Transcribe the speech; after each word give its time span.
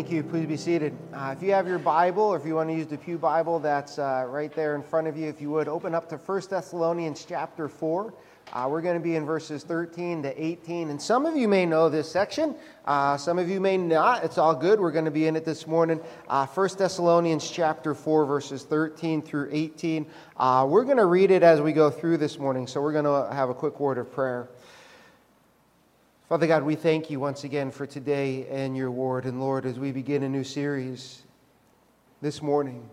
Thank 0.00 0.12
you. 0.12 0.22
Please 0.22 0.46
be 0.46 0.56
seated. 0.56 0.96
Uh, 1.12 1.34
if 1.36 1.42
you 1.42 1.52
have 1.52 1.68
your 1.68 1.78
Bible 1.78 2.22
or 2.22 2.36
if 2.38 2.46
you 2.46 2.54
want 2.54 2.70
to 2.70 2.74
use 2.74 2.86
the 2.86 2.96
Pew 2.96 3.18
Bible, 3.18 3.58
that's 3.58 3.98
uh, 3.98 4.24
right 4.30 4.50
there 4.54 4.74
in 4.74 4.82
front 4.82 5.08
of 5.08 5.18
you. 5.18 5.28
If 5.28 5.42
you 5.42 5.50
would 5.50 5.68
open 5.68 5.94
up 5.94 6.08
to 6.08 6.16
1 6.16 6.42
Thessalonians 6.48 7.26
chapter 7.28 7.68
4. 7.68 8.14
Uh, 8.50 8.66
we're 8.70 8.80
going 8.80 8.94
to 8.96 9.02
be 9.02 9.14
in 9.14 9.26
verses 9.26 9.62
13 9.62 10.22
to 10.22 10.42
18. 10.42 10.88
And 10.88 11.00
some 11.00 11.26
of 11.26 11.36
you 11.36 11.48
may 11.48 11.66
know 11.66 11.90
this 11.90 12.10
section, 12.10 12.56
uh, 12.86 13.18
some 13.18 13.38
of 13.38 13.50
you 13.50 13.60
may 13.60 13.76
not. 13.76 14.24
It's 14.24 14.38
all 14.38 14.54
good. 14.54 14.80
We're 14.80 14.90
going 14.90 15.04
to 15.04 15.10
be 15.10 15.26
in 15.26 15.36
it 15.36 15.44
this 15.44 15.66
morning. 15.66 16.00
Uh, 16.26 16.46
1 16.46 16.68
Thessalonians 16.78 17.50
chapter 17.50 17.94
4, 17.94 18.24
verses 18.24 18.64
13 18.64 19.20
through 19.20 19.50
18. 19.52 20.06
Uh, 20.38 20.66
we're 20.66 20.84
going 20.84 20.96
to 20.96 21.04
read 21.04 21.30
it 21.30 21.42
as 21.42 21.60
we 21.60 21.74
go 21.74 21.90
through 21.90 22.16
this 22.16 22.38
morning. 22.38 22.66
So 22.66 22.80
we're 22.80 22.94
going 22.94 23.04
to 23.04 23.32
have 23.34 23.50
a 23.50 23.54
quick 23.54 23.78
word 23.78 23.98
of 23.98 24.10
prayer. 24.10 24.48
Father 26.30 26.46
God, 26.46 26.62
we 26.62 26.76
thank 26.76 27.10
you 27.10 27.18
once 27.18 27.42
again 27.42 27.72
for 27.72 27.86
today 27.86 28.46
and 28.48 28.76
your 28.76 28.92
word. 28.92 29.24
And 29.24 29.40
Lord, 29.40 29.66
as 29.66 29.80
we 29.80 29.90
begin 29.90 30.22
a 30.22 30.28
new 30.28 30.44
series 30.44 31.22
this 32.22 32.40
morning, 32.40 32.88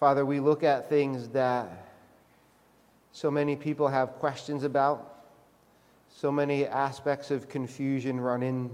Father, 0.00 0.24
we 0.24 0.40
look 0.40 0.64
at 0.64 0.88
things 0.88 1.28
that 1.28 1.90
so 3.12 3.30
many 3.30 3.54
people 3.54 3.86
have 3.86 4.12
questions 4.14 4.64
about, 4.64 5.26
so 6.08 6.32
many 6.32 6.64
aspects 6.64 7.30
of 7.30 7.50
confusion 7.50 8.18
run 8.18 8.42
in 8.42 8.70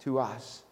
to 0.00 0.18
us. 0.18 0.64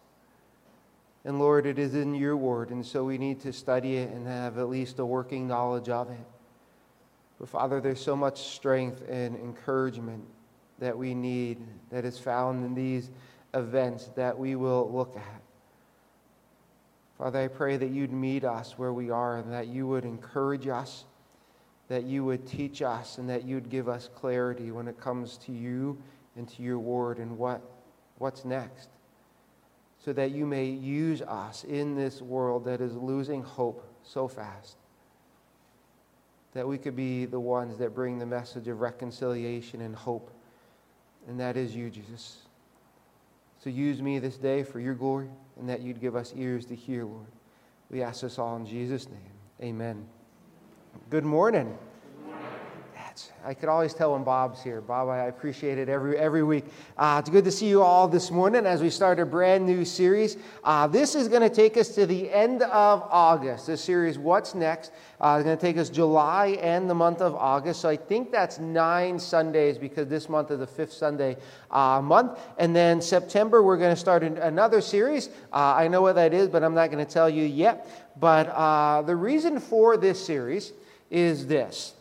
And 1.23 1.39
Lord, 1.39 1.65
it 1.65 1.79
is 1.79 1.95
in 1.95 2.15
your 2.15 2.35
word, 2.35 2.69
and 2.69 2.85
so 2.85 3.05
we 3.05 3.17
need 3.17 3.39
to 3.43 3.53
study 3.53 3.95
it 3.95 4.11
and 4.11 4.27
have 4.27 4.57
at 4.57 4.67
least 4.67 4.99
a 4.99 5.05
working 5.05 5.47
knowledge 5.47 5.87
of 5.87 6.11
it. 6.11 6.27
But 7.39 7.47
Father, 7.47 7.79
there's 7.79 8.03
so 8.03 8.17
much 8.17 8.41
strength 8.55 9.05
and 9.07 9.37
encouragement 9.37 10.25
that 10.79 10.97
we 10.97 11.13
need 11.13 11.59
that 11.91 12.05
is 12.05 12.17
found 12.17 12.65
in 12.65 12.75
these 12.75 13.11
events 13.53 14.09
that 14.15 14.37
we 14.37 14.55
will 14.55 14.89
look 14.91 15.15
at. 15.15 15.41
Father, 17.17 17.39
I 17.39 17.47
pray 17.47 17.75
that 17.75 17.89
you'd 17.89 18.13
meet 18.13 18.45
us 18.45 18.77
where 18.77 18.93
we 18.93 19.09
are 19.09 19.37
and 19.37 19.51
that 19.51 19.67
you 19.67 19.87
would 19.87 20.05
encourage 20.05 20.67
us, 20.67 21.03
that 21.89 22.03
you 22.03 22.23
would 22.23 22.47
teach 22.47 22.81
us, 22.81 23.17
and 23.17 23.29
that 23.29 23.43
you'd 23.43 23.69
give 23.69 23.89
us 23.89 24.09
clarity 24.15 24.71
when 24.71 24.87
it 24.87 24.99
comes 24.99 25.37
to 25.39 25.51
you 25.51 25.97
and 26.37 26.47
to 26.47 26.63
your 26.63 26.79
word 26.79 27.17
and 27.17 27.37
what, 27.37 27.61
what's 28.19 28.45
next. 28.45 28.89
So 30.05 30.13
that 30.13 30.31
you 30.31 30.45
may 30.45 30.65
use 30.65 31.21
us 31.21 31.65
in 31.65 31.93
this 31.95 32.21
world 32.21 32.63
that 32.65 32.79
is 32.79 32.95
losing 32.95 33.43
hope 33.43 33.85
so 34.03 34.29
fast. 34.29 34.77
That 36.53 36.65
we 36.65 36.77
could 36.77 36.95
be 36.95 37.25
the 37.25 37.39
ones 37.39 37.77
that 37.79 37.93
bring 37.93 38.17
the 38.17 38.25
message 38.25 38.69
of 38.69 38.79
reconciliation 38.79 39.81
and 39.81 39.93
hope 39.93 40.31
and 41.27 41.39
that 41.39 41.57
is 41.57 41.75
you, 41.75 41.89
Jesus. 41.89 42.37
So 43.63 43.69
use 43.69 44.01
me 44.01 44.19
this 44.19 44.37
day 44.37 44.63
for 44.63 44.79
your 44.79 44.93
glory, 44.93 45.29
and 45.57 45.67
that 45.67 45.81
you'd 45.81 45.99
give 45.99 46.15
us 46.15 46.33
ears 46.35 46.65
to 46.67 46.75
hear, 46.75 47.03
Lord. 47.03 47.27
We 47.89 48.01
ask 48.01 48.21
this 48.21 48.39
all 48.39 48.55
in 48.55 48.65
Jesus' 48.65 49.07
name. 49.07 49.19
Amen. 49.61 50.05
Good 51.09 51.25
morning. 51.25 51.77
I 53.45 53.53
could 53.53 53.69
always 53.69 53.93
tell 53.93 54.13
when 54.13 54.23
Bob's 54.23 54.61
here. 54.61 54.81
Bob, 54.81 55.07
I 55.09 55.25
appreciate 55.25 55.77
it 55.77 55.89
every, 55.89 56.17
every 56.17 56.43
week. 56.43 56.65
Uh, 56.97 57.17
it's 57.19 57.29
good 57.29 57.45
to 57.45 57.51
see 57.51 57.67
you 57.67 57.81
all 57.81 58.07
this 58.07 58.29
morning 58.31 58.65
as 58.65 58.81
we 58.81 58.89
start 58.89 59.19
a 59.19 59.25
brand 59.25 59.65
new 59.65 59.85
series. 59.85 60.37
Uh, 60.63 60.87
this 60.87 61.15
is 61.15 61.27
going 61.27 61.41
to 61.41 61.49
take 61.49 61.77
us 61.77 61.89
to 61.89 62.05
the 62.05 62.31
end 62.31 62.61
of 62.61 63.01
August. 63.09 63.67
This 63.67 63.81
series, 63.83 64.17
What's 64.17 64.53
Next, 64.53 64.91
uh, 65.21 65.37
is 65.39 65.45
going 65.45 65.57
to 65.57 65.61
take 65.61 65.77
us 65.77 65.89
July 65.89 66.57
and 66.61 66.89
the 66.89 66.93
month 66.93 67.21
of 67.21 67.33
August. 67.35 67.81
So 67.81 67.89
I 67.89 67.95
think 67.95 68.31
that's 68.31 68.59
nine 68.59 69.17
Sundays 69.17 69.77
because 69.77 70.07
this 70.07 70.27
month 70.27 70.51
is 70.51 70.59
the 70.59 70.67
fifth 70.67 70.93
Sunday 70.93 71.37
uh, 71.71 72.01
month. 72.03 72.37
And 72.57 72.75
then 72.75 73.01
September, 73.01 73.63
we're 73.63 73.77
going 73.77 73.93
to 73.93 73.99
start 73.99 74.21
another 74.23 74.81
series. 74.81 75.29
Uh, 75.53 75.73
I 75.75 75.87
know 75.87 76.01
what 76.01 76.15
that 76.15 76.33
is, 76.33 76.49
but 76.49 76.63
I'm 76.63 76.75
not 76.75 76.91
going 76.91 77.05
to 77.05 77.11
tell 77.11 77.29
you 77.29 77.43
yet. 77.43 77.87
But 78.19 78.47
uh, 78.49 79.01
the 79.03 79.15
reason 79.15 79.59
for 79.59 79.97
this 79.97 80.23
series 80.23 80.73
is 81.09 81.47
this 81.47 81.93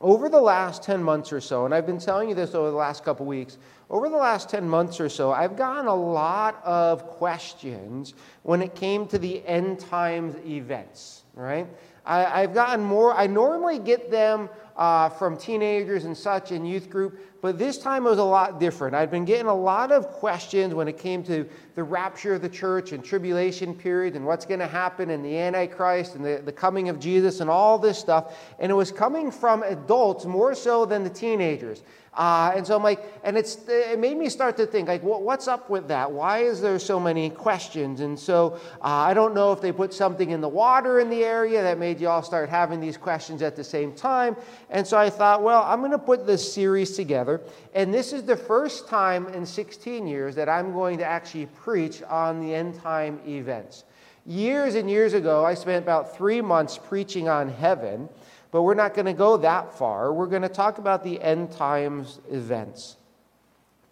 over 0.00 0.30
the 0.30 0.40
last 0.40 0.82
10 0.82 1.02
months 1.02 1.32
or 1.32 1.40
so, 1.40 1.66
and 1.66 1.74
I've 1.74 1.86
been 1.86 1.98
telling 1.98 2.28
you 2.30 2.34
this 2.34 2.54
over 2.54 2.70
the 2.70 2.76
last 2.76 3.04
couple 3.04 3.26
weeks, 3.26 3.58
over 3.90 4.08
the 4.08 4.16
last 4.16 4.48
10 4.48 4.66
months 4.66 4.98
or 4.98 5.08
so, 5.08 5.30
I've 5.30 5.56
gotten 5.56 5.86
a 5.86 5.94
lot 5.94 6.62
of 6.64 7.06
questions 7.06 8.14
when 8.42 8.62
it 8.62 8.74
came 8.74 9.06
to 9.08 9.18
the 9.18 9.46
end 9.46 9.80
times 9.80 10.36
events, 10.46 11.24
right? 11.34 11.66
I, 12.06 12.40
have 12.40 12.54
gotten 12.54 12.82
more, 12.82 13.12
I 13.14 13.26
normally 13.26 13.78
get 13.78 14.10
them 14.10 14.48
uh, 14.76 15.10
from 15.10 15.36
teenagers 15.36 16.06
and 16.06 16.16
such 16.16 16.50
in 16.50 16.64
youth 16.64 16.88
group, 16.88 17.39
but 17.40 17.58
this 17.58 17.78
time 17.78 18.06
it 18.06 18.10
was 18.10 18.18
a 18.18 18.24
lot 18.24 18.60
different. 18.60 18.94
I'd 18.94 19.10
been 19.10 19.24
getting 19.24 19.46
a 19.46 19.54
lot 19.54 19.92
of 19.92 20.08
questions 20.08 20.74
when 20.74 20.88
it 20.88 20.98
came 20.98 21.22
to 21.24 21.48
the 21.74 21.82
rapture 21.82 22.34
of 22.34 22.42
the 22.42 22.48
church 22.48 22.92
and 22.92 23.04
tribulation 23.04 23.74
period 23.74 24.16
and 24.16 24.26
what's 24.26 24.44
going 24.44 24.60
to 24.60 24.66
happen 24.66 25.10
and 25.10 25.24
the 25.24 25.38
Antichrist 25.38 26.14
and 26.14 26.24
the, 26.24 26.42
the 26.44 26.52
coming 26.52 26.88
of 26.88 27.00
Jesus 27.00 27.40
and 27.40 27.48
all 27.48 27.78
this 27.78 27.98
stuff. 27.98 28.36
And 28.58 28.70
it 28.70 28.74
was 28.74 28.92
coming 28.92 29.30
from 29.30 29.62
adults 29.62 30.26
more 30.26 30.54
so 30.54 30.84
than 30.84 31.04
the 31.04 31.10
teenagers. 31.10 31.82
Uh, 32.12 32.52
and 32.56 32.66
so 32.66 32.74
I'm 32.74 32.82
like, 32.82 33.04
and 33.22 33.38
it's, 33.38 33.56
it 33.68 33.98
made 33.98 34.16
me 34.16 34.28
start 34.28 34.56
to 34.56 34.66
think, 34.66 34.88
like, 34.88 35.02
what's 35.02 35.46
up 35.46 35.70
with 35.70 35.86
that? 35.88 36.10
Why 36.10 36.38
is 36.40 36.60
there 36.60 36.78
so 36.80 36.98
many 36.98 37.30
questions? 37.30 38.00
And 38.00 38.18
so 38.18 38.58
uh, 38.82 38.88
I 38.88 39.14
don't 39.14 39.32
know 39.32 39.52
if 39.52 39.60
they 39.60 39.70
put 39.70 39.94
something 39.94 40.30
in 40.30 40.40
the 40.40 40.48
water 40.48 40.98
in 40.98 41.08
the 41.08 41.22
area 41.22 41.62
that 41.62 41.78
made 41.78 42.00
you 42.00 42.08
all 42.08 42.22
start 42.22 42.48
having 42.48 42.80
these 42.80 42.96
questions 42.96 43.42
at 43.42 43.54
the 43.54 43.62
same 43.62 43.94
time. 43.94 44.36
And 44.70 44.84
so 44.84 44.98
I 44.98 45.08
thought, 45.08 45.44
well, 45.44 45.62
I'm 45.62 45.78
going 45.78 45.92
to 45.92 45.98
put 45.98 46.26
this 46.26 46.52
series 46.52 46.96
together. 46.96 47.29
And 47.74 47.92
this 47.92 48.12
is 48.12 48.24
the 48.24 48.36
first 48.36 48.88
time 48.88 49.28
in 49.28 49.44
16 49.46 50.06
years 50.06 50.34
that 50.34 50.48
I'm 50.48 50.72
going 50.72 50.98
to 50.98 51.04
actually 51.04 51.46
preach 51.46 52.02
on 52.02 52.40
the 52.40 52.54
end 52.54 52.80
time 52.80 53.20
events. 53.26 53.84
Years 54.26 54.74
and 54.74 54.90
years 54.90 55.14
ago, 55.14 55.44
I 55.44 55.54
spent 55.54 55.82
about 55.82 56.16
three 56.16 56.40
months 56.40 56.78
preaching 56.78 57.28
on 57.28 57.48
heaven. 57.48 58.08
But 58.50 58.62
we're 58.62 58.74
not 58.74 58.94
going 58.94 59.06
to 59.06 59.12
go 59.12 59.36
that 59.38 59.78
far. 59.78 60.12
We're 60.12 60.26
going 60.26 60.42
to 60.42 60.48
talk 60.48 60.78
about 60.78 61.04
the 61.04 61.20
end 61.20 61.52
times 61.52 62.20
events. 62.30 62.96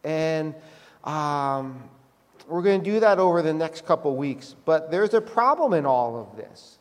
And 0.03 0.55
um, 1.05 1.83
we're 2.49 2.63
going 2.63 2.83
to 2.83 2.91
do 2.91 3.01
that 3.01 3.19
over 3.19 3.43
the 3.43 3.55
next 3.55 3.87
couple 3.87 4.17
weeks. 4.17 4.57
But 4.65 4.91
there's 4.91 5.15
a 5.15 5.21
problem 5.21 5.75
in 5.75 5.87
all 5.87 6.21
of 6.21 6.37
this. 6.37 6.79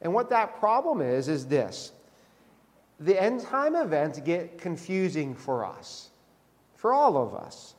And 0.00 0.12
what 0.12 0.30
that 0.30 0.58
problem 0.58 1.00
is, 1.00 1.28
is 1.28 1.46
this 1.46 1.92
the 3.00 3.20
end 3.20 3.40
time 3.40 3.74
events 3.74 4.20
get 4.20 4.58
confusing 4.58 5.34
for 5.34 5.64
us, 5.64 6.10
for 6.74 6.92
all 6.92 7.16
of 7.16 7.34
us. 7.34 7.74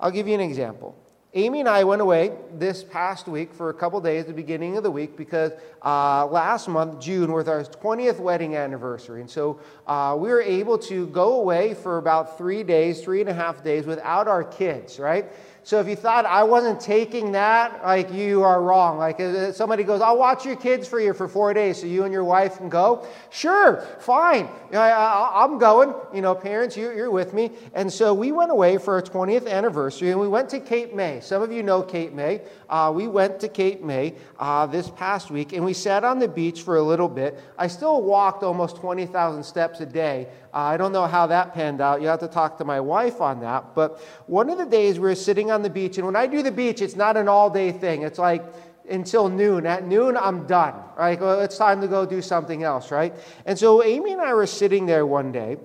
I'll 0.00 0.10
give 0.10 0.28
you 0.28 0.34
an 0.34 0.40
example. 0.40 0.96
Amy 1.34 1.60
and 1.60 1.68
I 1.68 1.84
went 1.84 2.00
away 2.00 2.32
this 2.54 2.82
past 2.82 3.28
week 3.28 3.52
for 3.52 3.68
a 3.68 3.74
couple 3.74 4.00
days, 4.00 4.22
at 4.22 4.28
the 4.28 4.32
beginning 4.32 4.78
of 4.78 4.82
the 4.82 4.90
week, 4.90 5.14
because 5.14 5.52
uh, 5.84 6.26
last 6.26 6.68
month, 6.68 7.00
June, 7.00 7.32
was 7.32 7.46
our 7.48 7.62
20th 7.64 8.18
wedding 8.18 8.56
anniversary. 8.56 9.20
And 9.20 9.28
so 9.28 9.60
uh, 9.86 10.16
we 10.18 10.30
were 10.30 10.40
able 10.40 10.78
to 10.78 11.06
go 11.08 11.40
away 11.40 11.74
for 11.74 11.98
about 11.98 12.38
three 12.38 12.62
days, 12.62 13.02
three 13.02 13.20
and 13.20 13.28
a 13.28 13.34
half 13.34 13.62
days 13.62 13.84
without 13.84 14.26
our 14.26 14.42
kids, 14.42 14.98
right? 14.98 15.30
So 15.68 15.78
if 15.80 15.86
you 15.86 15.96
thought 15.96 16.24
I 16.24 16.44
wasn't 16.44 16.80
taking 16.80 17.32
that, 17.32 17.84
like 17.84 18.10
you 18.10 18.42
are 18.42 18.62
wrong. 18.62 18.96
Like 18.96 19.20
uh, 19.20 19.52
somebody 19.52 19.84
goes, 19.84 20.00
I'll 20.00 20.16
watch 20.16 20.46
your 20.46 20.56
kids 20.56 20.88
for 20.88 20.98
you 20.98 21.12
for 21.12 21.28
four 21.28 21.52
days 21.52 21.78
so 21.78 21.86
you 21.86 22.04
and 22.04 22.12
your 22.12 22.24
wife 22.24 22.56
can 22.56 22.70
go. 22.70 23.06
Sure, 23.28 23.82
fine. 24.00 24.48
I, 24.72 25.44
am 25.44 25.58
going. 25.58 25.92
You 26.14 26.22
know, 26.22 26.34
parents, 26.34 26.74
you, 26.74 26.90
you're 26.92 27.10
with 27.10 27.34
me. 27.34 27.50
And 27.74 27.92
so 27.92 28.14
we 28.14 28.32
went 28.32 28.50
away 28.50 28.78
for 28.78 28.94
our 28.94 29.02
20th 29.02 29.46
anniversary 29.46 30.10
and 30.10 30.18
we 30.18 30.26
went 30.26 30.48
to 30.48 30.60
Cape 30.60 30.94
May. 30.94 31.20
Some 31.20 31.42
of 31.42 31.52
you 31.52 31.62
know 31.62 31.82
Cape 31.82 32.14
May. 32.14 32.40
Uh, 32.70 32.90
we 32.96 33.06
went 33.06 33.38
to 33.40 33.48
Cape 33.48 33.82
May 33.82 34.14
uh, 34.38 34.64
this 34.64 34.88
past 34.88 35.30
week 35.30 35.52
and 35.52 35.62
we 35.62 35.74
sat 35.74 36.02
on 36.02 36.18
the 36.18 36.28
beach 36.28 36.62
for 36.62 36.78
a 36.78 36.82
little 36.82 37.10
bit. 37.10 37.38
I 37.58 37.66
still 37.66 38.00
walked 38.00 38.42
almost 38.42 38.76
20,000 38.76 39.42
steps 39.42 39.80
a 39.80 39.86
day 39.86 40.28
uh, 40.52 40.56
I 40.60 40.76
don't 40.76 40.92
know 40.92 41.06
how 41.06 41.26
that 41.26 41.52
panned 41.52 41.80
out. 41.80 42.00
You 42.00 42.08
have 42.08 42.20
to 42.20 42.28
talk 42.28 42.56
to 42.58 42.64
my 42.64 42.80
wife 42.80 43.20
on 43.20 43.40
that. 43.40 43.74
But 43.74 44.00
one 44.26 44.48
of 44.48 44.56
the 44.58 44.64
days 44.64 44.98
we 44.98 45.02
were 45.02 45.14
sitting 45.14 45.50
on 45.50 45.57
the 45.62 45.70
beach, 45.70 45.98
and 45.98 46.06
when 46.06 46.16
I 46.16 46.26
do 46.26 46.42
the 46.42 46.52
beach, 46.52 46.80
it's 46.82 46.96
not 46.96 47.16
an 47.16 47.28
all 47.28 47.50
day 47.50 47.72
thing. 47.72 48.02
It's 48.02 48.18
like 48.18 48.44
until 48.88 49.28
noon. 49.28 49.66
At 49.66 49.86
noon, 49.86 50.16
I'm 50.16 50.46
done. 50.46 50.74
Right? 50.96 51.20
Well, 51.20 51.40
it's 51.40 51.58
time 51.58 51.80
to 51.80 51.88
go 51.88 52.06
do 52.06 52.22
something 52.22 52.62
else, 52.62 52.90
right? 52.90 53.14
And 53.46 53.58
so 53.58 53.82
Amy 53.82 54.12
and 54.12 54.20
I 54.20 54.34
were 54.34 54.46
sitting 54.46 54.86
there 54.86 55.06
one 55.06 55.32
day, 55.32 55.58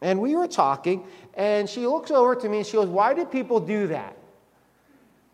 and 0.00 0.20
we 0.20 0.36
were 0.36 0.46
talking, 0.46 1.04
and 1.34 1.68
she 1.68 1.86
looks 1.86 2.10
over 2.10 2.34
to 2.34 2.48
me 2.48 2.58
and 2.58 2.66
she 2.66 2.74
goes, 2.74 2.88
Why 2.88 3.14
do 3.14 3.24
people 3.24 3.60
do 3.60 3.88
that? 3.88 4.16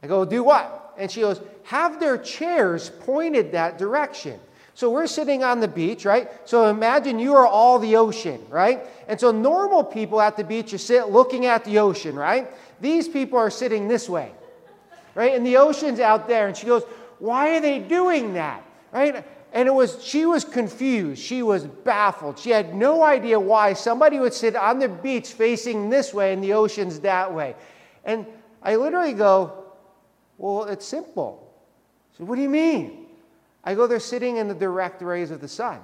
I 0.02 0.06
go, 0.06 0.24
Do 0.24 0.42
what? 0.42 0.94
And 0.98 1.10
she 1.10 1.20
goes, 1.20 1.40
Have 1.64 2.00
their 2.00 2.18
chairs 2.18 2.90
pointed 3.00 3.52
that 3.52 3.78
direction. 3.78 4.38
So 4.74 4.88
we're 4.88 5.08
sitting 5.08 5.44
on 5.44 5.60
the 5.60 5.68
beach, 5.68 6.06
right? 6.06 6.30
So 6.46 6.70
imagine 6.70 7.18
you 7.18 7.34
are 7.34 7.46
all 7.46 7.78
the 7.78 7.96
ocean, 7.96 8.40
right? 8.48 8.80
And 9.08 9.20
so 9.20 9.30
normal 9.30 9.84
people 9.84 10.22
at 10.22 10.38
the 10.38 10.44
beach, 10.44 10.72
you 10.72 10.78
sit 10.78 11.08
looking 11.10 11.44
at 11.44 11.64
the 11.64 11.80
ocean, 11.80 12.16
right? 12.16 12.48
These 12.80 13.08
people 13.08 13.38
are 13.38 13.50
sitting 13.50 13.88
this 13.88 14.08
way, 14.08 14.32
right? 15.14 15.34
And 15.34 15.46
the 15.46 15.56
ocean's 15.56 16.00
out 16.00 16.28
there. 16.28 16.48
And 16.48 16.56
she 16.56 16.66
goes, 16.66 16.82
Why 17.18 17.56
are 17.56 17.60
they 17.60 17.78
doing 17.78 18.34
that, 18.34 18.64
right? 18.92 19.24
And 19.52 19.68
it 19.68 19.72
was, 19.72 20.02
she 20.04 20.26
was 20.26 20.44
confused. 20.44 21.20
She 21.20 21.42
was 21.42 21.66
baffled. 21.66 22.38
She 22.38 22.50
had 22.50 22.74
no 22.74 23.02
idea 23.02 23.38
why 23.38 23.72
somebody 23.72 24.20
would 24.20 24.32
sit 24.32 24.54
on 24.54 24.78
the 24.78 24.88
beach 24.88 25.28
facing 25.28 25.90
this 25.90 26.14
way 26.14 26.32
and 26.32 26.42
the 26.42 26.52
ocean's 26.52 27.00
that 27.00 27.32
way. 27.32 27.56
And 28.04 28.26
I 28.62 28.76
literally 28.76 29.12
go, 29.12 29.64
Well, 30.38 30.64
it's 30.64 30.86
simple. 30.86 31.52
So, 32.16 32.24
what 32.24 32.36
do 32.36 32.42
you 32.42 32.48
mean? 32.48 33.06
I 33.64 33.74
go, 33.74 33.86
They're 33.86 34.00
sitting 34.00 34.36
in 34.36 34.48
the 34.48 34.54
direct 34.54 35.02
rays 35.02 35.30
of 35.30 35.40
the 35.40 35.48
sun. 35.48 35.80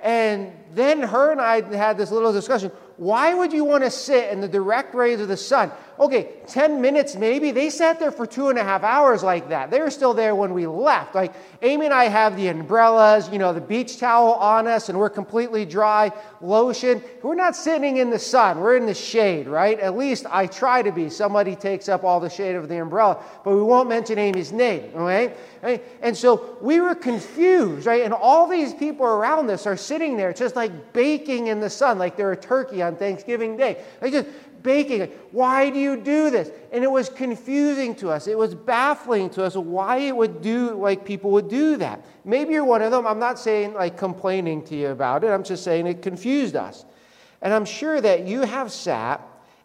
And 0.00 0.52
then 0.74 1.02
her 1.02 1.32
and 1.32 1.40
I 1.40 1.60
had 1.76 1.98
this 1.98 2.10
little 2.10 2.32
discussion. 2.32 2.70
Why 2.98 3.32
would 3.32 3.52
you 3.52 3.64
want 3.64 3.84
to 3.84 3.90
sit 3.90 4.32
in 4.32 4.40
the 4.40 4.48
direct 4.48 4.92
rays 4.92 5.20
of 5.20 5.28
the 5.28 5.36
sun? 5.36 5.70
Okay, 6.00 6.30
10 6.48 6.80
minutes 6.80 7.14
maybe. 7.14 7.52
They 7.52 7.70
sat 7.70 8.00
there 8.00 8.10
for 8.10 8.26
two 8.26 8.48
and 8.48 8.58
a 8.58 8.64
half 8.64 8.82
hours 8.82 9.22
like 9.22 9.48
that. 9.50 9.70
They 9.70 9.80
were 9.80 9.90
still 9.90 10.14
there 10.14 10.34
when 10.34 10.52
we 10.52 10.66
left. 10.66 11.14
Like 11.14 11.32
Amy 11.62 11.86
and 11.86 11.94
I 11.94 12.04
have 12.04 12.36
the 12.36 12.48
umbrellas, 12.48 13.28
you 13.30 13.38
know, 13.38 13.52
the 13.52 13.60
beach 13.60 13.98
towel 13.98 14.34
on 14.34 14.66
us, 14.66 14.88
and 14.88 14.98
we're 14.98 15.10
completely 15.10 15.64
dry, 15.64 16.10
lotion. 16.40 17.00
We're 17.22 17.36
not 17.36 17.54
sitting 17.54 17.98
in 17.98 18.10
the 18.10 18.18
sun, 18.18 18.58
we're 18.58 18.76
in 18.76 18.86
the 18.86 18.94
shade, 18.94 19.46
right? 19.46 19.78
At 19.78 19.96
least 19.96 20.26
I 20.28 20.46
try 20.46 20.82
to 20.82 20.90
be. 20.90 21.08
Somebody 21.08 21.54
takes 21.54 21.88
up 21.88 22.02
all 22.02 22.18
the 22.18 22.30
shade 22.30 22.56
of 22.56 22.68
the 22.68 22.80
umbrella, 22.80 23.22
but 23.44 23.54
we 23.54 23.62
won't 23.62 23.88
mention 23.88 24.18
Amy's 24.18 24.52
name, 24.52 24.90
okay? 24.96 25.34
And 25.62 26.16
so 26.16 26.56
we 26.60 26.80
were 26.80 26.94
confused, 26.94 27.86
right? 27.86 28.02
And 28.02 28.12
all 28.14 28.46
these 28.46 28.74
people 28.74 29.06
around 29.06 29.50
us 29.50 29.66
are 29.66 29.76
sitting 29.76 30.16
there 30.16 30.32
just 30.32 30.56
like 30.56 30.92
baking 30.92 31.48
in 31.48 31.60
the 31.60 31.70
sun, 31.70 31.98
like 31.98 32.16
they're 32.16 32.32
a 32.32 32.36
turkey 32.36 32.82
on 32.82 32.96
Thanksgiving 32.96 33.56
Day. 33.56 33.82
They 34.00 34.10
just 34.10 34.28
baking. 34.62 35.10
Why 35.30 35.70
do 35.70 35.78
you 35.78 35.96
do 35.96 36.30
this? 36.30 36.50
And 36.72 36.84
it 36.84 36.90
was 36.90 37.08
confusing 37.08 37.94
to 37.96 38.10
us. 38.10 38.26
It 38.26 38.36
was 38.36 38.54
baffling 38.54 39.30
to 39.30 39.44
us 39.44 39.56
why 39.56 39.98
it 39.98 40.16
would 40.16 40.42
do 40.42 40.74
like 40.74 41.04
people 41.04 41.30
would 41.32 41.48
do 41.48 41.76
that. 41.76 42.04
Maybe 42.24 42.54
you're 42.54 42.64
one 42.64 42.82
of 42.82 42.90
them. 42.90 43.06
I'm 43.06 43.18
not 43.18 43.38
saying 43.38 43.74
like 43.74 43.96
complaining 43.96 44.64
to 44.66 44.76
you 44.76 44.88
about 44.88 45.24
it. 45.24 45.28
I'm 45.28 45.44
just 45.44 45.64
saying 45.64 45.86
it 45.86 46.02
confused 46.02 46.56
us. 46.56 46.84
And 47.40 47.52
I'm 47.54 47.64
sure 47.64 48.00
that 48.00 48.26
you 48.26 48.42
have 48.42 48.72
sat 48.72 49.20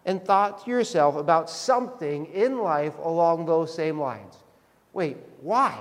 and 0.05 0.23
thought 0.23 0.65
to 0.65 0.69
yourself 0.69 1.15
about 1.15 1.49
something 1.49 2.25
in 2.27 2.59
life 2.59 2.93
along 3.01 3.45
those 3.45 3.73
same 3.73 3.99
lines. 3.99 4.35
Wait, 4.91 5.17
why? 5.43 5.77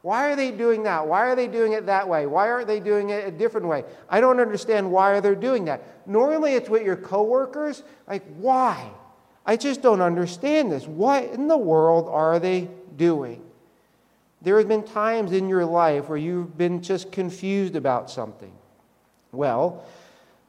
Why 0.00 0.32
are 0.32 0.36
they 0.36 0.50
doing 0.50 0.82
that? 0.82 1.06
Why 1.06 1.26
are 1.26 1.36
they 1.36 1.46
doing 1.46 1.74
it 1.74 1.86
that 1.86 2.08
way? 2.08 2.26
Why 2.26 2.50
aren't 2.50 2.66
they 2.66 2.80
doing 2.80 3.10
it 3.10 3.28
a 3.28 3.30
different 3.30 3.68
way? 3.68 3.84
I 4.08 4.20
don't 4.20 4.40
understand 4.40 4.90
why 4.90 5.20
they're 5.20 5.36
doing 5.36 5.66
that. 5.66 6.08
Normally 6.08 6.54
it's 6.54 6.68
with 6.68 6.82
your 6.82 6.96
coworkers. 6.96 7.84
Like, 8.08 8.24
why? 8.36 8.90
I 9.46 9.56
just 9.56 9.80
don't 9.80 10.00
understand 10.00 10.72
this. 10.72 10.86
What 10.86 11.24
in 11.30 11.46
the 11.46 11.56
world 11.56 12.08
are 12.08 12.40
they 12.40 12.68
doing? 12.96 13.44
There 14.40 14.58
have 14.58 14.66
been 14.66 14.82
times 14.82 15.30
in 15.30 15.48
your 15.48 15.64
life 15.64 16.08
where 16.08 16.18
you've 16.18 16.58
been 16.58 16.82
just 16.82 17.12
confused 17.12 17.76
about 17.76 18.10
something. 18.10 18.52
Well, 19.30 19.84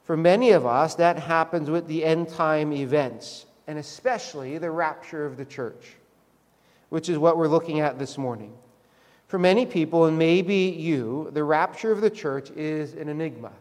for 0.04 0.18
many 0.18 0.52
of 0.52 0.66
us, 0.66 0.96
that 0.96 1.20
happens 1.20 1.70
with 1.70 1.88
the 1.88 2.04
end 2.04 2.30
time 2.30 2.74
events, 2.74 3.46
and 3.68 3.78
especially 3.78 4.58
the 4.58 4.72
rapture 4.72 5.26
of 5.26 5.38
the 5.38 5.46
church, 5.46 5.96
which 6.94 7.10
is 7.10 7.18
what 7.18 7.38
we're 7.38 7.48
looking 7.48 7.80
at 7.80 7.98
this 7.98 8.20
morning. 8.20 8.54
For 9.26 9.40
many 9.40 9.66
people, 9.66 10.06
and 10.06 10.16
maybe 10.16 10.78
you, 10.78 11.32
the 11.34 11.44
rapture 11.44 11.92
of 11.92 12.02
the 12.02 12.10
church 12.12 12.52
is 12.52 12.94
an 12.94 13.10
enigma. 13.10 13.52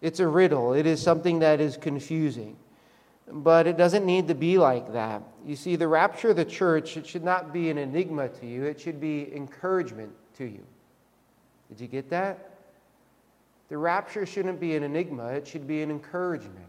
It's 0.00 0.18
a 0.18 0.26
riddle, 0.26 0.72
it 0.72 0.86
is 0.86 1.02
something 1.02 1.40
that 1.40 1.60
is 1.60 1.76
confusing. 1.76 2.56
But 3.30 3.66
it 3.66 3.76
doesn't 3.76 4.06
need 4.06 4.28
to 4.28 4.34
be 4.34 4.56
like 4.56 4.94
that. 4.94 5.22
You 5.44 5.54
see, 5.54 5.76
the 5.76 5.88
rapture 5.88 6.30
of 6.30 6.36
the 6.36 6.44
church, 6.46 6.96
it 6.96 7.06
should 7.06 7.22
not 7.22 7.52
be 7.52 7.68
an 7.68 7.76
enigma 7.76 8.30
to 8.30 8.46
you, 8.46 8.64
it 8.64 8.80
should 8.80 8.98
be 8.98 9.30
encouragement 9.36 10.12
to 10.38 10.44
you. 10.44 10.64
Did 11.68 11.82
you 11.82 11.86
get 11.86 12.08
that? 12.08 12.48
The 13.68 13.76
rapture 13.76 14.24
shouldn't 14.24 14.58
be 14.58 14.74
an 14.74 14.84
enigma, 14.84 15.26
it 15.32 15.46
should 15.46 15.66
be 15.66 15.82
an 15.82 15.90
encouragement. 15.90 16.61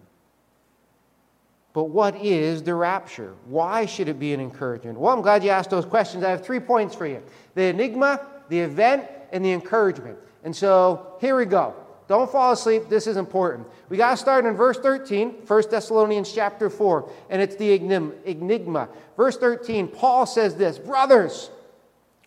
But 1.73 1.85
what 1.85 2.15
is 2.15 2.61
the 2.61 2.75
rapture? 2.75 3.33
Why 3.45 3.85
should 3.87 4.07
it 4.07 4.19
be 4.19 4.33
an 4.33 4.39
encouragement? 4.39 4.99
Well, 4.99 5.11
I'm 5.11 5.21
glad 5.21 5.43
you 5.43 5.49
asked 5.49 5.71
those 5.71 5.85
questions. 5.85 6.23
I 6.23 6.29
have 6.29 6.45
three 6.45 6.59
points 6.59 6.93
for 6.95 7.07
you 7.07 7.21
the 7.55 7.63
enigma, 7.63 8.21
the 8.49 8.59
event, 8.59 9.09
and 9.31 9.43
the 9.43 9.51
encouragement. 9.51 10.17
And 10.43 10.55
so 10.55 11.17
here 11.19 11.35
we 11.35 11.45
go. 11.45 11.75
Don't 12.07 12.31
fall 12.31 12.51
asleep. 12.51 12.89
This 12.89 13.07
is 13.07 13.17
important. 13.17 13.67
We 13.89 13.97
got 13.97 14.11
to 14.11 14.17
start 14.17 14.45
in 14.45 14.55
verse 14.55 14.77
13, 14.77 15.29
1 15.47 15.63
Thessalonians 15.71 16.31
chapter 16.31 16.69
4, 16.69 17.09
and 17.29 17.41
it's 17.41 17.55
the 17.55 17.73
enigma. 17.73 18.89
Verse 19.17 19.37
13, 19.37 19.87
Paul 19.87 20.25
says 20.25 20.55
this 20.55 20.77
Brothers, 20.77 21.49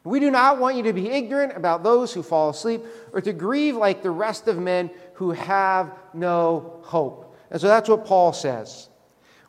we 0.02 0.18
do 0.18 0.30
not 0.30 0.58
want 0.58 0.76
you 0.76 0.82
to 0.84 0.92
be 0.92 1.08
ignorant 1.08 1.56
about 1.56 1.82
those 1.82 2.12
who 2.12 2.22
fall 2.22 2.50
asleep 2.50 2.82
or 3.12 3.20
to 3.20 3.32
grieve 3.32 3.76
like 3.76 4.02
the 4.02 4.10
rest 4.10 4.48
of 4.48 4.58
men 4.58 4.90
who 5.14 5.32
have 5.32 5.92
no 6.14 6.80
hope. 6.82 7.36
And 7.50 7.60
so 7.60 7.68
that's 7.68 7.88
what 7.88 8.04
Paul 8.04 8.32
says. 8.32 8.88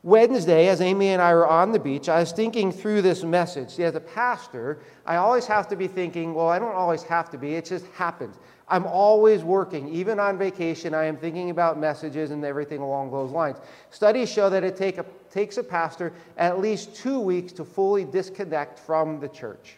Wednesday, 0.07 0.69
as 0.69 0.79
Amy 0.79 1.09
and 1.09 1.21
I 1.21 1.33
were 1.33 1.45
on 1.45 1.73
the 1.73 1.79
beach, 1.79 2.07
I 2.07 2.21
was 2.21 2.31
thinking 2.31 2.71
through 2.71 3.01
this 3.01 3.25
message. 3.25 3.71
See, 3.71 3.83
as 3.83 3.95
a 3.95 3.99
pastor, 3.99 4.79
I 5.05 5.17
always 5.17 5.45
have 5.47 5.67
to 5.67 5.75
be 5.75 5.89
thinking, 5.89 6.33
well, 6.33 6.47
I 6.47 6.59
don't 6.59 6.75
always 6.75 7.03
have 7.03 7.29
to 7.31 7.37
be, 7.37 7.55
it 7.55 7.65
just 7.65 7.85
happens. 7.87 8.37
I'm 8.69 8.85
always 8.85 9.43
working. 9.43 9.89
Even 9.89 10.17
on 10.17 10.37
vacation, 10.37 10.93
I 10.93 11.03
am 11.03 11.17
thinking 11.17 11.49
about 11.49 11.77
messages 11.77 12.31
and 12.31 12.45
everything 12.45 12.79
along 12.79 13.11
those 13.11 13.31
lines. 13.31 13.57
Studies 13.89 14.31
show 14.31 14.49
that 14.49 14.63
it 14.63 14.77
take 14.77 14.97
a, 14.97 15.05
takes 15.29 15.57
a 15.57 15.63
pastor 15.63 16.13
at 16.37 16.61
least 16.61 16.95
two 16.95 17.19
weeks 17.19 17.51
to 17.51 17.65
fully 17.65 18.05
disconnect 18.05 18.79
from 18.79 19.19
the 19.19 19.27
church. 19.27 19.75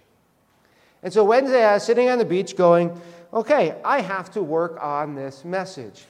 And 1.01 1.11
so 1.11 1.23
Wednesday, 1.23 1.65
I 1.65 1.73
was 1.73 1.83
sitting 1.83 2.07
on 2.07 2.19
the 2.19 2.25
beach 2.25 2.55
going, 2.55 3.01
okay, 3.33 3.81
I 3.83 4.01
have 4.01 4.29
to 4.33 4.43
work 4.43 4.77
on 4.79 5.15
this 5.15 5.43
message. 5.43 6.05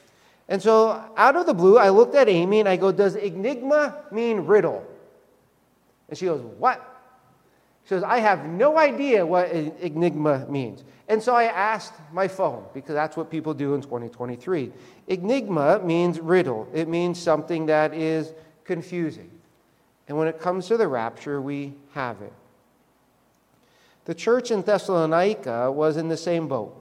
And 0.49 0.61
so, 0.61 1.01
out 1.15 1.35
of 1.35 1.45
the 1.45 1.53
blue, 1.53 1.77
I 1.77 1.89
looked 1.89 2.15
at 2.15 2.27
Amy 2.27 2.59
and 2.59 2.67
I 2.67 2.75
go, 2.75 2.91
Does 2.91 3.15
enigma 3.15 4.03
mean 4.11 4.41
riddle? 4.41 4.85
And 6.09 6.17
she 6.17 6.25
goes, 6.25 6.41
What? 6.41 6.85
She 7.85 7.91
goes, 7.91 8.03
I 8.03 8.19
have 8.19 8.45
no 8.45 8.77
idea 8.77 9.25
what 9.25 9.49
enigma 9.51 10.47
means. 10.49 10.83
And 11.07 11.21
so 11.21 11.33
I 11.33 11.45
asked 11.45 11.93
my 12.11 12.27
phone, 12.27 12.63
because 12.73 12.93
that's 12.93 13.17
what 13.17 13.31
people 13.31 13.53
do 13.53 13.73
in 13.73 13.81
2023. 13.81 14.71
Enigma 15.07 15.79
means 15.83 16.19
riddle, 16.19 16.67
it 16.73 16.87
means 16.87 17.19
something 17.19 17.67
that 17.67 17.93
is 17.93 18.33
confusing. 18.63 19.29
And 20.07 20.17
when 20.17 20.27
it 20.27 20.39
comes 20.39 20.67
to 20.67 20.77
the 20.77 20.87
rapture, 20.87 21.41
we 21.41 21.73
have 21.93 22.21
it. 22.21 22.33
The 24.05 24.15
church 24.15 24.49
in 24.49 24.63
Thessalonica 24.63 25.71
was 25.71 25.97
in 25.97 26.09
the 26.09 26.17
same 26.17 26.47
boat. 26.47 26.75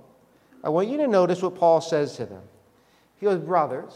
I 0.64 0.70
want 0.70 0.88
you 0.88 0.96
to 0.98 1.06
notice 1.06 1.42
what 1.42 1.54
Paul 1.54 1.82
says 1.82 2.16
to 2.16 2.26
them. 2.26 2.42
He 3.18 3.26
goes, 3.26 3.38
Brothers, 3.38 3.92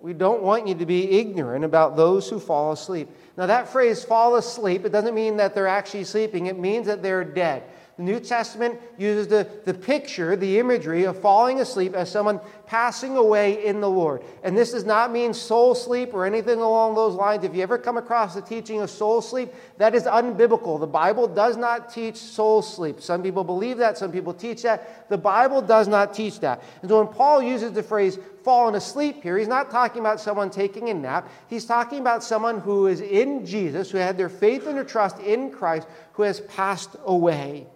we 0.00 0.12
don't 0.12 0.42
want 0.42 0.66
you 0.66 0.74
to 0.74 0.86
be 0.86 1.18
ignorant 1.18 1.64
about 1.64 1.96
those 1.96 2.28
who 2.28 2.40
fall 2.40 2.72
asleep. 2.72 3.08
Now, 3.36 3.46
that 3.46 3.68
phrase, 3.68 4.04
fall 4.04 4.36
asleep, 4.36 4.84
it 4.84 4.90
doesn't 4.90 5.14
mean 5.14 5.36
that 5.36 5.54
they're 5.54 5.68
actually 5.68 6.04
sleeping, 6.04 6.46
it 6.46 6.58
means 6.58 6.86
that 6.86 7.02
they're 7.02 7.24
dead. 7.24 7.62
The 7.98 8.04
New 8.04 8.20
Testament 8.20 8.80
uses 8.96 9.28
the, 9.28 9.46
the 9.66 9.74
picture, 9.74 10.34
the 10.34 10.58
imagery 10.58 11.04
of 11.04 11.20
falling 11.20 11.60
asleep 11.60 11.94
as 11.94 12.10
someone 12.10 12.40
passing 12.66 13.18
away 13.18 13.66
in 13.66 13.82
the 13.82 13.88
Lord. 13.88 14.22
And 14.42 14.56
this 14.56 14.72
does 14.72 14.84
not 14.84 15.12
mean 15.12 15.34
soul 15.34 15.74
sleep 15.74 16.14
or 16.14 16.24
anything 16.24 16.60
along 16.60 16.94
those 16.94 17.14
lines. 17.14 17.44
If 17.44 17.54
you 17.54 17.62
ever 17.62 17.76
come 17.76 17.98
across 17.98 18.34
the 18.34 18.40
teaching 18.40 18.80
of 18.80 18.88
soul 18.88 19.20
sleep, 19.20 19.52
that 19.76 19.94
is 19.94 20.04
unbiblical. 20.04 20.80
The 20.80 20.86
Bible 20.86 21.28
does 21.28 21.58
not 21.58 21.92
teach 21.92 22.16
soul 22.16 22.62
sleep. 22.62 23.02
Some 23.02 23.22
people 23.22 23.44
believe 23.44 23.76
that, 23.76 23.98
some 23.98 24.10
people 24.10 24.32
teach 24.32 24.62
that. 24.62 25.10
The 25.10 25.18
Bible 25.18 25.60
does 25.60 25.86
not 25.86 26.14
teach 26.14 26.40
that. 26.40 26.62
And 26.80 26.90
so 26.90 27.04
when 27.04 27.14
Paul 27.14 27.42
uses 27.42 27.72
the 27.72 27.82
phrase 27.82 28.18
fallen 28.44 28.74
asleep 28.74 29.22
here, 29.22 29.38
he's 29.38 29.48
not 29.48 29.70
talking 29.70 30.00
about 30.00 30.20
someone 30.20 30.50
taking 30.50 30.88
a 30.88 30.94
nap. 30.94 31.28
He's 31.48 31.64
talking 31.64 31.98
about 31.98 32.24
someone 32.24 32.60
who 32.60 32.86
is 32.86 33.00
in 33.00 33.46
Jesus, 33.46 33.90
who 33.90 33.98
had 33.98 34.16
their 34.16 34.28
faith 34.28 34.66
and 34.66 34.76
their 34.76 34.84
trust 34.84 35.18
in 35.20 35.50
Christ, 35.50 35.86
who 36.14 36.22
has 36.22 36.40
passed 36.40 36.96
away. 37.04 37.66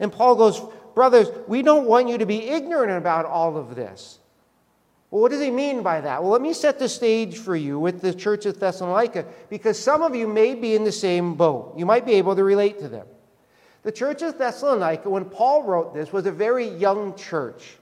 And 0.00 0.12
Paul 0.12 0.36
goes, 0.36 0.60
Brothers, 0.94 1.28
we 1.46 1.62
don't 1.62 1.86
want 1.86 2.08
you 2.08 2.18
to 2.18 2.26
be 2.26 2.48
ignorant 2.48 2.90
about 2.90 3.24
all 3.24 3.56
of 3.56 3.76
this. 3.76 4.18
Well, 5.10 5.22
what 5.22 5.30
does 5.30 5.40
he 5.40 5.50
mean 5.50 5.82
by 5.82 6.00
that? 6.00 6.22
Well, 6.22 6.32
let 6.32 6.42
me 6.42 6.52
set 6.52 6.78
the 6.78 6.88
stage 6.88 7.38
for 7.38 7.56
you 7.56 7.78
with 7.78 8.00
the 8.00 8.12
church 8.12 8.46
of 8.46 8.58
Thessalonica 8.58 9.24
because 9.48 9.78
some 9.78 10.02
of 10.02 10.14
you 10.14 10.26
may 10.26 10.54
be 10.54 10.74
in 10.74 10.84
the 10.84 10.92
same 10.92 11.34
boat. 11.34 11.74
You 11.78 11.86
might 11.86 12.04
be 12.04 12.14
able 12.14 12.36
to 12.36 12.44
relate 12.44 12.80
to 12.80 12.88
them. 12.88 13.06
The 13.84 13.92
church 13.92 14.22
of 14.22 14.36
Thessalonica, 14.36 15.08
when 15.08 15.24
Paul 15.24 15.62
wrote 15.62 15.94
this, 15.94 16.12
was 16.12 16.26
a 16.26 16.32
very 16.32 16.68
young 16.68 17.14
church. 17.16 17.78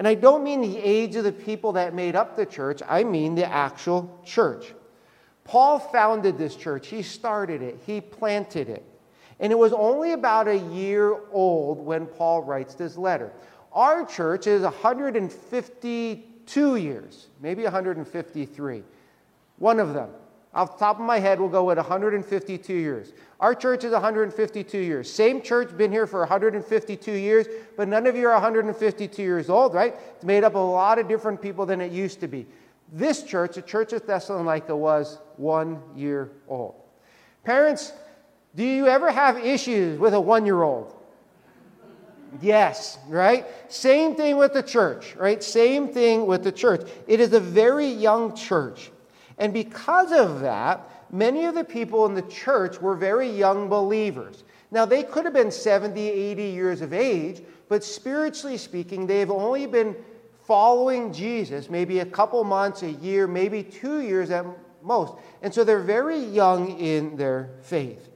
And 0.00 0.08
I 0.08 0.14
don't 0.14 0.42
mean 0.42 0.62
the 0.62 0.78
age 0.78 1.14
of 1.16 1.24
the 1.24 1.32
people 1.32 1.72
that 1.72 1.92
made 1.92 2.16
up 2.16 2.34
the 2.34 2.46
church, 2.46 2.80
I 2.88 3.04
mean 3.04 3.34
the 3.34 3.44
actual 3.44 4.18
church. 4.24 4.72
Paul 5.44 5.78
founded 5.78 6.38
this 6.38 6.56
church, 6.56 6.86
he 6.86 7.02
started 7.02 7.60
it, 7.60 7.78
he 7.84 8.00
planted 8.00 8.70
it. 8.70 8.82
And 9.40 9.52
it 9.52 9.58
was 9.58 9.74
only 9.74 10.14
about 10.14 10.48
a 10.48 10.56
year 10.56 11.18
old 11.32 11.84
when 11.84 12.06
Paul 12.06 12.44
writes 12.44 12.72
this 12.72 12.96
letter. 12.96 13.30
Our 13.74 14.06
church 14.06 14.46
is 14.46 14.62
152 14.62 16.76
years, 16.76 17.26
maybe 17.42 17.64
153. 17.64 18.82
One 19.58 19.80
of 19.80 19.92
them. 19.92 20.08
Off 20.52 20.72
the 20.72 20.84
top 20.84 20.98
of 20.98 21.06
my 21.06 21.18
head, 21.18 21.38
we'll 21.38 21.48
go 21.48 21.62
with 21.62 21.78
152 21.78 22.72
years. 22.72 23.12
Our 23.38 23.54
church 23.54 23.84
is 23.84 23.92
152 23.92 24.78
years. 24.78 25.10
Same 25.10 25.40
church, 25.40 25.76
been 25.76 25.92
here 25.92 26.08
for 26.08 26.20
152 26.20 27.12
years, 27.12 27.46
but 27.76 27.86
none 27.86 28.06
of 28.06 28.16
you 28.16 28.26
are 28.26 28.34
152 28.34 29.22
years 29.22 29.48
old, 29.48 29.74
right? 29.74 29.94
It's 30.16 30.24
made 30.24 30.42
up 30.42 30.54
of 30.54 30.60
a 30.60 30.64
lot 30.64 30.98
of 30.98 31.06
different 31.06 31.40
people 31.40 31.66
than 31.66 31.80
it 31.80 31.92
used 31.92 32.20
to 32.20 32.28
be. 32.28 32.46
This 32.92 33.22
church, 33.22 33.54
the 33.54 33.62
church 33.62 33.92
of 33.92 34.04
Thessalonica, 34.04 34.74
was 34.74 35.20
one 35.36 35.80
year 35.94 36.32
old. 36.48 36.74
Parents, 37.44 37.92
do 38.56 38.64
you 38.64 38.88
ever 38.88 39.12
have 39.12 39.38
issues 39.38 40.00
with 40.00 40.14
a 40.14 40.20
one 40.20 40.44
year 40.44 40.62
old? 40.62 40.96
Yes, 42.40 42.98
right? 43.08 43.46
Same 43.68 44.14
thing 44.14 44.36
with 44.36 44.52
the 44.52 44.62
church, 44.62 45.14
right? 45.16 45.42
Same 45.42 45.88
thing 45.88 46.26
with 46.26 46.42
the 46.42 46.52
church. 46.52 46.88
It 47.06 47.20
is 47.20 47.32
a 47.32 47.40
very 47.40 47.86
young 47.86 48.34
church. 48.36 48.90
And 49.40 49.52
because 49.54 50.12
of 50.12 50.40
that, 50.40 50.88
many 51.10 51.46
of 51.46 51.54
the 51.54 51.64
people 51.64 52.06
in 52.06 52.14
the 52.14 52.22
church 52.22 52.80
were 52.80 52.94
very 52.94 53.28
young 53.28 53.68
believers. 53.68 54.44
Now, 54.70 54.84
they 54.84 55.02
could 55.02 55.24
have 55.24 55.34
been 55.34 55.50
70, 55.50 55.98
80 55.98 56.42
years 56.44 56.82
of 56.82 56.92
age, 56.92 57.42
but 57.68 57.82
spiritually 57.82 58.58
speaking, 58.58 59.06
they've 59.06 59.30
only 59.30 59.66
been 59.66 59.96
following 60.46 61.12
Jesus 61.12 61.70
maybe 61.70 62.00
a 62.00 62.06
couple 62.06 62.44
months, 62.44 62.82
a 62.82 62.90
year, 62.90 63.26
maybe 63.26 63.62
two 63.62 64.02
years 64.02 64.30
at 64.30 64.44
most. 64.82 65.14
And 65.42 65.52
so 65.52 65.64
they're 65.64 65.80
very 65.80 66.18
young 66.18 66.78
in 66.78 67.16
their 67.16 67.50
faith. 67.62 68.09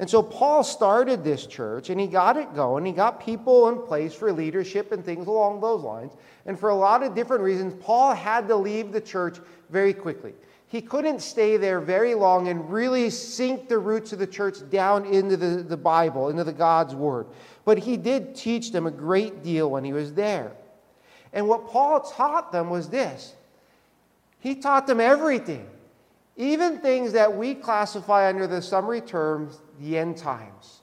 And 0.00 0.08
so 0.08 0.22
Paul 0.22 0.62
started 0.62 1.24
this 1.24 1.46
church 1.46 1.90
and 1.90 2.00
he 2.00 2.06
got 2.06 2.36
it 2.36 2.54
going. 2.54 2.84
He 2.86 2.92
got 2.92 3.24
people 3.24 3.68
in 3.68 3.82
place 3.82 4.14
for 4.14 4.32
leadership 4.32 4.92
and 4.92 5.04
things 5.04 5.26
along 5.26 5.60
those 5.60 5.82
lines. 5.82 6.12
And 6.46 6.58
for 6.58 6.68
a 6.68 6.74
lot 6.74 7.02
of 7.02 7.14
different 7.14 7.42
reasons, 7.42 7.74
Paul 7.82 8.14
had 8.14 8.46
to 8.48 8.56
leave 8.56 8.92
the 8.92 9.00
church 9.00 9.38
very 9.70 9.92
quickly. 9.92 10.34
He 10.68 10.82
couldn't 10.82 11.20
stay 11.20 11.56
there 11.56 11.80
very 11.80 12.14
long 12.14 12.48
and 12.48 12.70
really 12.70 13.10
sink 13.10 13.68
the 13.68 13.78
roots 13.78 14.12
of 14.12 14.18
the 14.18 14.26
church 14.26 14.58
down 14.70 15.06
into 15.06 15.36
the, 15.36 15.62
the 15.62 15.76
Bible, 15.76 16.28
into 16.28 16.44
the 16.44 16.52
God's 16.52 16.94
Word. 16.94 17.26
But 17.64 17.78
he 17.78 17.96
did 17.96 18.36
teach 18.36 18.70
them 18.70 18.86
a 18.86 18.90
great 18.90 19.42
deal 19.42 19.70
when 19.70 19.82
he 19.82 19.92
was 19.92 20.12
there. 20.12 20.52
And 21.32 21.48
what 21.48 21.68
Paul 21.68 22.00
taught 22.00 22.52
them 22.52 22.70
was 22.70 22.88
this 22.88 23.34
he 24.40 24.54
taught 24.54 24.86
them 24.86 25.00
everything, 25.00 25.66
even 26.36 26.78
things 26.78 27.12
that 27.12 27.34
we 27.34 27.54
classify 27.54 28.28
under 28.28 28.46
the 28.46 28.62
summary 28.62 29.00
terms 29.00 29.58
the 29.80 29.98
end 29.98 30.16
times. 30.16 30.82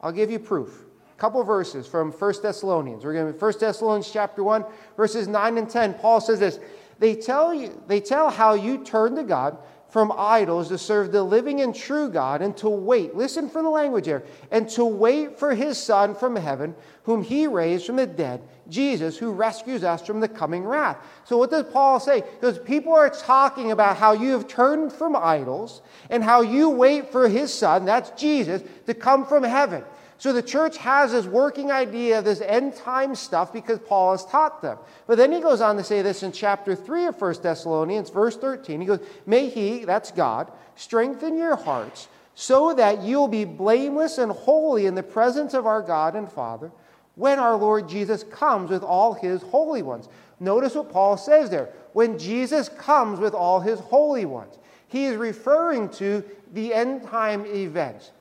I'll 0.00 0.12
give 0.12 0.30
you 0.30 0.38
proof. 0.38 0.84
A 1.12 1.20
couple 1.20 1.42
verses 1.42 1.86
from 1.86 2.12
1 2.12 2.34
Thessalonians. 2.42 3.04
We're 3.04 3.14
going 3.14 3.32
to 3.32 3.38
1 3.38 3.52
Thessalonians 3.58 4.10
chapter 4.12 4.44
1, 4.44 4.64
verses 4.96 5.26
9 5.26 5.58
and 5.58 5.68
10. 5.68 5.94
Paul 5.94 6.20
says 6.20 6.38
this 6.38 6.60
they 6.98 7.14
tell, 7.14 7.54
you, 7.54 7.80
they 7.86 8.00
tell 8.00 8.30
how 8.30 8.54
you 8.54 8.84
turn 8.84 9.14
to 9.16 9.22
God 9.22 9.58
from 9.88 10.12
idols 10.16 10.68
to 10.68 10.76
serve 10.76 11.12
the 11.12 11.22
living 11.22 11.62
and 11.62 11.74
true 11.74 12.10
God 12.10 12.42
and 12.42 12.54
to 12.58 12.68
wait. 12.68 13.16
Listen 13.16 13.48
for 13.48 13.62
the 13.62 13.70
language 13.70 14.04
here. 14.04 14.22
And 14.50 14.68
to 14.70 14.84
wait 14.84 15.38
for 15.38 15.54
his 15.54 15.78
Son 15.78 16.14
from 16.14 16.36
heaven, 16.36 16.74
whom 17.04 17.22
he 17.22 17.46
raised 17.46 17.86
from 17.86 17.96
the 17.96 18.06
dead, 18.06 18.42
Jesus, 18.68 19.16
who 19.16 19.32
rescues 19.32 19.84
us 19.84 20.06
from 20.06 20.20
the 20.20 20.28
coming 20.28 20.64
wrath. 20.64 20.98
So, 21.24 21.38
what 21.38 21.50
does 21.50 21.64
Paul 21.72 22.00
say? 22.00 22.20
Because 22.20 22.58
people 22.58 22.92
are 22.92 23.08
talking 23.08 23.72
about 23.72 23.96
how 23.96 24.12
you 24.12 24.32
have 24.32 24.46
turned 24.46 24.92
from 24.92 25.16
idols 25.16 25.80
and 26.10 26.22
how 26.22 26.42
you 26.42 26.68
wait 26.68 27.10
for 27.10 27.28
his 27.28 27.52
Son, 27.52 27.86
that's 27.86 28.10
Jesus, 28.10 28.62
to 28.86 28.92
come 28.92 29.24
from 29.24 29.42
heaven. 29.42 29.84
So 30.18 30.32
the 30.32 30.42
church 30.42 30.76
has 30.78 31.12
this 31.12 31.26
working 31.26 31.70
idea 31.70 32.18
of 32.18 32.24
this 32.24 32.40
end 32.40 32.74
time 32.74 33.14
stuff 33.14 33.52
because 33.52 33.78
Paul 33.78 34.12
has 34.12 34.26
taught 34.26 34.60
them. 34.60 34.76
But 35.06 35.16
then 35.16 35.30
he 35.30 35.40
goes 35.40 35.60
on 35.60 35.76
to 35.76 35.84
say 35.84 36.02
this 36.02 36.24
in 36.24 36.32
chapter 36.32 36.74
3 36.74 37.06
of 37.06 37.20
1 37.20 37.36
Thessalonians, 37.40 38.10
verse 38.10 38.36
13. 38.36 38.80
He 38.80 38.86
goes, 38.86 39.00
May 39.26 39.48
he, 39.48 39.84
that's 39.84 40.10
God, 40.10 40.50
strengthen 40.74 41.36
your 41.36 41.54
hearts 41.54 42.08
so 42.34 42.74
that 42.74 43.02
you'll 43.02 43.28
be 43.28 43.44
blameless 43.44 44.18
and 44.18 44.32
holy 44.32 44.86
in 44.86 44.96
the 44.96 45.02
presence 45.04 45.54
of 45.54 45.66
our 45.66 45.82
God 45.82 46.16
and 46.16 46.30
Father 46.30 46.72
when 47.14 47.38
our 47.38 47.56
Lord 47.56 47.88
Jesus 47.88 48.24
comes 48.24 48.70
with 48.70 48.82
all 48.82 49.12
his 49.12 49.42
holy 49.42 49.82
ones. 49.82 50.08
Notice 50.40 50.74
what 50.74 50.92
Paul 50.92 51.16
says 51.16 51.50
there. 51.50 51.68
When 51.92 52.18
Jesus 52.18 52.68
comes 52.68 53.18
with 53.20 53.34
all 53.34 53.60
his 53.60 53.80
holy 53.80 54.24
ones, 54.24 54.56
he 54.88 55.06
is 55.06 55.16
referring 55.16 55.88
to 55.90 56.24
the 56.52 56.72
end 56.74 57.04
time 57.04 57.44
events. 57.46 58.12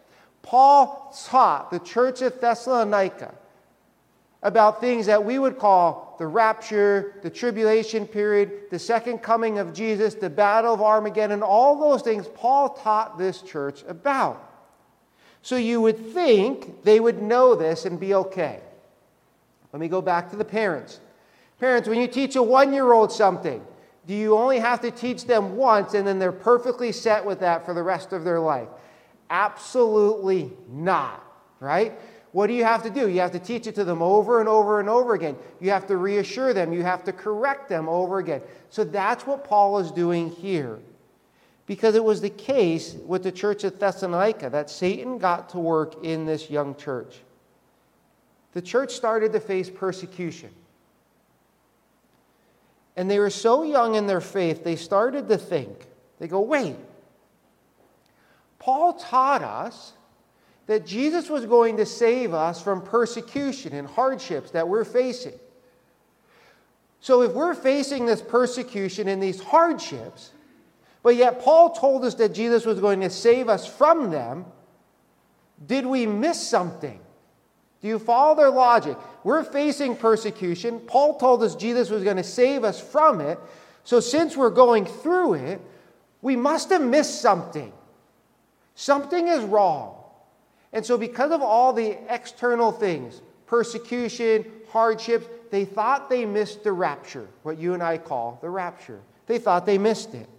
Paul 0.47 1.13
taught 1.25 1.71
the 1.71 1.79
church 1.79 2.21
at 2.21 2.39
Thessalonica 2.39 3.35
about 4.41 4.79
things 4.79 5.05
that 5.07 5.25
we 5.25 5.39
would 5.39 5.59
call 5.59 6.15
the 6.19 6.25
rapture, 6.25 7.15
the 7.21 7.29
tribulation 7.29 8.07
period, 8.07 8.69
the 8.71 8.79
second 8.79 9.17
coming 9.17 9.59
of 9.59 9.73
Jesus, 9.73 10.13
the 10.15 10.29
battle 10.29 10.73
of 10.73 10.81
Armageddon, 10.81 11.43
all 11.43 11.77
those 11.77 12.01
things 12.01 12.29
Paul 12.33 12.69
taught 12.69 13.17
this 13.17 13.41
church 13.41 13.83
about. 13.89 14.41
So 15.41 15.57
you 15.57 15.81
would 15.81 16.13
think 16.13 16.81
they 16.85 17.01
would 17.01 17.21
know 17.21 17.53
this 17.53 17.85
and 17.85 17.99
be 17.99 18.13
okay. 18.13 18.61
Let 19.73 19.81
me 19.81 19.89
go 19.89 20.01
back 20.01 20.29
to 20.29 20.37
the 20.37 20.45
parents. 20.45 21.01
Parents, 21.59 21.89
when 21.89 21.99
you 21.99 22.07
teach 22.07 22.37
a 22.37 22.41
one 22.41 22.71
year 22.71 22.93
old 22.93 23.11
something, 23.11 23.61
do 24.05 24.13
you 24.13 24.37
only 24.37 24.59
have 24.59 24.79
to 24.81 24.91
teach 24.91 25.25
them 25.25 25.57
once 25.57 25.93
and 25.93 26.07
then 26.07 26.19
they're 26.19 26.31
perfectly 26.31 26.93
set 26.93 27.25
with 27.25 27.41
that 27.41 27.65
for 27.65 27.73
the 27.73 27.83
rest 27.83 28.13
of 28.13 28.23
their 28.23 28.39
life? 28.39 28.69
Absolutely 29.29 30.51
not, 30.69 31.23
right? 31.59 31.93
What 32.31 32.47
do 32.47 32.53
you 32.53 32.63
have 32.63 32.83
to 32.83 32.89
do? 32.89 33.09
You 33.09 33.19
have 33.21 33.31
to 33.31 33.39
teach 33.39 33.67
it 33.67 33.75
to 33.75 33.83
them 33.83 34.01
over 34.01 34.39
and 34.39 34.47
over 34.47 34.79
and 34.79 34.89
over 34.89 35.13
again. 35.13 35.35
You 35.59 35.71
have 35.71 35.87
to 35.87 35.97
reassure 35.97 36.53
them. 36.53 36.71
You 36.71 36.83
have 36.83 37.03
to 37.05 37.13
correct 37.13 37.69
them 37.69 37.89
over 37.89 38.19
again. 38.19 38.41
So 38.69 38.83
that's 38.83 39.25
what 39.25 39.43
Paul 39.43 39.79
is 39.79 39.91
doing 39.91 40.29
here. 40.29 40.79
Because 41.65 41.95
it 41.95 42.03
was 42.03 42.21
the 42.21 42.29
case 42.29 42.95
with 43.05 43.23
the 43.23 43.31
church 43.31 43.63
of 43.63 43.79
Thessalonica 43.79 44.49
that 44.51 44.69
Satan 44.69 45.17
got 45.17 45.49
to 45.49 45.59
work 45.59 46.03
in 46.03 46.25
this 46.25 46.49
young 46.49 46.75
church. 46.75 47.17
The 48.53 48.61
church 48.61 48.93
started 48.93 49.33
to 49.33 49.39
face 49.39 49.69
persecution. 49.69 50.49
And 52.95 53.09
they 53.09 53.19
were 53.19 53.29
so 53.29 53.63
young 53.63 53.95
in 53.95 54.07
their 54.07 54.21
faith, 54.21 54.63
they 54.63 54.75
started 54.75 55.27
to 55.29 55.37
think, 55.37 55.85
they 56.19 56.27
go, 56.27 56.41
wait, 56.41 56.75
Paul 58.67 58.95
taught 58.95 59.43
us 59.43 59.93
that 60.65 60.85
Jesus 60.85 61.29
was 61.29 61.45
going 61.45 61.77
to 61.77 61.85
save 61.85 62.33
us 62.33 62.61
from 62.61 62.81
persecution 62.81 63.73
and 63.73 63.87
hardships 63.87 64.51
that 64.51 64.67
we're 64.67 64.83
facing. 64.83 65.39
So, 66.99 67.21
if 67.21 67.31
we're 67.31 67.53
facing 67.53 68.05
this 68.05 68.21
persecution 68.21 69.07
and 69.07 69.23
these 69.23 69.41
hardships, 69.41 70.31
but 71.01 71.15
yet 71.15 71.41
Paul 71.41 71.69
told 71.69 72.03
us 72.03 72.15
that 72.15 72.33
Jesus 72.33 72.65
was 72.65 72.81
going 72.81 72.99
to 72.99 73.09
save 73.09 73.47
us 73.47 73.65
from 73.65 74.11
them, 74.11 74.43
did 75.65 75.85
we 75.85 76.05
miss 76.05 76.45
something? 76.45 76.99
Do 77.81 77.87
you 77.87 77.99
follow 77.99 78.35
their 78.35 78.49
logic? 78.49 78.97
We're 79.23 79.45
facing 79.45 79.95
persecution. 79.95 80.81
Paul 80.81 81.17
told 81.17 81.41
us 81.41 81.55
Jesus 81.55 81.89
was 81.89 82.03
going 82.03 82.17
to 82.17 82.21
save 82.21 82.65
us 82.65 82.81
from 82.81 83.21
it. 83.21 83.39
So, 83.85 84.01
since 84.01 84.35
we're 84.35 84.49
going 84.49 84.87
through 84.87 85.35
it, 85.35 85.61
we 86.21 86.35
must 86.35 86.69
have 86.71 86.81
missed 86.81 87.21
something. 87.21 87.71
Something 88.79 89.27
is 89.27 89.43
wrong. 89.43 89.95
And 90.71 90.85
so, 90.85 90.99
because 90.99 91.31
of 91.31 91.41
all 91.41 91.73
the 91.73 91.97
external 92.13 92.71
things, 92.71 93.23
persecution, 93.47 94.45
hardships, 94.69 95.25
they 95.49 95.65
thought 95.65 96.11
they 96.11 96.25
missed 96.25 96.63
the 96.63 96.71
rapture, 96.71 97.27
what 97.41 97.57
you 97.57 97.73
and 97.73 97.81
I 97.81 97.97
call 97.97 98.37
the 98.39 98.51
rapture. 98.51 98.99
They 99.25 99.39
thought 99.39 99.65
they 99.65 99.79
missed 99.79 100.13
it. 100.13 100.29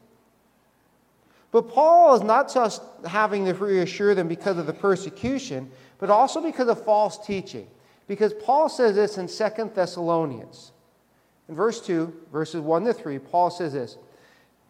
But 1.50 1.68
Paul 1.68 2.14
is 2.14 2.22
not 2.22 2.54
just 2.54 2.80
having 3.04 3.44
to 3.46 3.54
reassure 3.54 4.14
them 4.14 4.28
because 4.28 4.56
of 4.56 4.66
the 4.66 4.72
persecution, 4.72 5.68
but 5.98 6.08
also 6.08 6.40
because 6.40 6.68
of 6.68 6.84
false 6.84 7.18
teaching. 7.26 7.66
Because 8.06 8.34
Paul 8.34 8.68
says 8.68 8.94
this 8.94 9.18
in 9.18 9.26
2 9.26 9.72
Thessalonians. 9.74 10.70
In 11.48 11.56
verse 11.56 11.80
2, 11.84 12.14
verses 12.32 12.60
1 12.60 12.84
to 12.84 12.92
3, 12.92 13.18
Paul 13.18 13.50
says 13.50 13.72
this 13.72 13.98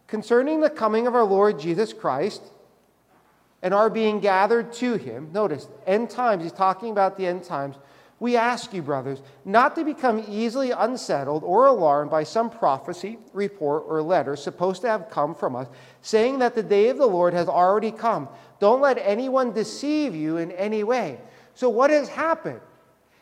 Concerning 0.07 0.59
the 0.59 0.71
coming 0.71 1.05
of 1.05 1.13
our 1.13 1.23
Lord 1.23 1.59
Jesus 1.59 1.93
Christ, 1.93 2.41
and 3.61 3.73
are 3.73 3.89
being 3.89 4.19
gathered 4.19 4.71
to 4.73 4.95
him. 4.95 5.29
Notice, 5.33 5.67
end 5.85 6.09
times, 6.09 6.43
he's 6.43 6.51
talking 6.51 6.91
about 6.91 7.17
the 7.17 7.27
end 7.27 7.43
times. 7.43 7.75
We 8.19 8.35
ask 8.35 8.73
you, 8.73 8.81
brothers, 8.81 9.21
not 9.45 9.75
to 9.75 9.85
become 9.85 10.25
easily 10.27 10.71
unsettled 10.71 11.43
or 11.43 11.67
alarmed 11.67 12.11
by 12.11 12.23
some 12.23 12.49
prophecy, 12.49 13.17
report, 13.31 13.83
or 13.87 14.01
letter 14.01 14.35
supposed 14.35 14.81
to 14.81 14.89
have 14.89 15.09
come 15.09 15.33
from 15.33 15.55
us, 15.55 15.67
saying 16.01 16.39
that 16.39 16.53
the 16.53 16.63
day 16.63 16.89
of 16.89 16.97
the 16.97 17.05
Lord 17.05 17.33
has 17.33 17.47
already 17.47 17.91
come. 17.91 18.27
Don't 18.59 18.81
let 18.81 18.97
anyone 18.97 19.53
deceive 19.53 20.13
you 20.13 20.37
in 20.37 20.51
any 20.51 20.83
way. 20.83 21.19
So, 21.53 21.69
what 21.69 21.91
has 21.91 22.09
happened? 22.09 22.59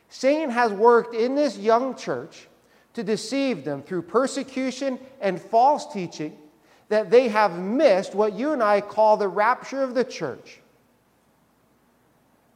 Satan 0.10 0.50
has 0.50 0.72
worked 0.72 1.14
in 1.14 1.36
this 1.36 1.58
young 1.58 1.96
church 1.96 2.48
to 2.94 3.04
deceive 3.04 3.64
them 3.64 3.84
through 3.84 4.02
persecution 4.02 5.00
and 5.22 5.40
false 5.40 5.92
teaching 5.94 6.36
that 6.90 7.10
they 7.10 7.28
have 7.28 7.60
missed 7.60 8.16
what 8.16 8.34
you 8.34 8.54
and 8.54 8.64
I 8.64 8.82
call 8.82 9.18
the 9.18 9.28
rapture 9.28 9.84
of 9.84 9.94
the 9.94 10.04
church. 10.04 10.60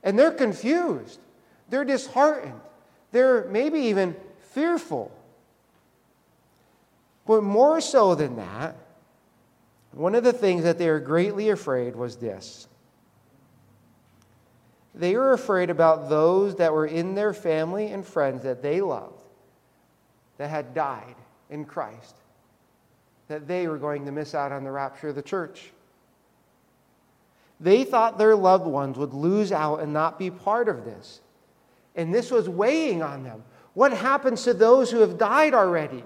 And 0.04 0.18
they're 0.18 0.32
confused, 0.32 1.20
they're 1.70 1.86
disheartened, 1.86 2.60
they're 3.12 3.46
maybe 3.50 3.80
even 3.80 4.16
fearful. 4.52 5.12
But 7.26 7.44
more 7.44 7.82
so 7.82 8.16
than 8.16 8.38
that, 8.38 8.76
one 9.92 10.16
of 10.16 10.24
the 10.24 10.34
things 10.34 10.64
that 10.64 10.78
they 10.78 10.90
were 10.90 11.00
greatly 11.00 11.50
afraid 11.50 11.96
was 11.96 12.16
this. 12.18 12.68
They 14.96 15.16
were 15.16 15.34
afraid 15.34 15.70
about 15.70 16.10
those 16.10 16.56
that 16.56 16.74
were 16.74 16.86
in 16.86 17.16
their 17.16 17.34
family 17.34 17.88
and 17.88 18.06
friends 18.06 18.44
that 18.44 18.62
they 18.62 18.82
loved 18.82 19.22
that 20.38 20.50
had 20.50 20.74
died 20.74 21.16
in 21.50 21.66
Christ, 21.66 22.16
that 23.32 23.48
they 23.48 23.66
were 23.68 23.78
going 23.78 24.06
to 24.06 24.12
miss 24.12 24.36
out 24.36 24.52
on 24.52 24.66
the 24.66 24.72
rapture 24.72 25.08
of 25.08 25.16
the 25.16 25.22
church. 25.22 25.72
They 27.62 27.86
thought 27.86 28.18
their 28.18 28.36
loved 28.36 28.66
ones 28.66 28.98
would 28.98 29.14
lose 29.14 29.54
out 29.54 29.80
and 29.80 29.94
not 29.94 30.20
be 30.20 30.30
part 30.30 30.68
of 30.68 30.84
this. 30.84 31.22
And 31.96 32.14
this 32.14 32.30
was 32.30 32.50
weighing 32.50 33.02
on 33.02 33.24
them. 33.24 33.44
What 33.74 33.94
happens 33.94 34.44
to 34.44 34.54
those 34.54 34.92
who 34.92 35.00
have 35.00 35.18
died 35.18 35.54
already? 35.54 36.04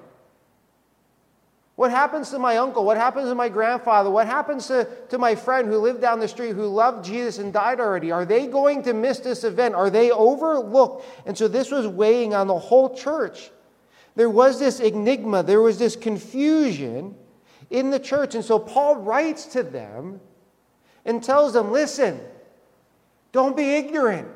What 1.77 1.89
happens 1.89 2.29
to 2.29 2.39
my 2.39 2.57
uncle? 2.57 2.85
What 2.85 2.97
happens 2.97 3.27
to 3.29 3.35
my 3.35 3.49
grandfather? 3.49 4.11
What 4.11 4.27
happens 4.27 4.67
to, 4.67 4.87
to 5.09 5.17
my 5.17 5.33
friend 5.33 5.67
who 5.67 5.79
lived 5.79 6.01
down 6.01 6.19
the 6.19 6.27
street 6.27 6.53
who 6.53 6.67
loved 6.67 7.03
Jesus 7.03 7.39
and 7.39 7.51
died 7.51 7.79
already? 7.79 8.11
Are 8.11 8.25
they 8.25 8.45
going 8.45 8.83
to 8.83 8.93
miss 8.93 9.17
this 9.19 9.43
event? 9.43 9.73
Are 9.73 9.89
they 9.89 10.11
overlooked? 10.11 11.05
And 11.25 11.35
so 11.35 11.47
this 11.47 11.71
was 11.71 11.87
weighing 11.87 12.35
on 12.35 12.45
the 12.45 12.59
whole 12.59 12.95
church. 12.95 13.49
There 14.15 14.29
was 14.29 14.59
this 14.59 14.79
enigma, 14.79 15.43
there 15.43 15.61
was 15.61 15.77
this 15.77 15.95
confusion 15.95 17.15
in 17.69 17.89
the 17.89 17.99
church. 17.99 18.35
And 18.35 18.43
so 18.43 18.57
Paul 18.59 18.95
writes 18.97 19.45
to 19.47 19.63
them 19.63 20.21
and 21.03 21.23
tells 21.23 21.53
them 21.53 21.71
listen, 21.71 22.19
don't 23.31 23.57
be 23.57 23.75
ignorant. 23.75 24.27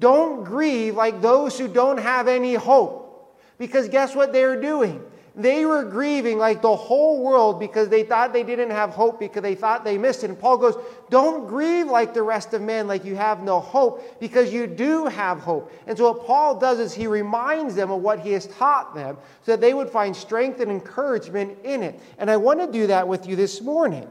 Don't 0.00 0.44
grieve 0.44 0.94
like 0.96 1.20
those 1.20 1.58
who 1.58 1.68
don't 1.68 1.98
have 1.98 2.28
any 2.28 2.54
hope. 2.54 3.38
Because 3.58 3.88
guess 3.88 4.14
what 4.14 4.32
they're 4.32 4.60
doing? 4.60 5.02
They 5.38 5.64
were 5.64 5.84
grieving 5.84 6.36
like 6.36 6.62
the 6.62 6.74
whole 6.74 7.22
world 7.22 7.60
because 7.60 7.88
they 7.88 8.02
thought 8.02 8.32
they 8.32 8.42
didn't 8.42 8.70
have 8.70 8.90
hope 8.90 9.20
because 9.20 9.40
they 9.40 9.54
thought 9.54 9.84
they 9.84 9.96
missed 9.96 10.24
it. 10.24 10.30
And 10.30 10.38
Paul 10.38 10.58
goes, 10.58 10.74
Don't 11.10 11.46
grieve 11.46 11.86
like 11.86 12.12
the 12.12 12.24
rest 12.24 12.54
of 12.54 12.60
men, 12.60 12.88
like 12.88 13.04
you 13.04 13.14
have 13.14 13.44
no 13.44 13.60
hope, 13.60 14.18
because 14.18 14.52
you 14.52 14.66
do 14.66 15.06
have 15.06 15.38
hope. 15.38 15.72
And 15.86 15.96
so, 15.96 16.10
what 16.10 16.26
Paul 16.26 16.58
does 16.58 16.80
is 16.80 16.92
he 16.92 17.06
reminds 17.06 17.76
them 17.76 17.92
of 17.92 18.02
what 18.02 18.18
he 18.18 18.32
has 18.32 18.48
taught 18.48 18.96
them 18.96 19.16
so 19.44 19.52
that 19.52 19.60
they 19.60 19.74
would 19.74 19.88
find 19.88 20.14
strength 20.16 20.58
and 20.58 20.72
encouragement 20.72 21.56
in 21.62 21.84
it. 21.84 22.00
And 22.18 22.32
I 22.32 22.36
want 22.36 22.58
to 22.58 22.66
do 22.66 22.88
that 22.88 23.06
with 23.06 23.28
you 23.28 23.36
this 23.36 23.60
morning. 23.60 24.08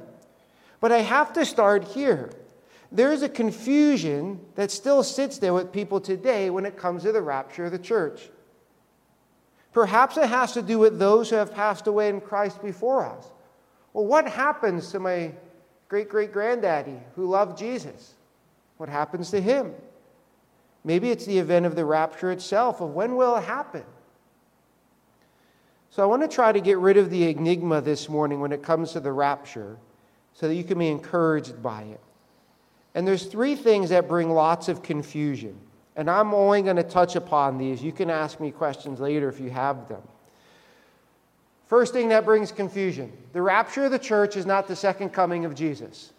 But 0.79 0.93
I 0.93 0.99
have 0.99 1.33
to 1.33 1.45
start 1.45 1.83
here. 1.83 2.31
There 2.89 3.11
is 3.11 3.21
a 3.21 3.27
confusion 3.27 4.39
that 4.55 4.71
still 4.71 5.03
sits 5.03 5.39
there 5.39 5.53
with 5.53 5.73
people 5.73 5.99
today 5.99 6.49
when 6.49 6.65
it 6.65 6.77
comes 6.77 7.03
to 7.03 7.11
the 7.11 7.21
rapture 7.21 7.65
of 7.65 7.73
the 7.73 7.79
church. 7.79 8.29
Perhaps 9.77 10.17
it 10.17 10.27
has 10.27 10.53
to 10.53 10.63
do 10.63 10.79
with 10.79 10.97
those 10.97 11.29
who 11.29 11.35
have 11.35 11.53
passed 11.53 11.85
away 11.85 12.09
in 12.09 12.19
Christ 12.19 12.63
before 12.63 13.05
us. 13.05 13.27
Well, 13.93 14.07
what 14.07 14.27
happens 14.27 14.91
to 14.91 14.99
my 14.99 15.33
great 15.87 16.09
great 16.09 16.33
granddaddy 16.33 16.99
who 17.15 17.27
loved 17.27 17.59
Jesus? 17.59 18.15
What 18.77 18.89
happens 18.89 19.29
to 19.29 19.39
him? 19.39 19.75
Maybe 20.83 21.11
it's 21.11 21.27
the 21.27 21.37
event 21.37 21.67
of 21.67 21.75
the 21.75 21.85
rapture 21.85 22.31
itself, 22.31 22.81
of 22.81 22.95
when 22.95 23.15
will 23.17 23.35
it 23.35 23.43
happen? 23.43 23.83
So 25.91 26.01
I 26.01 26.07
want 26.07 26.23
to 26.23 26.27
try 26.27 26.51
to 26.51 26.59
get 26.59 26.79
rid 26.79 26.97
of 26.97 27.11
the 27.11 27.29
enigma 27.29 27.79
this 27.79 28.09
morning 28.09 28.39
when 28.39 28.51
it 28.51 28.63
comes 28.63 28.93
to 28.93 28.99
the 28.99 29.11
rapture 29.11 29.77
so 30.33 30.47
that 30.47 30.55
you 30.55 30.63
can 30.63 30.79
be 30.79 30.87
encouraged 30.87 31.61
by 31.61 31.83
it. 31.83 32.01
And 32.95 33.07
there's 33.07 33.27
three 33.27 33.55
things 33.55 33.91
that 33.91 34.07
bring 34.07 34.31
lots 34.31 34.69
of 34.69 34.81
confusion. 34.81 35.55
And 35.97 36.09
I'm 36.09 36.33
only 36.33 36.61
going 36.61 36.75
to 36.75 36.83
touch 36.83 37.15
upon 37.15 37.57
these. 37.57 37.83
You 37.83 37.91
can 37.91 38.09
ask 38.09 38.39
me 38.39 38.51
questions 38.51 38.99
later 38.99 39.27
if 39.27 39.39
you 39.39 39.49
have 39.49 39.89
them. 39.89 40.01
First 41.65 41.91
thing 41.91 42.09
that 42.09 42.23
brings 42.23 42.51
confusion 42.51 43.11
the 43.33 43.41
rapture 43.41 43.85
of 43.85 43.91
the 43.91 43.99
church 43.99 44.37
is 44.37 44.45
not 44.45 44.67
the 44.67 44.75
second 44.75 45.09
coming 45.09 45.43
of 45.43 45.53
Jesus. 45.53 46.13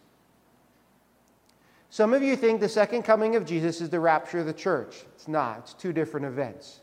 Some 1.91 2.13
of 2.13 2.23
you 2.23 2.37
think 2.37 2.61
the 2.61 2.69
second 2.69 3.05
coming 3.05 3.35
of 3.35 3.47
Jesus 3.47 3.81
is 3.81 3.89
the 3.89 4.01
rapture 4.01 4.41
of 4.41 4.47
the 4.47 4.53
church. 4.53 5.05
It's 5.15 5.27
not, 5.27 5.61
it's 5.61 5.73
two 5.73 5.93
different 5.93 6.27
events. 6.27 6.81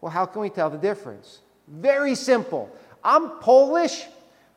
Well, 0.00 0.10
how 0.10 0.24
can 0.24 0.40
we 0.40 0.48
tell 0.48 0.70
the 0.70 0.78
difference? 0.78 1.40
Very 1.66 2.14
simple. 2.14 2.74
I'm 3.04 3.30
Polish. 3.40 4.06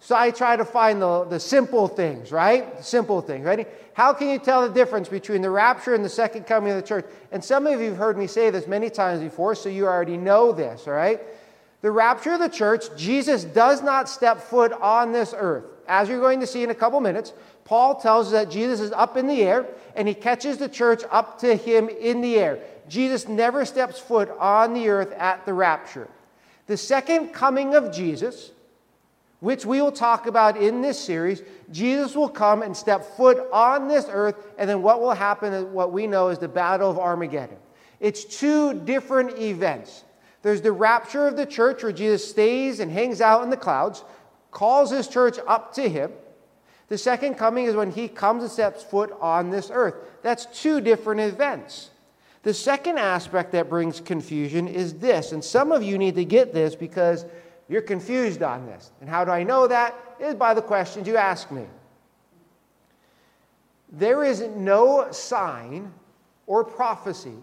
So 0.04 0.16
I 0.16 0.32
try 0.32 0.56
to 0.56 0.66
find 0.66 1.00
the, 1.00 1.26
the 1.26 1.40
simple 1.40 1.88
things, 1.88 2.32
right? 2.32 2.76
The 2.76 2.84
simple 2.84 3.22
things. 3.22 3.46
Ready? 3.46 3.66
How 3.94 4.14
can 4.14 4.30
you 4.30 4.40
tell 4.40 4.68
the 4.68 4.74
difference 4.74 5.08
between 5.08 5.44
the 5.44 5.52
rapture 5.52 5.94
and 5.94 6.04
the 6.04 6.10
second 6.10 6.48
coming 6.48 6.72
of 6.72 6.76
the 6.76 6.88
church? 6.88 7.06
And 7.32 7.44
some 7.44 7.68
of 7.68 7.80
you 7.80 7.90
have 7.90 7.98
heard 7.98 8.18
me 8.18 8.26
say 8.26 8.50
this 8.50 8.66
many 8.66 8.90
times 8.90 9.22
before, 9.22 9.54
so 9.54 9.70
you 9.70 9.86
already 9.86 10.18
know 10.18 10.54
this, 10.54 10.88
all 10.88 10.94
right? 10.94 11.22
The 11.82 11.92
rapture 11.92 12.34
of 12.34 12.40
the 12.40 12.50
church, 12.50 12.86
Jesus 12.98 13.44
does 13.44 13.84
not 13.84 14.10
step 14.10 14.42
foot 14.42 14.72
on 14.74 15.12
this 15.12 15.36
earth. 15.38 15.66
As 15.88 16.10
you're 16.10 16.20
going 16.20 16.40
to 16.40 16.48
see 16.48 16.64
in 16.64 16.72
a 16.72 16.76
couple 16.76 17.00
minutes, 17.00 17.34
Paul 17.64 18.02
tells 18.02 18.28
us 18.28 18.32
that 18.32 18.50
Jesus 18.50 18.80
is 18.80 18.92
up 18.92 19.18
in 19.18 19.28
the 19.28 19.44
air 19.44 19.68
and 19.96 20.08
he 20.08 20.16
catches 20.16 20.58
the 20.58 20.70
church 20.70 21.04
up 21.12 21.38
to 21.42 21.56
him 21.56 21.90
in 21.90 22.22
the 22.22 22.40
air. 22.40 22.60
Jesus 22.90 23.28
never 23.28 23.66
steps 23.66 24.00
foot 24.00 24.32
on 24.40 24.74
the 24.74 24.90
earth 24.90 25.12
at 25.14 25.46
the 25.46 25.54
rapture. 25.54 26.08
The 26.66 26.78
second 26.78 27.34
coming 27.34 27.76
of 27.76 27.94
Jesus, 27.94 28.52
which 29.42 29.66
we 29.66 29.82
will 29.82 29.92
talk 29.92 30.28
about 30.28 30.56
in 30.56 30.82
this 30.82 31.00
series, 31.00 31.42
Jesus 31.72 32.16
will 32.16 32.30
come 32.30 32.62
and 32.62 32.78
step 32.78 33.04
foot 33.18 33.44
on 33.52 33.88
this 33.88 34.06
earth, 34.10 34.36
and 34.58 34.70
then 34.70 34.82
what 34.84 35.02
will 35.02 35.14
happen 35.14 35.52
is 35.52 35.66
what 35.66 35.92
we 35.92 36.08
know 36.08 36.30
is 36.30 36.38
the 36.38 36.48
Battle 36.48 36.90
of 36.90 36.98
Armageddon. 36.98 37.58
It's 38.00 38.24
two 38.24 38.74
different 38.74 39.38
events. 39.40 40.04
There's 40.44 40.62
the 40.62 40.72
rapture 40.72 41.28
of 41.28 41.38
the 41.38 41.46
church 41.48 41.82
where 41.84 41.92
Jesus 41.92 42.28
stays 42.28 42.80
and 42.80 42.92
hangs 42.92 43.20
out 43.20 43.44
in 43.44 43.50
the 43.50 43.58
clouds, 43.58 44.04
calls 44.52 44.92
his 44.92 45.08
church 45.08 45.38
up 45.48 45.74
to 45.74 45.90
him. 45.90 46.12
The 46.88 46.98
second 46.98 47.36
coming 47.36 47.66
is 47.66 47.76
when 47.76 47.92
he 47.92 48.08
comes 48.08 48.44
and 48.44 48.52
steps 48.52 48.84
foot 48.84 49.12
on 49.22 49.50
this 49.50 49.72
earth. 49.74 49.96
That's 50.22 50.46
two 50.46 50.82
different 50.82 51.22
events. 51.22 51.90
The 52.44 52.54
second 52.54 53.00
aspect 53.00 53.54
that 53.54 53.70
brings 53.70 54.00
confusion 54.02 54.68
is 54.68 54.96
this, 54.96 55.32
and 55.32 55.44
some 55.44 55.72
of 55.72 55.82
you 55.82 55.98
need 55.98 56.16
to 56.16 56.26
get 56.26 56.54
this 56.54 56.76
because 56.76 57.26
you're 57.72 57.82
confused 57.82 58.44
on 58.44 58.66
this. 58.66 58.92
And 59.00 59.10
how 59.10 59.24
do 59.24 59.32
I 59.32 59.44
know 59.44 59.66
that? 59.66 59.96
Is 60.20 60.36
by 60.36 60.54
the 60.54 60.62
questions 60.62 61.08
you 61.08 61.16
ask 61.16 61.50
me. 61.52 61.64
There 63.94 64.26
is 64.26 64.42
no 64.42 65.10
sign 65.12 65.94
or 66.48 66.66
prophecy 66.66 67.38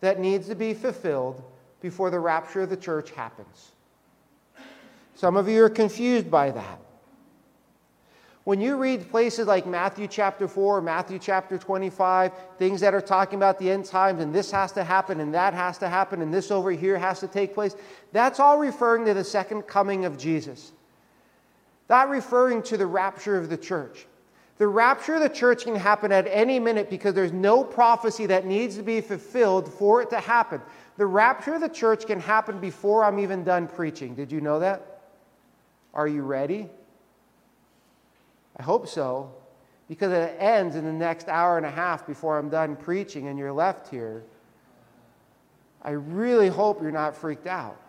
that 0.00 0.20
needs 0.20 0.46
to 0.46 0.54
be 0.54 0.74
fulfilled 0.74 1.42
before 1.80 2.08
the 2.10 2.20
rapture 2.20 2.62
of 2.62 2.70
the 2.70 2.76
church 2.76 3.10
happens. 3.10 3.72
Some 5.16 5.36
of 5.36 5.48
you 5.48 5.64
are 5.64 5.68
confused 5.68 6.30
by 6.30 6.52
that. 6.52 6.78
When 8.44 8.60
you 8.60 8.76
read 8.76 9.10
places 9.10 9.46
like 9.46 9.66
Matthew 9.66 10.06
chapter 10.06 10.46
4, 10.46 10.82
Matthew 10.82 11.18
chapter 11.18 11.56
25, 11.56 12.32
things 12.58 12.82
that 12.82 12.92
are 12.92 13.00
talking 13.00 13.38
about 13.38 13.58
the 13.58 13.70
end 13.70 13.86
times 13.86 14.20
and 14.20 14.34
this 14.34 14.50
has 14.50 14.70
to 14.72 14.84
happen 14.84 15.20
and 15.20 15.32
that 15.32 15.54
has 15.54 15.78
to 15.78 15.88
happen 15.88 16.20
and 16.20 16.32
this 16.32 16.50
over 16.50 16.70
here 16.70 16.98
has 16.98 17.20
to 17.20 17.26
take 17.26 17.54
place, 17.54 17.74
that's 18.12 18.38
all 18.40 18.58
referring 18.58 19.06
to 19.06 19.14
the 19.14 19.24
second 19.24 19.62
coming 19.62 20.04
of 20.04 20.18
Jesus. 20.18 20.72
Not 21.88 22.10
referring 22.10 22.62
to 22.64 22.76
the 22.76 22.86
rapture 22.86 23.38
of 23.38 23.48
the 23.48 23.56
church. 23.56 24.06
The 24.58 24.68
rapture 24.68 25.14
of 25.14 25.22
the 25.22 25.30
church 25.30 25.64
can 25.64 25.74
happen 25.74 26.12
at 26.12 26.26
any 26.28 26.60
minute 26.60 26.90
because 26.90 27.14
there's 27.14 27.32
no 27.32 27.64
prophecy 27.64 28.26
that 28.26 28.44
needs 28.44 28.76
to 28.76 28.82
be 28.82 29.00
fulfilled 29.00 29.72
for 29.72 30.02
it 30.02 30.10
to 30.10 30.20
happen. 30.20 30.60
The 30.98 31.06
rapture 31.06 31.54
of 31.54 31.62
the 31.62 31.68
church 31.68 32.06
can 32.06 32.20
happen 32.20 32.60
before 32.60 33.04
I'm 33.04 33.18
even 33.18 33.42
done 33.42 33.68
preaching. 33.68 34.14
Did 34.14 34.30
you 34.30 34.42
know 34.42 34.60
that? 34.60 35.00
Are 35.94 36.06
you 36.06 36.22
ready? 36.22 36.68
I 38.56 38.62
hope 38.62 38.86
so, 38.86 39.32
because 39.88 40.12
it 40.12 40.36
ends 40.38 40.76
in 40.76 40.84
the 40.84 40.92
next 40.92 41.28
hour 41.28 41.56
and 41.56 41.66
a 41.66 41.70
half 41.70 42.06
before 42.06 42.38
I'm 42.38 42.48
done 42.48 42.76
preaching 42.76 43.28
and 43.28 43.38
you're 43.38 43.52
left 43.52 43.88
here. 43.88 44.22
I 45.82 45.90
really 45.90 46.48
hope 46.48 46.80
you're 46.80 46.90
not 46.90 47.16
freaked 47.16 47.46
out. 47.46 47.80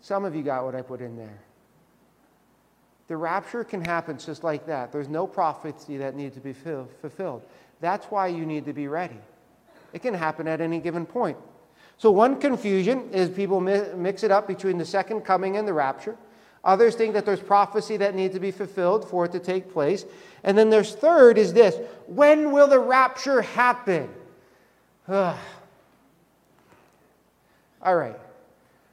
Some 0.00 0.24
of 0.24 0.34
you 0.34 0.42
got 0.42 0.64
what 0.64 0.74
I 0.74 0.82
put 0.82 1.00
in 1.00 1.16
there. 1.16 1.38
The 3.08 3.16
rapture 3.16 3.64
can 3.64 3.84
happen 3.84 4.18
just 4.18 4.44
like 4.44 4.66
that. 4.66 4.92
There's 4.92 5.08
no 5.08 5.26
prophecy 5.26 5.96
that 5.96 6.14
needs 6.14 6.34
to 6.36 6.40
be 6.40 6.52
fulfilled. 6.52 7.42
That's 7.80 8.06
why 8.06 8.28
you 8.28 8.46
need 8.46 8.66
to 8.66 8.72
be 8.72 8.86
ready. 8.86 9.18
It 9.92 10.02
can 10.02 10.14
happen 10.14 10.46
at 10.46 10.60
any 10.60 10.78
given 10.78 11.06
point. 11.06 11.36
So, 11.96 12.10
one 12.10 12.40
confusion 12.40 13.10
is 13.10 13.28
people 13.28 13.60
mix 13.60 14.22
it 14.22 14.30
up 14.30 14.46
between 14.46 14.78
the 14.78 14.84
second 14.84 15.22
coming 15.22 15.56
and 15.56 15.66
the 15.66 15.72
rapture. 15.72 16.16
Others 16.62 16.94
think 16.96 17.14
that 17.14 17.24
there's 17.24 17.40
prophecy 17.40 17.96
that 17.98 18.14
needs 18.14 18.34
to 18.34 18.40
be 18.40 18.50
fulfilled 18.50 19.08
for 19.08 19.24
it 19.24 19.32
to 19.32 19.38
take 19.38 19.72
place. 19.72 20.04
And 20.44 20.58
then 20.58 20.70
there's 20.70 20.94
third 20.94 21.38
is 21.38 21.52
this 21.52 21.76
when 22.06 22.52
will 22.52 22.68
the 22.68 22.78
rapture 22.78 23.42
happen? 23.42 24.08
All 25.08 25.36
right. 27.82 28.16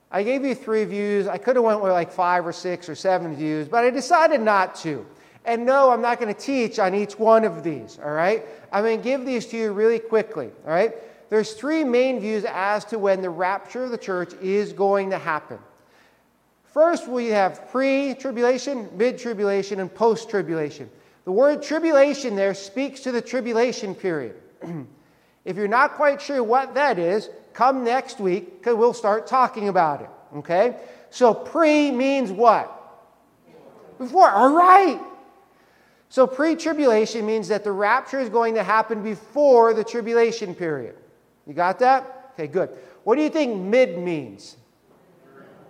I 0.09 0.23
gave 0.23 0.45
you 0.45 0.55
three 0.55 0.85
views. 0.85 1.27
I 1.27 1.37
could 1.37 1.57
have 1.57 1.65
went 1.65 1.81
with 1.81 1.91
like 1.91 2.11
five 2.11 2.47
or 2.47 2.53
six 2.53 2.87
or 2.87 2.95
seven 2.95 3.35
views, 3.35 3.67
but 3.67 3.83
I 3.83 3.89
decided 3.89 4.39
not 4.39 4.75
to. 4.77 5.05
And 5.43 5.65
no, 5.65 5.91
I'm 5.91 6.01
not 6.01 6.19
going 6.19 6.33
to 6.33 6.39
teach 6.39 6.79
on 6.79 6.93
each 6.93 7.19
one 7.19 7.43
of 7.43 7.63
these, 7.63 7.99
all 8.03 8.11
right? 8.11 8.45
I'm 8.71 8.83
going 8.83 8.97
to 8.97 9.03
give 9.03 9.25
these 9.25 9.45
to 9.47 9.57
you 9.57 9.71
really 9.73 9.99
quickly, 9.99 10.49
all 10.65 10.71
right? 10.71 10.93
There's 11.29 11.53
three 11.53 11.83
main 11.83 12.19
views 12.19 12.45
as 12.45 12.85
to 12.85 12.99
when 12.99 13.21
the 13.21 13.29
rapture 13.29 13.83
of 13.83 13.91
the 13.91 13.97
church 13.97 14.33
is 14.41 14.71
going 14.73 15.09
to 15.09 15.17
happen. 15.17 15.59
First, 16.77 17.07
we 17.07 17.29
have 17.29 17.71
pre 17.71 18.13
tribulation, 18.13 18.87
mid 18.95 19.17
tribulation, 19.17 19.79
and 19.79 19.91
post 19.91 20.29
tribulation. 20.29 20.91
The 21.25 21.31
word 21.31 21.63
tribulation 21.63 22.35
there 22.35 22.53
speaks 22.53 22.99
to 22.99 23.11
the 23.11 23.19
tribulation 23.19 23.95
period. 23.95 24.35
if 25.45 25.57
you're 25.57 25.67
not 25.67 25.93
quite 25.93 26.21
sure 26.21 26.43
what 26.43 26.75
that 26.75 26.99
is, 26.99 27.31
come 27.53 27.83
next 27.83 28.19
week 28.19 28.59
because 28.59 28.75
we'll 28.75 28.93
start 28.93 29.25
talking 29.25 29.69
about 29.69 30.01
it. 30.03 30.09
Okay? 30.35 30.77
So 31.09 31.33
pre 31.33 31.89
means 31.89 32.31
what? 32.31 32.71
Before. 33.97 34.29
All 34.29 34.53
right. 34.53 35.01
So, 36.09 36.27
pre 36.27 36.55
tribulation 36.55 37.25
means 37.25 37.47
that 37.47 37.63
the 37.63 37.71
rapture 37.71 38.19
is 38.19 38.29
going 38.29 38.53
to 38.53 38.63
happen 38.63 39.01
before 39.01 39.73
the 39.73 39.83
tribulation 39.83 40.53
period. 40.53 40.93
You 41.47 41.55
got 41.55 41.79
that? 41.79 42.33
Okay, 42.35 42.45
good. 42.45 42.69
What 43.03 43.15
do 43.15 43.23
you 43.23 43.29
think 43.29 43.59
mid 43.59 43.97
means? 43.97 44.57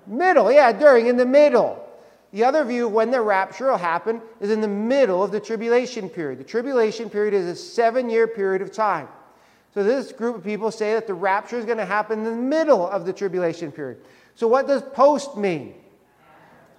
Middle, 0.08 0.52
yeah, 0.52 0.72
during, 0.72 1.08
in 1.08 1.18
the 1.18 1.26
middle. 1.26 1.84
The 2.32 2.44
other 2.44 2.64
view, 2.64 2.88
when 2.88 3.12
the 3.12 3.22
rapture 3.22 3.72
will 3.72 3.78
happen, 3.78 4.22
is 4.40 4.52
in 4.52 4.62
the 4.62 4.68
middle 4.68 5.24
of 5.24 5.32
the 5.32 5.40
tribulation 5.40 6.10
period. 6.10 6.40
The 6.40 6.44
tribulation 6.44 7.10
period 7.10 7.34
is 7.34 7.46
a 7.46 7.56
seven 7.56 8.10
year 8.10 8.28
period 8.28 8.62
of 8.62 8.72
time. 8.72 9.08
So, 9.74 9.84
this 9.84 10.12
group 10.12 10.36
of 10.36 10.44
people 10.44 10.72
say 10.72 10.94
that 10.94 11.08
the 11.08 11.14
rapture 11.14 11.58
is 11.58 11.66
going 11.66 11.78
to 11.78 11.86
happen 11.86 12.20
in 12.20 12.26
the 12.26 12.32
middle 12.32 12.88
of 12.88 13.06
the 13.06 13.14
tribulation 13.14 13.72
period. 13.72 14.00
So, 14.36 14.48
what 14.48 14.68
does 14.68 14.82
post 14.82 15.38
mean? 15.38 15.76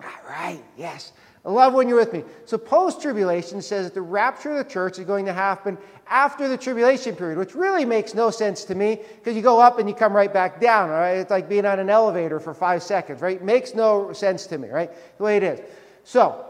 All 0.02 0.28
right, 0.28 0.62
yes. 0.76 1.12
I 1.44 1.50
love 1.50 1.74
when 1.74 1.88
you're 1.88 1.98
with 1.98 2.12
me. 2.12 2.24
So, 2.44 2.58
post 2.58 3.00
tribulation 3.00 3.62
says 3.62 3.86
that 3.86 3.94
the 3.94 4.02
rapture 4.02 4.50
of 4.50 4.58
the 4.58 4.70
church 4.70 4.98
is 4.98 5.04
going 5.04 5.26
to 5.26 5.32
happen 5.32 5.78
after 6.11 6.49
the 6.49 6.57
tribulation 6.57 7.14
period, 7.14 7.38
which 7.38 7.55
really 7.55 7.85
makes 7.85 8.14
no 8.14 8.31
sense 8.31 8.64
to 8.64 8.75
me 8.75 9.01
because 9.16 9.37
you 9.37 9.42
go 9.42 9.61
up 9.61 9.79
and 9.79 9.88
you 9.88 9.94
come 9.94 10.14
right 10.14 10.33
back 10.33 10.61
down, 10.61 10.90
right? 10.90 11.18
It's 11.18 11.31
like 11.31 11.49
being 11.49 11.66
on 11.66 11.79
an 11.79 11.90
elevator 11.90 12.40
for 12.40 12.55
five 12.55 12.83
seconds, 12.83 13.21
right? 13.21 13.42
Makes 13.42 13.75
no 13.75 14.12
sense 14.12 14.47
to 14.47 14.59
me, 14.59 14.68
right? 14.68 14.90
The 15.18 15.25
way 15.25 15.37
it 15.37 15.42
is. 15.42 15.61
So, 16.05 16.47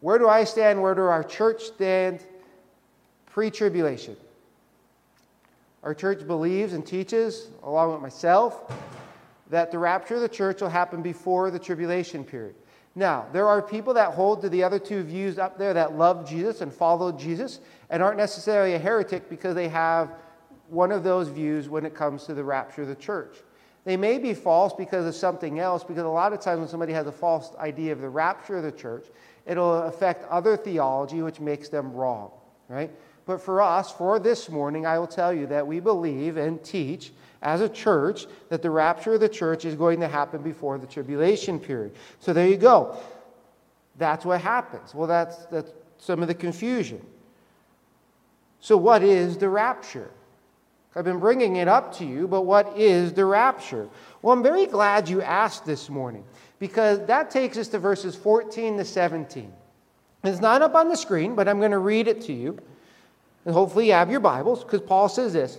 where 0.00 0.18
do 0.18 0.28
I 0.28 0.44
stand? 0.44 0.80
Where 0.80 0.94
do 0.94 1.02
our 1.02 1.24
church 1.24 1.62
stand 1.64 2.24
pre 3.26 3.50
tribulation? 3.50 4.16
Our 5.82 5.94
church 5.94 6.26
believes 6.26 6.72
and 6.72 6.84
teaches, 6.84 7.48
along 7.62 7.92
with 7.92 8.02
myself, 8.02 8.72
that 9.50 9.70
the 9.70 9.78
rapture 9.78 10.16
of 10.16 10.20
the 10.20 10.28
church 10.28 10.60
will 10.60 10.68
happen 10.68 11.02
before 11.02 11.50
the 11.50 11.58
tribulation 11.58 12.24
period. 12.24 12.54
Now, 12.98 13.26
there 13.32 13.46
are 13.46 13.62
people 13.62 13.94
that 13.94 14.14
hold 14.14 14.40
to 14.40 14.48
the 14.48 14.64
other 14.64 14.80
two 14.80 15.04
views 15.04 15.38
up 15.38 15.56
there 15.56 15.72
that 15.72 15.96
love 15.96 16.28
Jesus 16.28 16.62
and 16.62 16.72
follow 16.72 17.12
Jesus 17.12 17.60
and 17.90 18.02
aren't 18.02 18.16
necessarily 18.16 18.74
a 18.74 18.78
heretic 18.78 19.30
because 19.30 19.54
they 19.54 19.68
have 19.68 20.16
one 20.68 20.90
of 20.90 21.04
those 21.04 21.28
views 21.28 21.68
when 21.68 21.86
it 21.86 21.94
comes 21.94 22.24
to 22.24 22.34
the 22.34 22.42
rapture 22.42 22.82
of 22.82 22.88
the 22.88 22.96
church. 22.96 23.36
They 23.84 23.96
may 23.96 24.18
be 24.18 24.34
false 24.34 24.72
because 24.72 25.06
of 25.06 25.14
something 25.14 25.60
else, 25.60 25.84
because 25.84 26.02
a 26.02 26.08
lot 26.08 26.32
of 26.32 26.40
times 26.40 26.58
when 26.58 26.68
somebody 26.68 26.92
has 26.92 27.06
a 27.06 27.12
false 27.12 27.54
idea 27.60 27.92
of 27.92 28.00
the 28.00 28.08
rapture 28.08 28.56
of 28.56 28.64
the 28.64 28.72
church, 28.72 29.06
it'll 29.46 29.82
affect 29.84 30.28
other 30.28 30.56
theology, 30.56 31.22
which 31.22 31.38
makes 31.38 31.68
them 31.68 31.92
wrong, 31.92 32.32
right? 32.68 32.90
But 33.26 33.40
for 33.40 33.62
us, 33.62 33.92
for 33.92 34.18
this 34.18 34.48
morning, 34.48 34.86
I 34.86 34.98
will 34.98 35.06
tell 35.06 35.32
you 35.32 35.46
that 35.46 35.64
we 35.64 35.78
believe 35.78 36.36
and 36.36 36.60
teach 36.64 37.12
as 37.42 37.60
a 37.60 37.68
church 37.68 38.26
that 38.48 38.62
the 38.62 38.70
rapture 38.70 39.14
of 39.14 39.20
the 39.20 39.28
church 39.28 39.64
is 39.64 39.74
going 39.74 40.00
to 40.00 40.08
happen 40.08 40.42
before 40.42 40.78
the 40.78 40.86
tribulation 40.86 41.58
period. 41.60 41.94
So 42.20 42.32
there 42.32 42.48
you 42.48 42.56
go. 42.56 42.98
That's 43.96 44.24
what 44.24 44.40
happens. 44.40 44.94
Well, 44.94 45.08
that's, 45.08 45.36
that's 45.46 45.72
some 45.98 46.22
of 46.22 46.28
the 46.28 46.34
confusion. 46.34 47.04
So, 48.60 48.76
what 48.76 49.02
is 49.02 49.36
the 49.36 49.48
rapture? 49.48 50.10
I've 50.96 51.04
been 51.04 51.20
bringing 51.20 51.56
it 51.56 51.68
up 51.68 51.94
to 51.98 52.04
you, 52.04 52.26
but 52.26 52.42
what 52.42 52.76
is 52.76 53.12
the 53.12 53.24
rapture? 53.24 53.88
Well, 54.20 54.32
I'm 54.32 54.42
very 54.42 54.66
glad 54.66 55.08
you 55.08 55.22
asked 55.22 55.64
this 55.64 55.88
morning 55.88 56.24
because 56.58 57.04
that 57.06 57.30
takes 57.30 57.56
us 57.56 57.68
to 57.68 57.78
verses 57.78 58.16
14 58.16 58.78
to 58.78 58.84
17. 58.84 59.52
It's 60.24 60.40
not 60.40 60.62
up 60.62 60.74
on 60.74 60.88
the 60.88 60.96
screen, 60.96 61.36
but 61.36 61.46
I'm 61.46 61.58
going 61.58 61.70
to 61.70 61.78
read 61.78 62.08
it 62.08 62.22
to 62.22 62.32
you. 62.32 62.58
And 63.44 63.54
hopefully 63.54 63.86
you 63.86 63.92
have 63.92 64.10
your 64.10 64.20
Bibles 64.20 64.64
because 64.64 64.80
Paul 64.80 65.08
says 65.08 65.32
this 65.32 65.58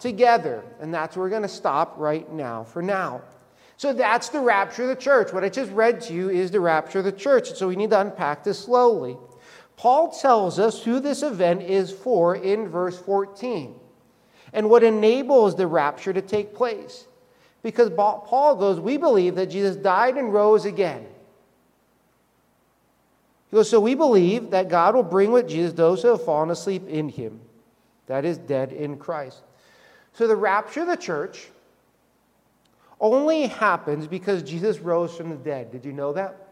together. 0.00 0.64
And 0.80 0.92
that's 0.92 1.16
where 1.16 1.24
we're 1.24 1.30
going 1.30 1.42
to 1.42 1.48
stop 1.48 1.94
right 1.98 2.30
now 2.32 2.64
for 2.64 2.82
now. 2.82 3.22
So 3.76 3.92
that's 3.92 4.28
the 4.28 4.40
rapture 4.40 4.82
of 4.82 4.88
the 4.88 4.96
church. 4.96 5.32
What 5.32 5.44
I 5.44 5.48
just 5.48 5.70
read 5.72 6.00
to 6.02 6.12
you 6.12 6.30
is 6.30 6.50
the 6.50 6.60
rapture 6.60 6.98
of 6.98 7.04
the 7.04 7.12
church. 7.12 7.52
So 7.52 7.68
we 7.68 7.76
need 7.76 7.90
to 7.90 8.00
unpack 8.00 8.42
this 8.42 8.58
slowly. 8.58 9.16
Paul 9.76 10.10
tells 10.10 10.58
us 10.58 10.82
who 10.82 10.98
this 10.98 11.22
event 11.22 11.62
is 11.62 11.92
for 11.92 12.34
in 12.34 12.68
verse 12.68 12.98
14 12.98 13.76
and 14.52 14.68
what 14.68 14.82
enables 14.82 15.54
the 15.54 15.68
rapture 15.68 16.12
to 16.12 16.20
take 16.20 16.54
place. 16.54 17.06
Because 17.62 17.90
Paul 17.90 18.56
goes, 18.56 18.80
We 18.80 18.96
believe 18.96 19.36
that 19.36 19.46
Jesus 19.46 19.76
died 19.76 20.16
and 20.16 20.32
rose 20.32 20.64
again. 20.64 21.06
He 23.50 23.54
goes, 23.54 23.70
So 23.70 23.80
we 23.80 23.94
believe 23.94 24.50
that 24.50 24.68
God 24.68 24.94
will 24.96 25.02
bring 25.02 25.30
with 25.32 25.48
Jesus 25.48 25.72
those 25.72 26.02
who 26.02 26.08
have 26.08 26.24
fallen 26.24 26.50
asleep 26.50 26.88
in 26.88 27.08
him, 27.08 27.40
that 28.06 28.24
is, 28.24 28.38
dead 28.38 28.72
in 28.72 28.96
Christ. 28.96 29.42
So 30.18 30.26
the 30.26 30.34
rapture 30.34 30.80
of 30.80 30.88
the 30.88 30.96
church 30.96 31.46
only 33.00 33.46
happens 33.46 34.08
because 34.08 34.42
Jesus 34.42 34.80
rose 34.80 35.16
from 35.16 35.30
the 35.30 35.36
dead. 35.36 35.70
Did 35.70 35.84
you 35.84 35.92
know 35.92 36.12
that? 36.12 36.48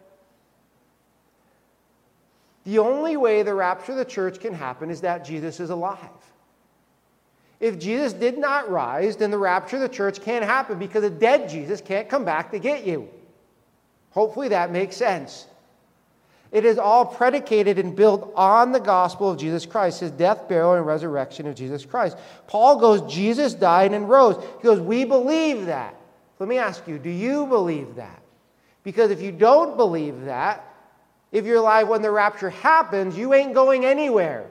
The 2.62 2.78
only 2.78 3.16
way 3.16 3.42
the 3.42 3.54
rapture 3.54 3.90
of 3.90 3.98
the 3.98 4.04
church 4.04 4.38
can 4.38 4.54
happen 4.54 4.88
is 4.88 5.00
that 5.00 5.24
Jesus 5.24 5.58
is 5.58 5.70
alive. 5.70 5.98
If 7.58 7.76
Jesus 7.76 8.12
did 8.12 8.38
not 8.38 8.70
rise, 8.70 9.16
then 9.16 9.32
the 9.32 9.38
rapture 9.38 9.74
of 9.74 9.82
the 9.82 9.88
church 9.88 10.22
can't 10.22 10.44
happen 10.44 10.78
because 10.78 11.02
a 11.02 11.10
dead 11.10 11.48
Jesus 11.48 11.80
can't 11.80 12.08
come 12.08 12.24
back 12.24 12.52
to 12.52 12.60
get 12.60 12.86
you. 12.86 13.08
Hopefully 14.10 14.46
that 14.46 14.70
makes 14.70 14.96
sense. 14.96 15.48
It 16.52 16.64
is 16.64 16.78
all 16.78 17.04
predicated 17.04 17.78
and 17.78 17.94
built 17.94 18.32
on 18.36 18.72
the 18.72 18.80
gospel 18.80 19.30
of 19.30 19.38
Jesus 19.38 19.66
Christ, 19.66 20.00
his 20.00 20.10
death, 20.12 20.48
burial, 20.48 20.74
and 20.74 20.86
resurrection 20.86 21.46
of 21.46 21.54
Jesus 21.54 21.84
Christ. 21.84 22.16
Paul 22.46 22.78
goes, 22.78 23.12
Jesus 23.12 23.52
died 23.54 23.92
and 23.92 24.08
rose. 24.08 24.42
He 24.58 24.62
goes, 24.62 24.80
We 24.80 25.04
believe 25.04 25.66
that. 25.66 25.94
Let 26.38 26.48
me 26.48 26.58
ask 26.58 26.86
you, 26.86 26.98
do 26.98 27.10
you 27.10 27.46
believe 27.46 27.96
that? 27.96 28.22
Because 28.82 29.10
if 29.10 29.20
you 29.20 29.32
don't 29.32 29.76
believe 29.76 30.26
that, 30.26 30.64
if 31.32 31.44
you're 31.44 31.56
alive 31.56 31.88
when 31.88 32.02
the 32.02 32.10
rapture 32.10 32.50
happens, 32.50 33.16
you 33.16 33.34
ain't 33.34 33.54
going 33.54 33.84
anywhere. 33.84 34.46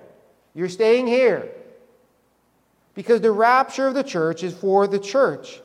You're 0.53 0.69
staying 0.69 1.07
here. 1.07 1.49
Because 2.95 3.21
the 3.21 3.31
rapture 3.31 3.87
of 3.87 3.93
the 3.93 4.03
church 4.03 4.43
is 4.43 4.53
for 4.53 4.87
the 4.87 4.99
church. 4.99 5.61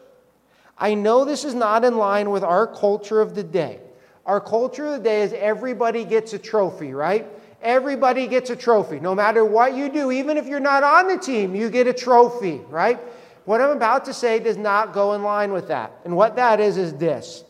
I 0.77 0.95
know 0.95 1.25
this 1.25 1.45
is 1.45 1.55
not 1.55 1.85
in 1.85 1.99
line 1.99 2.31
with 2.31 2.43
our 2.43 2.67
culture 2.67 3.21
of 3.21 3.35
the 3.35 3.43
day. 3.43 3.81
Our 4.27 4.41
culture 4.41 4.87
of 4.87 4.93
the 4.93 4.99
day 5.01 5.23
is 5.23 5.33
everybody 5.33 6.05
gets 6.05 6.33
a 6.33 6.39
trophy, 6.39 6.93
right? 6.93 7.27
Everybody 7.63 8.27
gets 8.27 8.51
a 8.51 8.57
trophy. 8.57 9.01
No 9.01 9.15
matter 9.15 9.45
what 9.45 9.75
you 9.75 9.91
do, 9.91 10.11
even 10.11 10.37
if 10.37 10.47
you're 10.47 10.61
not 10.61 10.83
on 10.83 11.09
the 11.09 11.19
team, 11.19 11.55
you 11.55 11.71
get 11.71 11.87
a 11.87 11.93
trophy, 11.93 12.61
right? 12.69 12.99
What 13.45 13.61
I'm 13.61 13.71
about 13.71 14.05
to 14.07 14.15
say 14.15 14.39
does 14.39 14.57
not 14.57 14.93
go 14.93 15.15
in 15.15 15.23
line 15.23 15.53
with 15.53 15.69
that. 15.69 15.93
And 16.05 16.17
what 16.17 16.37
that 16.37 16.61
is, 16.61 16.77
is 16.77 16.95
this. 16.95 17.45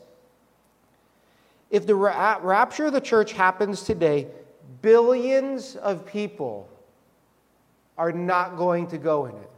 If 1.71 1.87
the 1.87 1.95
rapture 1.95 2.87
of 2.87 2.93
the 2.93 3.01
church 3.01 3.33
happens 3.33 3.83
today, 3.83 4.27
billions 4.83 5.77
of 5.77 6.07
people 6.07 6.69
are 7.99 8.13
not 8.13 8.57
going 8.57 8.87
to 8.89 8.99
go 8.99 9.27
in 9.27 9.37
it. 9.37 9.51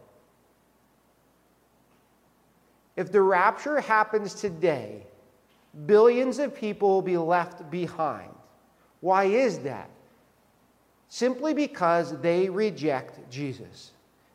If 2.96 3.12
the 3.12 3.22
rapture 3.22 3.80
happens 3.80 4.34
today, 4.34 5.06
billions 5.86 6.38
of 6.38 6.54
people 6.54 6.88
will 6.88 7.02
be 7.02 7.16
left 7.16 7.70
behind. 7.70 8.30
Why 9.00 9.24
is 9.24 9.60
that? 9.60 9.90
Simply 11.08 11.54
because 11.54 12.18
they 12.20 12.48
reject 12.48 13.30
Jesus. 13.30 13.92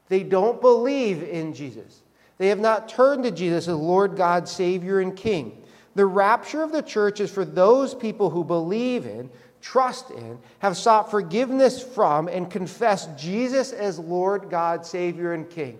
They 0.09 0.23
don't 0.23 0.61
believe 0.61 1.23
in 1.23 1.53
Jesus. 1.53 2.01
They 2.37 2.49
have 2.49 2.59
not 2.59 2.87
turned 2.87 3.23
to 3.23 3.31
Jesus 3.31 3.67
as 3.67 3.75
Lord 3.75 4.15
God, 4.15 4.47
Savior, 4.47 4.99
and 4.99 5.15
King. 5.15 5.63
The 5.95 6.05
rapture 6.05 6.61
of 6.61 6.71
the 6.71 6.83
church 6.83 7.19
is 7.19 7.31
for 7.31 7.43
those 7.43 7.95
people 7.95 8.29
who 8.29 8.43
believe 8.43 9.07
in, 9.07 9.29
trust 9.61 10.11
in, 10.11 10.37
have 10.59 10.77
sought 10.77 11.09
forgiveness 11.09 11.81
from, 11.81 12.27
and 12.27 12.51
confess 12.51 13.07
Jesus 13.19 13.71
as 13.71 13.97
Lord 13.97 14.49
God, 14.49 14.85
Savior, 14.85 15.33
and 15.33 15.49
King. 15.49 15.79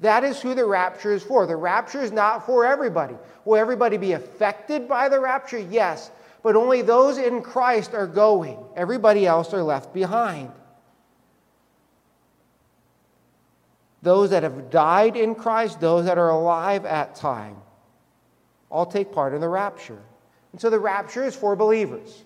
That 0.00 0.22
is 0.24 0.40
who 0.40 0.54
the 0.54 0.64
rapture 0.64 1.12
is 1.12 1.22
for. 1.22 1.46
The 1.46 1.56
rapture 1.56 2.00
is 2.00 2.12
not 2.12 2.46
for 2.46 2.64
everybody. 2.64 3.16
Will 3.44 3.56
everybody 3.56 3.96
be 3.96 4.12
affected 4.12 4.88
by 4.88 5.08
the 5.08 5.18
rapture? 5.18 5.58
Yes. 5.58 6.10
But 6.42 6.54
only 6.54 6.82
those 6.82 7.18
in 7.18 7.42
Christ 7.42 7.94
are 7.94 8.06
going, 8.06 8.58
everybody 8.76 9.26
else 9.26 9.52
are 9.52 9.62
left 9.62 9.92
behind. 9.92 10.52
Those 14.02 14.30
that 14.30 14.44
have 14.44 14.70
died 14.70 15.16
in 15.16 15.34
Christ, 15.34 15.80
those 15.80 16.04
that 16.04 16.18
are 16.18 16.30
alive 16.30 16.86
at 16.86 17.16
time, 17.16 17.56
all 18.70 18.86
take 18.86 19.12
part 19.12 19.34
in 19.34 19.40
the 19.40 19.48
rapture. 19.48 19.98
And 20.52 20.60
so 20.60 20.70
the 20.70 20.78
rapture 20.78 21.24
is 21.24 21.34
for 21.34 21.56
believers. 21.56 22.24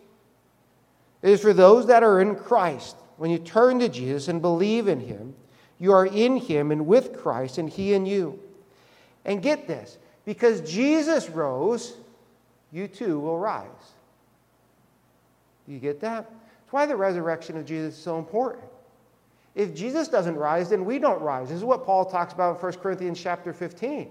It 1.22 1.30
is 1.30 1.40
for 1.40 1.54
those 1.54 1.86
that 1.86 2.02
are 2.02 2.20
in 2.20 2.36
Christ. 2.36 2.96
When 3.16 3.30
you 3.30 3.38
turn 3.38 3.78
to 3.78 3.88
Jesus 3.88 4.28
and 4.28 4.42
believe 4.42 4.88
in 4.88 5.00
Him, 5.00 5.34
you 5.82 5.92
are 5.92 6.06
in 6.06 6.36
Him 6.36 6.70
and 6.70 6.86
with 6.86 7.18
Christ, 7.18 7.58
and 7.58 7.68
He 7.68 7.92
in 7.92 8.06
you. 8.06 8.38
And 9.24 9.42
get 9.42 9.66
this 9.66 9.98
because 10.24 10.60
Jesus 10.60 11.28
rose, 11.28 11.94
you 12.70 12.86
too 12.86 13.18
will 13.18 13.36
rise. 13.36 13.66
Do 15.66 15.72
you 15.72 15.80
get 15.80 16.00
that? 16.02 16.30
That's 16.30 16.72
why 16.72 16.86
the 16.86 16.94
resurrection 16.94 17.56
of 17.56 17.66
Jesus 17.66 17.96
is 17.96 18.00
so 18.00 18.16
important. 18.20 18.62
If 19.56 19.74
Jesus 19.74 20.06
doesn't 20.06 20.36
rise, 20.36 20.70
then 20.70 20.84
we 20.84 21.00
don't 21.00 21.20
rise. 21.20 21.48
This 21.48 21.58
is 21.58 21.64
what 21.64 21.84
Paul 21.84 22.04
talks 22.04 22.32
about 22.32 22.54
in 22.54 22.62
1 22.62 22.72
Corinthians 22.74 23.20
chapter 23.20 23.52
15. 23.52 24.08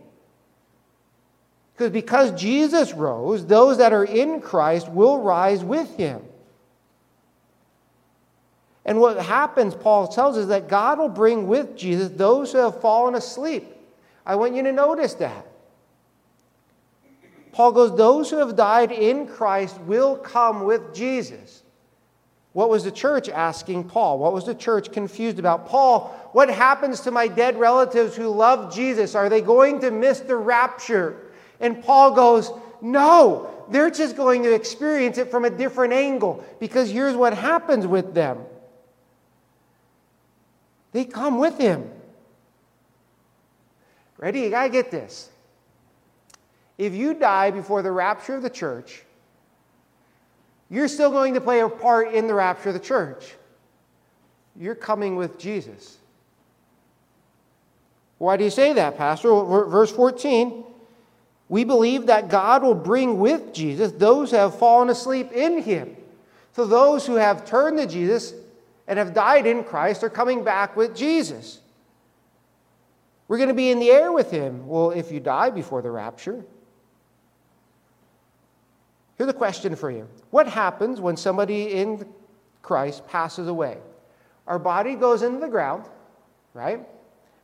Because 1.74 1.90
because 1.94 2.32
Jesus 2.34 2.92
rose, 2.92 3.46
those 3.46 3.78
that 3.78 3.94
are 3.94 4.04
in 4.04 4.42
Christ 4.42 4.90
will 4.90 5.22
rise 5.22 5.64
with 5.64 5.96
him. 5.96 6.22
And 8.86 9.00
what 9.00 9.17
happens, 9.24 9.76
Paul 9.76 10.08
tells 10.08 10.38
us, 10.38 10.48
that 10.48 10.67
God 10.67 10.98
will 10.98 11.10
bring 11.10 11.48
with 11.48 11.78
Jesus 11.78 12.10
those 12.10 12.52
who 12.52 12.58
have 12.58 12.82
fallen 12.82 13.15
asleep. 13.15 13.67
I 14.26 14.36
want 14.36 14.56
you 14.56 14.63
to 14.63 14.72
notice 14.72 15.13
that. 15.15 15.46
Paul 17.52 17.74
goes, 17.74 17.96
Those 17.96 18.30
who 18.30 18.38
have 18.38 18.56
died 18.56 18.91
in 18.91 19.28
Christ 19.28 19.80
will 19.82 20.15
come 20.15 20.63
with 20.63 20.94
Jesus. 20.96 21.63
What 22.54 22.70
was 22.70 22.84
the 22.84 22.91
church 22.91 23.30
asking 23.30 23.86
Paul? 23.86 24.20
What 24.20 24.34
was 24.34 24.46
the 24.46 24.56
church 24.56 24.91
confused 24.91 25.39
about? 25.39 25.67
Paul, 25.67 26.10
what 26.34 26.50
happens 26.50 27.02
to 27.02 27.12
my 27.12 27.28
dead 27.28 27.58
relatives 27.58 28.15
who 28.15 28.28
love 28.28 28.74
Jesus? 28.74 29.15
Are 29.15 29.30
they 29.30 29.41
going 29.41 29.80
to 29.82 29.91
miss 29.91 30.20
the 30.20 30.36
rapture? 30.36 31.32
And 31.60 31.82
Paul 31.84 32.13
goes, 32.13 32.52
No, 32.82 33.50
they're 33.70 33.91
just 33.91 34.17
going 34.17 34.44
to 34.44 34.54
experience 34.54 35.17
it 35.17 35.32
from 35.32 35.46
a 35.46 35.50
different 35.50 35.94
angle 35.94 36.44
because 36.60 36.89
here's 36.89 37.15
what 37.15 37.34
happens 37.34 37.88
with 37.88 38.13
them 38.13 38.39
they 40.92 41.06
come 41.06 41.38
with 41.38 41.58
him. 41.58 41.90
Ready? 44.18 44.42
You 44.42 44.50
got 44.50 44.64
to 44.64 44.70
get 44.70 44.92
this. 44.92 45.30
If 46.78 46.94
you 46.94 47.14
die 47.14 47.52
before 47.52 47.82
the 47.82 47.92
rapture 47.92 48.36
of 48.36 48.44
the 48.44 48.50
church, 48.50 49.04
you're 50.70 50.88
still 50.88 51.12
going 51.12 51.34
to 51.34 51.42
play 51.42 51.60
a 51.60 51.70
part 51.70 52.14
in 52.14 52.28
the 52.28 52.34
rapture 52.34 52.70
of 52.70 52.74
the 52.74 52.80
church. 52.80 53.36
You're 54.56 54.76
coming 54.76 55.16
with 55.16 55.38
Jesus. 55.38 55.98
Why 58.18 58.38
do 58.38 58.44
you 58.44 58.50
say 58.50 58.74
that, 58.74 58.98
Pastor? 58.98 59.30
Verse 59.30 59.92
14 59.92 60.64
We 61.50 61.64
believe 61.64 62.06
that 62.06 62.30
God 62.30 62.64
will 62.64 62.76
bring 62.76 63.20
with 63.20 63.54
Jesus 63.54 63.92
those 63.92 64.32
who 64.32 64.38
have 64.38 64.58
fallen 64.58 64.90
asleep 64.90 65.32
in 65.32 65.62
him. 65.62 65.98
So 66.54 66.66
those 66.66 67.06
who 67.06 67.16
have 67.16 67.46
turned 67.46 67.78
to 67.80 67.88
Jesus 67.88 68.34
and 68.88 69.00
have 69.00 69.13
died 69.13 69.46
in 69.46 69.63
Christ 69.63 70.04
are 70.04 70.10
coming 70.10 70.44
back 70.44 70.76
with 70.76 70.96
Jesus. 70.96 71.60
We're 73.28 73.38
going 73.38 73.50
to 73.50 73.56
be 73.56 73.72
in 73.72 73.80
the 73.80 73.91
air 73.91 74.12
with 74.12 74.32
him. 74.32 74.67
Well, 74.67 74.91
if 74.91 75.12
you 75.12 75.20
die 75.20 75.50
before 75.50 75.82
the 75.82 75.91
rapture, 75.91 76.44
Here's 79.22 79.30
a 79.30 79.34
question 79.34 79.76
for 79.76 79.91
you 79.91 80.08
What 80.32 80.48
happens 80.48 81.00
when 81.00 81.15
somebody 81.15 81.74
in 81.74 82.08
Christ 82.63 83.08
passes 83.08 83.48
away? 83.48 83.78
Our 84.48 84.58
body 84.58 84.96
goes 84.96 85.22
into 85.22 85.39
the 85.39 85.48
ground, 85.48 85.86
right? 86.56 86.80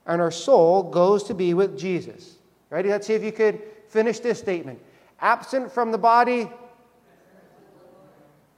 And 0.08 0.20
our 0.20 0.32
soul 0.32 0.82
goes 0.82 1.22
to 1.26 1.36
be 1.36 1.54
with 1.54 1.78
Jesus. 1.78 2.38
Ready? 2.72 2.90
Let's 2.90 3.06
see 3.06 3.14
if 3.14 3.22
you 3.22 3.32
could 3.32 3.62
finish 3.90 4.18
this 4.20 4.40
statement. 4.40 4.80
Absent 5.22 5.72
from 5.72 5.92
the 5.92 6.00
body. 6.00 6.50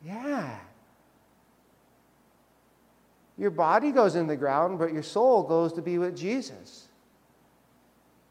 Yeah. 0.05 0.57
Your 3.39 3.49
body 3.49 3.91
goes 3.91 4.15
in 4.15 4.27
the 4.27 4.35
ground, 4.35 4.77
but 4.77 4.91
your 4.91 5.01
soul 5.01 5.43
goes 5.43 5.73
to 5.73 5.81
be 5.81 5.97
with 5.97 6.15
Jesus. 6.15 6.87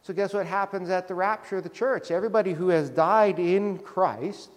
So, 0.02 0.12
guess 0.12 0.34
what 0.34 0.46
happens 0.46 0.90
at 0.90 1.08
the 1.08 1.14
rapture 1.14 1.56
of 1.56 1.64
the 1.64 1.70
church? 1.70 2.10
Everybody 2.10 2.52
who 2.52 2.68
has 2.68 2.90
died 2.90 3.38
in 3.38 3.78
Christ 3.78 4.50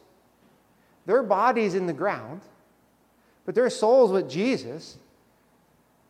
their 1.06 1.24
bodies 1.24 1.74
in 1.76 1.88
the 1.88 1.94
ground, 1.94 2.42
but 3.46 3.56
their 3.56 3.70
souls 3.70 4.12
with 4.12 4.30
Jesus. 4.30 4.98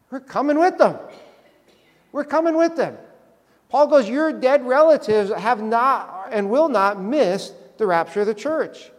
We're 0.10 0.20
coming 0.20 0.60
with 0.60 0.78
them. 0.78 0.98
We're 2.12 2.26
coming 2.26 2.58
with 2.58 2.76
them. 2.76 2.98
Paul 3.70 3.88
goes, 3.88 4.10
Your 4.10 4.34
dead 4.34 4.66
relatives 4.66 5.32
have 5.32 5.62
not 5.62 6.28
and 6.32 6.50
will 6.50 6.68
not 6.68 7.02
miss 7.02 7.54
the 7.78 7.88
rapture 7.88 8.22
of 8.22 8.28
the 8.28 8.34
church. 8.34 8.92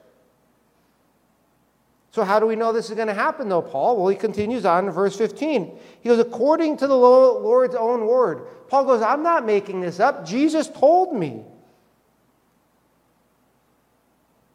So, 2.13 2.25
how 2.25 2.39
do 2.39 2.47
we 2.47 2.57
know 2.57 2.73
this 2.73 2.91
is 2.91 2.95
going 2.95 3.09
to 3.09 3.15
happen, 3.15 3.49
though, 3.49 3.63
Paul? 3.63 3.97
Well, 3.97 4.09
he 4.09 4.17
continues 4.17 4.67
on 4.67 4.85
in 4.85 4.91
verse 4.91 5.17
15. 5.17 5.79
He 6.03 6.09
goes, 6.09 6.19
According 6.19 6.77
to 6.79 6.87
the 6.87 6.97
Lord's 6.97 7.75
own 7.75 8.07
word. 8.07 8.47
Paul 8.69 8.85
goes, 8.85 9.01
I'm 9.01 9.23
not 9.23 9.47
making 9.47 9.81
this 9.81 9.99
up. 9.99 10.27
Jesus 10.27 10.69
told 10.69 11.15
me. 11.15 11.43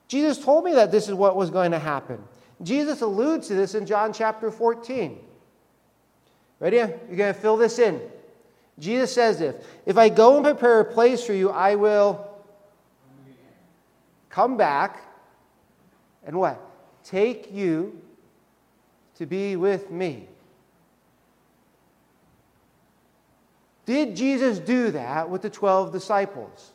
Jesus 0.08 0.38
told 0.38 0.66
me 0.66 0.74
that 0.74 0.92
this 0.92 1.08
is 1.08 1.16
what 1.16 1.36
was 1.36 1.50
going 1.50 1.72
to 1.72 1.80
happen. 1.80 2.24
Jesus 2.62 3.02
alludes 3.02 3.48
to 3.48 3.56
this 3.56 3.74
in 3.74 3.88
John 3.88 4.14
chapter 4.14 4.52
14. 4.52 5.20
Ready? 6.60 6.78
You're 6.78 7.18
going 7.18 7.34
to 7.34 7.40
fill 7.40 7.58
this 7.58 7.80
in. 7.80 8.00
Jesus 8.78 9.14
says 9.14 9.40
this 9.40 9.56
If 9.88 9.98
I 9.98 10.10
go 10.10 10.36
and 10.36 10.46
prepare 10.46 10.80
a 10.80 10.86
place 10.86 11.26
for 11.26 11.34
you, 11.34 11.50
I 11.50 11.74
will 11.74 12.28
come 14.30 14.58
back 14.58 15.02
and 16.24 16.38
what? 16.38 16.67
Take 17.08 17.54
you 17.54 18.02
to 19.16 19.26
be 19.26 19.56
with 19.56 19.90
me. 19.90 20.28
Did 23.86 24.14
Jesus 24.14 24.60
do 24.60 24.92
that 24.92 25.30
with 25.30 25.42
the 25.42 25.50
12 25.50 25.94
disciples? 25.94 26.74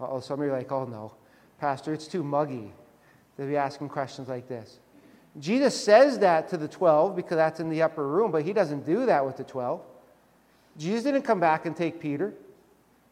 oh, 0.00 0.18
some 0.18 0.40
of 0.40 0.46
you 0.46 0.52
are 0.52 0.58
like, 0.58 0.72
oh 0.72 0.84
no. 0.84 1.12
Pastor, 1.60 1.92
it's 1.92 2.08
too 2.08 2.24
muggy 2.24 2.72
to 3.36 3.44
be 3.44 3.56
asking 3.56 3.88
questions 3.88 4.28
like 4.28 4.48
this. 4.48 4.80
Jesus 5.38 5.78
says 5.78 6.18
that 6.18 6.48
to 6.48 6.56
the 6.56 6.66
12 6.66 7.14
because 7.14 7.36
that's 7.36 7.60
in 7.60 7.68
the 7.68 7.82
upper 7.82 8.08
room, 8.08 8.32
but 8.32 8.42
he 8.42 8.52
doesn't 8.52 8.84
do 8.84 9.06
that 9.06 9.24
with 9.24 9.36
the 9.36 9.44
12. 9.44 9.80
Jesus 10.76 11.04
didn't 11.04 11.22
come 11.22 11.38
back 11.38 11.66
and 11.66 11.76
take 11.76 12.00
Peter. 12.00 12.32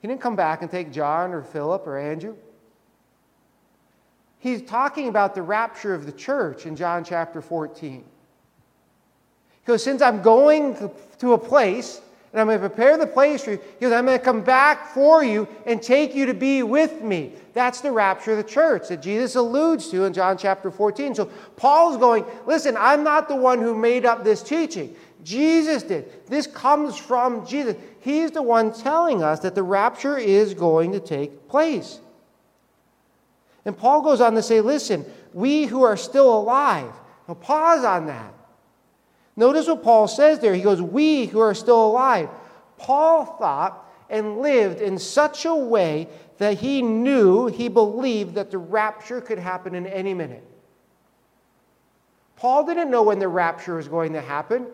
He 0.02 0.08
didn't 0.08 0.20
come 0.20 0.34
back 0.34 0.62
and 0.62 0.70
take 0.70 0.90
John 0.90 1.32
or 1.32 1.42
Philip 1.44 1.86
or 1.86 1.96
Andrew. 1.96 2.34
He's 4.38 4.62
talking 4.62 5.08
about 5.08 5.34
the 5.34 5.42
rapture 5.42 5.94
of 5.94 6.06
the 6.06 6.12
church 6.12 6.66
in 6.66 6.76
John 6.76 7.04
chapter 7.04 7.42
14. 7.42 8.04
Because 9.64 9.82
since 9.82 10.00
I'm 10.00 10.22
going 10.22 10.90
to 11.18 11.32
a 11.32 11.38
place 11.38 12.00
and 12.32 12.40
I'm 12.40 12.46
going 12.46 12.60
to 12.60 12.68
prepare 12.68 12.98
the 12.98 13.06
place 13.06 13.44
for 13.44 13.52
you. 13.52 13.60
He 13.78 13.80
goes, 13.80 13.92
I'm 13.92 14.04
going 14.04 14.18
to 14.18 14.24
come 14.24 14.42
back 14.42 14.92
for 14.92 15.24
you 15.24 15.48
and 15.64 15.82
take 15.82 16.14
you 16.14 16.26
to 16.26 16.34
be 16.34 16.62
with 16.62 17.02
me. 17.02 17.32
That's 17.54 17.80
the 17.80 17.90
rapture 17.90 18.32
of 18.32 18.36
the 18.36 18.44
church 18.44 18.88
that 18.88 19.00
Jesus 19.00 19.34
alludes 19.34 19.88
to 19.90 20.04
in 20.04 20.12
John 20.12 20.36
chapter 20.36 20.70
14. 20.70 21.14
So 21.14 21.26
Paul's 21.56 21.96
going, 21.96 22.24
listen, 22.46 22.76
I'm 22.78 23.02
not 23.02 23.28
the 23.28 23.36
one 23.36 23.62
who 23.62 23.74
made 23.74 24.04
up 24.04 24.24
this 24.24 24.42
teaching. 24.42 24.94
Jesus 25.24 25.82
did. 25.82 26.26
This 26.26 26.46
comes 26.46 26.96
from 26.96 27.46
Jesus. 27.46 27.76
He's 28.00 28.30
the 28.30 28.42
one 28.42 28.72
telling 28.72 29.22
us 29.22 29.40
that 29.40 29.54
the 29.54 29.62
rapture 29.62 30.18
is 30.18 30.52
going 30.54 30.92
to 30.92 31.00
take 31.00 31.48
place. 31.48 32.00
And 33.68 33.76
Paul 33.76 34.00
goes 34.00 34.22
on 34.22 34.32
to 34.32 34.42
say, 34.42 34.62
listen, 34.62 35.04
we 35.34 35.66
who 35.66 35.82
are 35.82 35.98
still 35.98 36.38
alive, 36.38 36.90
now 37.28 37.34
pause 37.34 37.84
on 37.84 38.06
that. 38.06 38.32
Notice 39.36 39.66
what 39.66 39.82
Paul 39.82 40.08
says 40.08 40.38
there. 40.38 40.54
He 40.54 40.62
goes, 40.62 40.80
We 40.80 41.26
who 41.26 41.40
are 41.40 41.54
still 41.54 41.84
alive. 41.86 42.30
Paul 42.78 43.26
thought 43.26 43.86
and 44.08 44.38
lived 44.38 44.80
in 44.80 44.98
such 44.98 45.44
a 45.44 45.54
way 45.54 46.08
that 46.38 46.58
he 46.58 46.80
knew, 46.80 47.46
he 47.46 47.68
believed 47.68 48.36
that 48.36 48.50
the 48.50 48.56
rapture 48.56 49.20
could 49.20 49.38
happen 49.38 49.74
in 49.74 49.86
any 49.86 50.14
minute. 50.14 50.44
Paul 52.36 52.64
didn't 52.64 52.90
know 52.90 53.02
when 53.02 53.18
the 53.18 53.28
rapture 53.28 53.74
was 53.74 53.86
going 53.86 54.14
to 54.14 54.22
happen. 54.22 54.66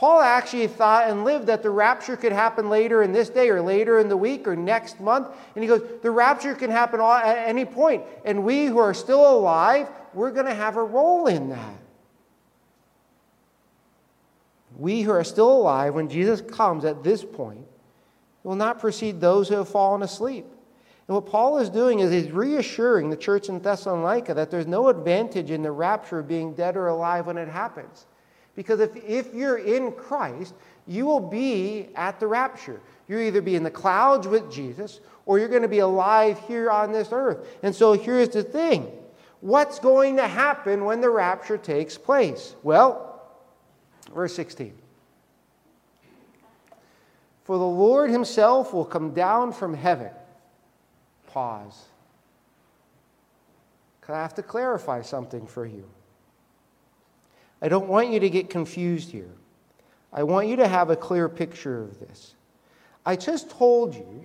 Paul 0.00 0.22
actually 0.22 0.66
thought 0.66 1.10
and 1.10 1.24
lived 1.24 1.48
that 1.48 1.62
the 1.62 1.68
rapture 1.68 2.16
could 2.16 2.32
happen 2.32 2.70
later 2.70 3.02
in 3.02 3.12
this 3.12 3.28
day 3.28 3.50
or 3.50 3.60
later 3.60 3.98
in 3.98 4.08
the 4.08 4.16
week 4.16 4.48
or 4.48 4.56
next 4.56 4.98
month. 4.98 5.28
And 5.54 5.62
he 5.62 5.68
goes, 5.68 5.82
the 6.00 6.10
rapture 6.10 6.54
can 6.54 6.70
happen 6.70 7.02
at 7.02 7.46
any 7.46 7.66
point. 7.66 8.04
And 8.24 8.42
we 8.42 8.64
who 8.64 8.78
are 8.78 8.94
still 8.94 9.30
alive, 9.30 9.90
we're 10.14 10.30
going 10.30 10.46
to 10.46 10.54
have 10.54 10.78
a 10.78 10.82
role 10.82 11.26
in 11.26 11.50
that. 11.50 11.74
We 14.78 15.02
who 15.02 15.10
are 15.10 15.22
still 15.22 15.52
alive, 15.52 15.92
when 15.94 16.08
Jesus 16.08 16.40
comes 16.40 16.86
at 16.86 17.04
this 17.04 17.22
point, 17.22 17.66
will 18.42 18.56
not 18.56 18.80
precede 18.80 19.20
those 19.20 19.50
who 19.50 19.56
have 19.56 19.68
fallen 19.68 20.00
asleep. 20.02 20.46
And 21.08 21.14
what 21.14 21.26
Paul 21.26 21.58
is 21.58 21.68
doing 21.68 22.00
is 22.00 22.10
he's 22.10 22.32
reassuring 22.32 23.10
the 23.10 23.18
church 23.18 23.50
in 23.50 23.60
Thessalonica 23.60 24.32
that 24.32 24.50
there's 24.50 24.66
no 24.66 24.88
advantage 24.88 25.50
in 25.50 25.60
the 25.60 25.72
rapture 25.72 26.20
of 26.20 26.26
being 26.26 26.54
dead 26.54 26.78
or 26.78 26.86
alive 26.86 27.26
when 27.26 27.36
it 27.36 27.48
happens. 27.48 28.06
Because 28.60 28.80
if, 28.80 28.94
if 29.06 29.32
you're 29.32 29.56
in 29.56 29.90
Christ, 29.92 30.52
you 30.86 31.06
will 31.06 31.30
be 31.30 31.88
at 31.96 32.20
the 32.20 32.26
rapture. 32.26 32.78
You'll 33.08 33.22
either 33.22 33.40
be 33.40 33.56
in 33.56 33.62
the 33.62 33.70
clouds 33.70 34.28
with 34.28 34.52
Jesus 34.52 35.00
or 35.24 35.38
you're 35.38 35.48
going 35.48 35.62
to 35.62 35.68
be 35.68 35.78
alive 35.78 36.38
here 36.46 36.70
on 36.70 36.92
this 36.92 37.08
earth. 37.10 37.48
And 37.62 37.74
so 37.74 37.94
here's 37.94 38.28
the 38.28 38.42
thing 38.42 38.92
what's 39.40 39.78
going 39.78 40.16
to 40.16 40.28
happen 40.28 40.84
when 40.84 41.00
the 41.00 41.08
rapture 41.08 41.56
takes 41.56 41.96
place? 41.96 42.54
Well, 42.62 43.22
verse 44.14 44.36
16. 44.36 44.74
For 47.44 47.56
the 47.56 47.64
Lord 47.64 48.10
himself 48.10 48.74
will 48.74 48.84
come 48.84 49.14
down 49.14 49.52
from 49.52 49.72
heaven. 49.72 50.10
Pause. 51.28 51.86
I 54.06 54.20
have 54.20 54.34
to 54.34 54.42
clarify 54.42 55.00
something 55.00 55.46
for 55.46 55.64
you. 55.64 55.88
I 57.62 57.68
don't 57.68 57.88
want 57.88 58.10
you 58.10 58.20
to 58.20 58.30
get 58.30 58.50
confused 58.50 59.10
here. 59.10 59.30
I 60.12 60.22
want 60.22 60.48
you 60.48 60.56
to 60.56 60.68
have 60.68 60.90
a 60.90 60.96
clear 60.96 61.28
picture 61.28 61.82
of 61.82 62.00
this. 62.00 62.34
I 63.04 63.16
just 63.16 63.50
told 63.50 63.94
you 63.94 64.24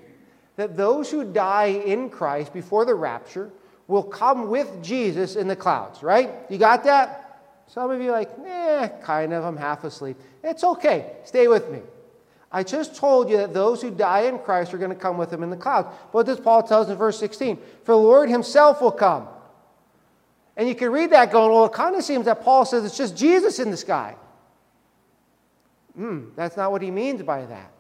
that 0.56 0.78
those 0.78 1.12
who 1.12 1.24
die 1.24 1.82
in 1.86 2.10
Christ 2.10 2.54
before 2.54 2.86
the 2.86 2.96
rapture 2.96 3.52
will 3.88 4.04
come 4.04 4.50
with 4.50 4.84
Jesus 4.84 5.36
in 5.36 5.48
the 5.48 5.56
clouds, 5.56 6.02
right? 6.02 6.32
You 6.50 6.58
got 6.58 6.84
that? 6.86 7.42
Some 7.68 7.92
of 7.92 8.02
you 8.02 8.12
like, 8.12 8.32
eh, 8.46 8.88
kind 9.04 9.34
of, 9.34 9.44
I'm 9.44 9.58
half 9.58 9.84
asleep. 9.84 10.18
It's 10.44 10.64
okay, 10.64 11.18
stay 11.24 11.48
with 11.48 11.70
me. 11.70 11.82
I 12.52 12.64
just 12.64 12.96
told 12.96 13.30
you 13.30 13.38
that 13.38 13.54
those 13.54 13.82
who 13.82 13.92
die 13.92 14.22
in 14.22 14.40
Christ 14.40 14.74
are 14.74 14.78
going 14.78 14.92
to 14.92 14.96
come 14.96 15.18
with 15.18 15.32
him 15.32 15.44
in 15.44 15.50
the 15.50 15.58
clouds. 15.58 15.90
What 16.12 16.26
does 16.26 16.40
Paul 16.40 16.64
tell 16.64 16.82
us 16.82 16.90
in 16.90 16.96
verse 16.96 17.20
16? 17.20 17.58
For 17.84 17.92
the 17.92 17.98
Lord 17.98 18.30
himself 18.30 18.82
will 18.82 18.92
come 18.92 19.28
and 20.58 20.68
you 20.68 20.76
can 20.76 20.92
read 20.92 21.12
that 21.12 21.32
going, 21.32 21.52
well, 21.52 21.66
it 21.66 21.74
kind 21.74 21.96
of 21.96 22.04
seems 22.04 22.26
that 22.26 22.42
Paul 22.42 22.66
says 22.66 22.86
it's 22.86 22.98
just 22.98 23.18
Jesus 23.18 23.60
in 23.60 23.72
the 23.72 23.78
sky. 23.78 24.16
Hmm, 25.96 26.26
that's 26.36 26.58
not 26.58 26.72
what 26.72 26.82
he 26.82 26.92
means 26.92 27.22
by 27.24 27.46
that. 27.46 27.72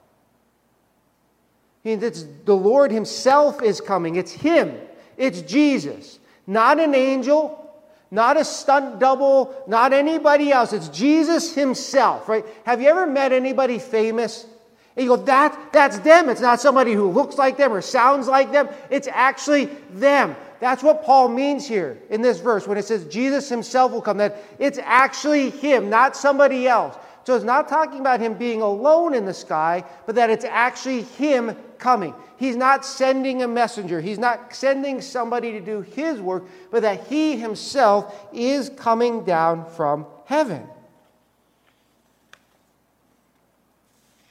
He 1.83 1.95
means 1.95 2.25
the 2.45 2.55
Lord 2.55 2.91
Himself 2.91 3.61
is 3.61 3.79
coming. 3.79 4.15
It's 4.15 4.31
Him. 4.31 4.75
It's 5.17 5.41
Jesus. 5.41 6.19
Not 6.47 6.79
an 6.79 6.95
angel, 6.95 7.61
not 8.09 8.37
a 8.37 8.43
stunt 8.43 8.99
double, 8.99 9.63
not 9.67 9.93
anybody 9.93 10.51
else. 10.51 10.73
It's 10.73 10.89
Jesus 10.89 11.53
Himself, 11.53 12.27
right? 12.27 12.43
Have 12.65 12.81
you 12.81 12.89
ever 12.89 13.05
met 13.05 13.31
anybody 13.31 13.77
famous? 13.77 14.47
And 14.95 15.03
you 15.03 15.15
go, 15.15 15.23
that, 15.23 15.73
that's 15.73 15.99
them. 15.99 16.29
It's 16.29 16.41
not 16.41 16.61
somebody 16.61 16.93
who 16.93 17.09
looks 17.09 17.37
like 17.37 17.57
them 17.57 17.71
or 17.73 17.81
sounds 17.81 18.27
like 18.27 18.51
them. 18.51 18.69
It's 18.89 19.09
actually 19.11 19.65
them. 19.91 20.35
That's 20.65 20.81
what 20.81 21.03
Paul 21.03 21.27
means 21.27 21.67
here 21.67 21.99
in 22.09 22.23
this 22.23 22.39
verse 22.39 22.67
when 22.67 22.75
it 22.75 22.85
says 22.85 23.05
Jesus 23.05 23.47
himself 23.47 23.91
will 23.91 24.01
come, 24.01 24.17
that 24.17 24.43
it's 24.57 24.79
actually 24.81 25.51
him, 25.51 25.91
not 25.91 26.17
somebody 26.17 26.67
else. 26.67 26.97
So 27.23 27.35
it's 27.35 27.45
not 27.45 27.69
talking 27.69 27.99
about 27.99 28.19
him 28.19 28.33
being 28.33 28.63
alone 28.63 29.13
in 29.13 29.25
the 29.25 29.33
sky, 29.33 29.83
but 30.07 30.15
that 30.15 30.31
it's 30.31 30.43
actually 30.43 31.03
him 31.03 31.55
coming. 31.77 32.15
He's 32.37 32.55
not 32.55 32.83
sending 32.83 33.43
a 33.43 33.47
messenger, 33.47 34.01
he's 34.01 34.17
not 34.17 34.55
sending 34.55 35.01
somebody 35.01 35.51
to 35.51 35.61
do 35.61 35.81
his 35.81 36.19
work, 36.19 36.45
but 36.71 36.81
that 36.81 37.05
he 37.05 37.37
himself 37.37 38.27
is 38.33 38.71
coming 38.75 39.23
down 39.23 39.69
from 39.69 40.07
heaven. 40.25 40.67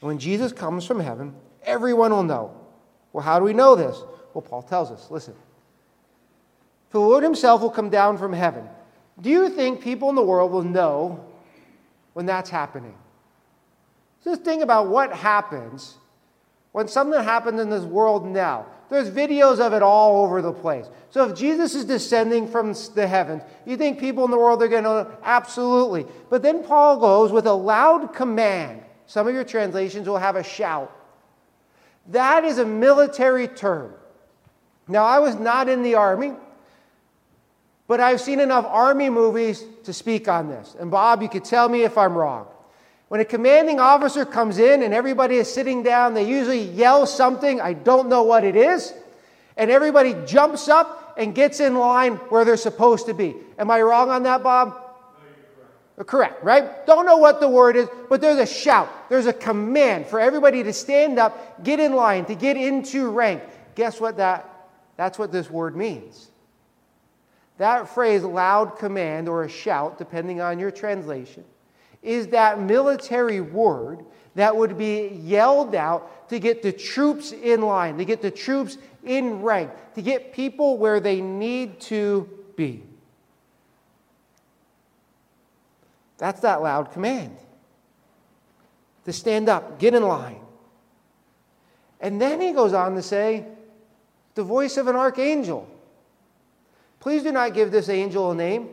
When 0.01 0.19
Jesus 0.19 0.51
comes 0.51 0.83
from 0.83 0.99
heaven, 0.99 1.33
everyone 1.63 2.11
will 2.11 2.23
know. 2.23 2.59
Well, 3.13 3.23
how 3.23 3.39
do 3.39 3.45
we 3.45 3.53
know 3.53 3.75
this? 3.75 4.03
Well, 4.33 4.41
Paul 4.41 4.63
tells 4.63 4.91
us 4.91 5.09
listen. 5.09 5.33
The 6.91 6.99
Lord 6.99 7.23
Himself 7.23 7.61
will 7.61 7.69
come 7.69 7.89
down 7.89 8.17
from 8.17 8.33
heaven. 8.33 8.67
Do 9.21 9.29
you 9.29 9.49
think 9.49 9.81
people 9.81 10.09
in 10.09 10.15
the 10.15 10.23
world 10.23 10.51
will 10.51 10.63
know 10.63 11.25
when 12.13 12.25
that's 12.25 12.49
happening? 12.49 12.95
Just 14.23 14.43
think 14.43 14.63
about 14.63 14.87
what 14.87 15.13
happens 15.13 15.97
when 16.71 16.87
something 16.87 17.23
happens 17.23 17.61
in 17.61 17.69
this 17.69 17.83
world 17.83 18.25
now. 18.25 18.65
There's 18.89 19.09
videos 19.09 19.59
of 19.59 19.73
it 19.73 19.81
all 19.81 20.23
over 20.23 20.41
the 20.41 20.51
place. 20.51 20.87
So 21.09 21.29
if 21.29 21.37
Jesus 21.37 21.73
is 21.73 21.85
descending 21.85 22.47
from 22.47 22.73
the 22.93 23.07
heavens, 23.07 23.43
you 23.65 23.77
think 23.77 23.99
people 23.99 24.25
in 24.25 24.31
the 24.31 24.37
world 24.37 24.61
are 24.61 24.67
going 24.67 24.83
to 24.83 24.89
know? 24.89 25.17
Absolutely. 25.23 26.05
But 26.29 26.43
then 26.43 26.63
Paul 26.63 26.97
goes 26.97 27.31
with 27.31 27.47
a 27.47 27.53
loud 27.53 28.13
command. 28.13 28.81
Some 29.07 29.27
of 29.27 29.33
your 29.33 29.43
translations 29.43 30.07
will 30.07 30.17
have 30.17 30.35
a 30.35 30.43
shout. 30.43 30.91
That 32.07 32.43
is 32.43 32.57
a 32.57 32.65
military 32.65 33.47
term. 33.47 33.93
Now, 34.87 35.05
I 35.05 35.19
was 35.19 35.35
not 35.35 35.69
in 35.69 35.81
the 35.81 35.95
army. 35.95 36.33
But 37.87 37.99
I've 37.99 38.19
seen 38.19 38.39
enough 38.39 38.65
Army 38.67 39.09
movies 39.09 39.63
to 39.83 39.93
speak 39.93 40.27
on 40.27 40.49
this. 40.49 40.75
And 40.79 40.89
Bob, 40.89 41.21
you 41.21 41.29
could 41.29 41.45
tell 41.45 41.69
me 41.69 41.83
if 41.83 41.97
I'm 41.97 42.15
wrong. 42.15 42.47
When 43.07 43.21
a 43.21 43.25
commanding 43.25 43.79
officer 43.79 44.25
comes 44.25 44.57
in 44.57 44.81
and 44.81 44.93
everybody 44.93 45.35
is 45.35 45.53
sitting 45.53 45.83
down, 45.83 46.15
they 46.15 46.27
usually 46.27 46.63
yell 46.63 47.05
something, 47.05 47.61
I 47.61 47.73
don't 47.73 48.09
know 48.09 48.23
what 48.23 48.43
it 48.43 48.55
is, 48.55 48.93
and 49.57 49.69
everybody 49.69 50.15
jumps 50.25 50.67
up 50.67 51.15
and 51.17 51.35
gets 51.35 51.59
in 51.59 51.75
line 51.75 52.15
where 52.29 52.43
they're 52.43 52.57
supposed 52.57 53.05
to 53.05 53.13
be. 53.13 53.35
Am 53.59 53.69
I 53.69 53.81
wrong 53.81 54.09
on 54.09 54.23
that, 54.23 54.41
Bob? 54.41 54.81
Correct. 55.95 56.09
correct, 56.09 56.43
right? 56.43 56.85
Don't 56.87 57.05
know 57.05 57.17
what 57.17 57.39
the 57.39 57.47
word 57.47 57.75
is, 57.75 57.87
but 58.09 58.19
there's 58.19 58.39
a 58.39 58.45
shout, 58.45 58.89
there's 59.07 59.27
a 59.27 59.33
command 59.33 60.07
for 60.07 60.19
everybody 60.19 60.63
to 60.63 60.73
stand 60.73 61.19
up, 61.19 61.63
get 61.63 61.79
in 61.79 61.93
line, 61.95 62.25
to 62.25 62.35
get 62.35 62.57
into 62.57 63.09
rank. 63.09 63.43
Guess 63.75 64.01
what 64.01 64.17
that 64.17 64.51
that's 64.97 65.19
what 65.19 65.31
this 65.31 65.49
word 65.49 65.75
means. 65.75 66.31
That 67.57 67.87
phrase, 67.87 68.23
loud 68.23 68.77
command 68.77 69.29
or 69.29 69.43
a 69.43 69.49
shout, 69.49 69.97
depending 69.97 70.41
on 70.41 70.59
your 70.59 70.71
translation, 70.71 71.45
is 72.03 72.27
that 72.27 72.59
military 72.59 73.41
word 73.41 74.03
that 74.35 74.55
would 74.55 74.77
be 74.77 75.07
yelled 75.23 75.73
out 75.73 76.29
to 76.29 76.39
get 76.39 76.61
the 76.61 76.71
troops 76.71 77.31
in 77.31 77.61
line, 77.61 77.97
to 77.97 78.05
get 78.05 78.21
the 78.21 78.31
troops 78.31 78.77
in 79.03 79.41
rank, 79.41 79.71
to 79.95 80.01
get 80.01 80.33
people 80.33 80.77
where 80.77 80.99
they 80.99 81.21
need 81.21 81.79
to 81.79 82.29
be. 82.55 82.83
That's 86.17 86.41
that 86.41 86.61
loud 86.61 86.91
command. 86.91 87.37
To 89.05 89.13
stand 89.13 89.49
up, 89.49 89.79
get 89.79 89.93
in 89.93 90.03
line. 90.03 90.39
And 92.01 92.21
then 92.21 92.41
he 92.41 92.51
goes 92.51 92.73
on 92.73 92.95
to 92.95 93.01
say, 93.01 93.45
the 94.33 94.43
voice 94.43 94.77
of 94.77 94.87
an 94.87 94.95
archangel. 94.95 95.69
Please 97.05 97.21
do 97.21 97.31
not 97.31 97.53
give 97.53 97.69
this 97.69 97.87
angel 97.87 98.31
a 98.31 98.35
name. 98.35 98.67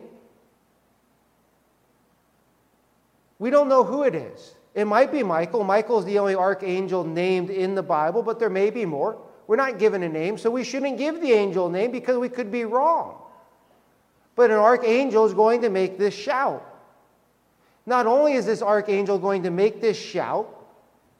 We 3.37 3.51
don't 3.51 3.69
know 3.69 3.83
who 3.83 4.01
it 4.01 4.15
is. 4.15 4.55
It 4.73 4.85
might 4.85 5.11
be 5.11 5.21
Michael. 5.21 5.63
Michael 5.63 5.99
is 5.99 6.05
the 6.05 6.17
only 6.17 6.33
archangel 6.33 7.03
named 7.03 7.51
in 7.51 7.75
the 7.75 7.83
Bible, 7.83 8.23
but 8.23 8.39
there 8.39 8.49
may 8.49 8.71
be 8.71 8.85
more. 8.85 9.21
We're 9.45 9.55
not 9.55 9.77
given 9.77 10.01
a 10.01 10.09
name, 10.09 10.39
so 10.39 10.49
we 10.49 10.63
shouldn't 10.63 10.97
give 10.97 11.21
the 11.21 11.31
angel 11.31 11.67
a 11.67 11.71
name 11.71 11.91
because 11.91 12.17
we 12.17 12.27
could 12.27 12.51
be 12.51 12.65
wrong. 12.65 13.21
But 14.35 14.49
an 14.49 14.57
archangel 14.57 15.25
is 15.25 15.35
going 15.35 15.61
to 15.61 15.69
make 15.69 15.99
this 15.99 16.15
shout. 16.15 16.65
Not 17.85 18.07
only 18.07 18.33
is 18.33 18.47
this 18.47 18.63
archangel 18.63 19.19
going 19.19 19.43
to 19.43 19.51
make 19.51 19.79
this 19.79 19.95
shout, 19.95 20.47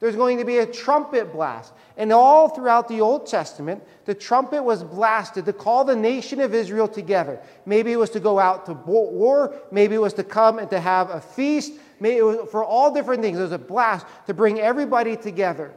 there's 0.04 0.16
going 0.16 0.36
to 0.36 0.44
be 0.44 0.58
a 0.58 0.66
trumpet 0.66 1.32
blast. 1.32 1.72
And 1.96 2.12
all 2.12 2.50
throughout 2.50 2.88
the 2.88 3.00
Old 3.00 3.26
Testament, 3.26 3.82
the 4.04 4.14
trumpet 4.14 4.62
was 4.62 4.84
blasted 4.84 5.46
to 5.46 5.54
call 5.54 5.82
the 5.82 5.96
nation 5.96 6.40
of 6.40 6.52
Israel 6.52 6.86
together. 6.86 7.40
Maybe 7.64 7.90
it 7.90 7.96
was 7.96 8.10
to 8.10 8.20
go 8.20 8.38
out 8.38 8.66
to 8.66 8.74
war, 8.74 9.54
maybe 9.72 9.94
it 9.94 10.02
was 10.02 10.12
to 10.12 10.22
come 10.22 10.58
and 10.58 10.68
to 10.68 10.78
have 10.78 11.08
a 11.08 11.22
feast, 11.22 11.72
maybe 12.00 12.18
it 12.18 12.22
was 12.22 12.50
for 12.50 12.62
all 12.62 12.92
different 12.92 13.22
things. 13.22 13.38
It 13.38 13.42
was 13.44 13.52
a 13.52 13.58
blast 13.58 14.04
to 14.26 14.34
bring 14.34 14.60
everybody 14.60 15.16
together. 15.16 15.72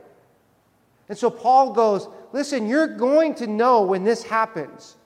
And 1.07 1.17
so 1.17 1.29
Paul 1.29 1.71
goes, 1.71 2.09
Listen, 2.33 2.67
you're 2.67 2.97
going 2.97 3.33
to 3.35 3.47
know 3.47 3.83
when 3.83 4.03
this 4.03 4.23
happens. 4.23 4.97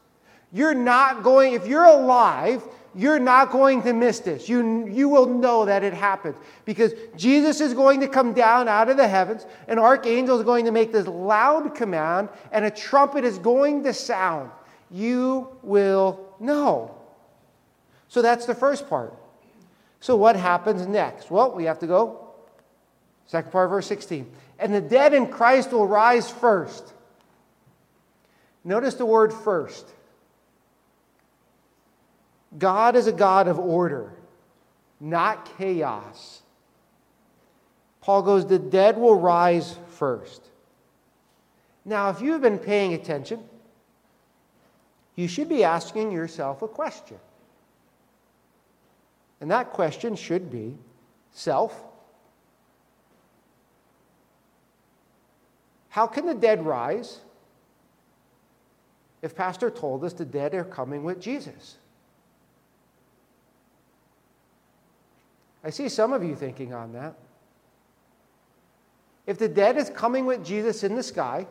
You're 0.51 0.73
not 0.73 1.21
going, 1.21 1.53
if 1.53 1.67
you're 1.67 1.85
alive, 1.85 2.63
you're 2.93 3.19
not 3.19 3.51
going 3.51 3.83
to 3.83 3.93
miss 3.93 4.19
this. 4.19 4.49
You, 4.49 4.87
you 4.87 5.07
will 5.09 5.25
know 5.25 5.65
that 5.65 5.83
it 5.83 5.93
happened 5.93 6.35
because 6.65 6.93
Jesus 7.15 7.61
is 7.61 7.73
going 7.73 8.01
to 8.01 8.07
come 8.07 8.33
down 8.33 8.67
out 8.67 8.89
of 8.89 8.97
the 8.97 9.07
heavens, 9.07 9.45
an 9.67 9.79
archangel 9.79 10.37
is 10.37 10.43
going 10.43 10.65
to 10.65 10.71
make 10.71 10.91
this 10.91 11.07
loud 11.07 11.73
command, 11.75 12.29
and 12.51 12.65
a 12.65 12.71
trumpet 12.71 13.23
is 13.23 13.37
going 13.39 13.83
to 13.83 13.93
sound. 13.93 14.51
You 14.89 15.47
will 15.63 16.35
know. 16.39 16.95
So 18.07 18.21
that's 18.21 18.45
the 18.45 18.55
first 18.55 18.89
part. 18.89 19.13
So, 20.01 20.15
what 20.15 20.35
happens 20.35 20.85
next? 20.87 21.29
Well, 21.29 21.53
we 21.53 21.65
have 21.65 21.79
to 21.79 21.87
go 21.87 22.21
Second 23.31 23.53
part 23.53 23.69
verse 23.69 23.87
16. 23.87 24.29
And 24.59 24.73
the 24.73 24.81
dead 24.81 25.13
in 25.13 25.27
Christ 25.27 25.71
will 25.71 25.87
rise 25.87 26.29
first. 26.29 26.91
Notice 28.65 28.95
the 28.95 29.05
word 29.05 29.31
first. 29.31 29.87
God 32.57 32.95
is 32.95 33.07
a 33.07 33.11
God 33.11 33.47
of 33.47 33.59
order, 33.59 34.13
not 34.99 35.57
chaos. 35.57 36.41
Paul 38.01 38.23
goes, 38.23 38.45
The 38.45 38.59
dead 38.59 38.97
will 38.97 39.15
rise 39.15 39.77
first. 39.95 40.41
Now, 41.85 42.09
if 42.09 42.21
you've 42.21 42.41
been 42.41 42.59
paying 42.59 42.93
attention, 42.93 43.43
you 45.15 45.27
should 45.27 45.49
be 45.49 45.63
asking 45.63 46.11
yourself 46.11 46.61
a 46.61 46.67
question. 46.67 47.17
And 49.39 49.49
that 49.49 49.71
question 49.71 50.15
should 50.15 50.51
be 50.51 50.77
self. 51.31 51.83
How 55.89 56.07
can 56.07 56.25
the 56.25 56.35
dead 56.35 56.65
rise 56.65 57.19
if 59.21 59.35
Pastor 59.35 59.69
told 59.69 60.03
us 60.03 60.13
the 60.13 60.25
dead 60.25 60.53
are 60.53 60.63
coming 60.63 61.03
with 61.03 61.19
Jesus? 61.19 61.77
I 65.63 65.69
see 65.69 65.89
some 65.89 66.13
of 66.13 66.23
you 66.23 66.35
thinking 66.35 66.73
on 66.73 66.93
that. 66.93 67.15
If 69.27 69.37
the 69.37 69.47
dead 69.47 69.77
is 69.77 69.89
coming 69.89 70.25
with 70.25 70.43
Jesus 70.43 70.83
in 70.83 70.95
the 70.95 71.03
sky, 71.03 71.47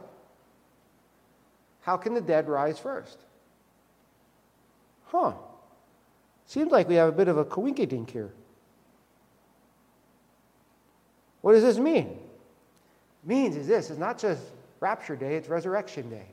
how 1.83 1.97
can 1.97 2.15
the 2.15 2.21
dead 2.21 2.49
rise 2.49 2.79
first? 2.79 3.19
Huh. 5.07 5.33
Seems 6.47 6.73
like 6.73 6.89
we 6.89 6.97
have 6.97 7.09
a 7.09 7.13
bit 7.13 7.29
of 7.29 7.39
a 7.39 7.45
coinkydink 7.45 8.11
here. 8.11 8.33
What 11.43 11.53
does 11.53 11.63
this 11.63 11.79
mean? 11.79 12.07
It 12.07 13.29
means 13.29 13.57
is 13.57 13.67
this 13.67 13.91
it's 13.91 13.99
not 13.99 14.19
just 14.19 14.43
rapture 14.81 15.17
day, 15.17 15.37
it's 15.37 15.49
resurrection 15.49 16.11
day. 16.11 16.27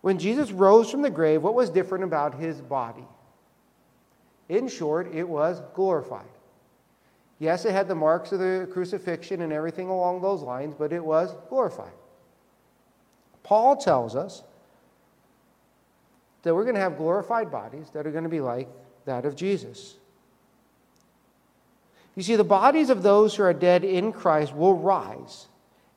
When 0.00 0.18
Jesus 0.18 0.50
rose 0.50 0.90
from 0.90 1.02
the 1.02 1.10
grave, 1.10 1.42
what 1.42 1.54
was 1.54 1.68
different 1.68 2.04
about 2.04 2.34
his 2.34 2.60
body? 2.60 3.04
In 4.50 4.66
short, 4.66 5.14
it 5.14 5.26
was 5.26 5.62
glorified. 5.74 6.26
Yes, 7.38 7.64
it 7.64 7.70
had 7.70 7.86
the 7.86 7.94
marks 7.94 8.32
of 8.32 8.40
the 8.40 8.68
crucifixion 8.72 9.42
and 9.42 9.52
everything 9.52 9.88
along 9.88 10.20
those 10.20 10.42
lines, 10.42 10.74
but 10.76 10.92
it 10.92 11.02
was 11.02 11.32
glorified. 11.48 11.92
Paul 13.44 13.76
tells 13.76 14.16
us 14.16 14.42
that 16.42 16.52
we're 16.52 16.64
going 16.64 16.74
to 16.74 16.80
have 16.80 16.96
glorified 16.96 17.52
bodies 17.52 17.90
that 17.90 18.08
are 18.08 18.10
going 18.10 18.24
to 18.24 18.30
be 18.30 18.40
like 18.40 18.68
that 19.04 19.24
of 19.24 19.36
Jesus. 19.36 19.94
You 22.16 22.24
see, 22.24 22.34
the 22.34 22.42
bodies 22.42 22.90
of 22.90 23.04
those 23.04 23.36
who 23.36 23.44
are 23.44 23.54
dead 23.54 23.84
in 23.84 24.12
Christ 24.12 24.52
will 24.52 24.74
rise. 24.74 25.46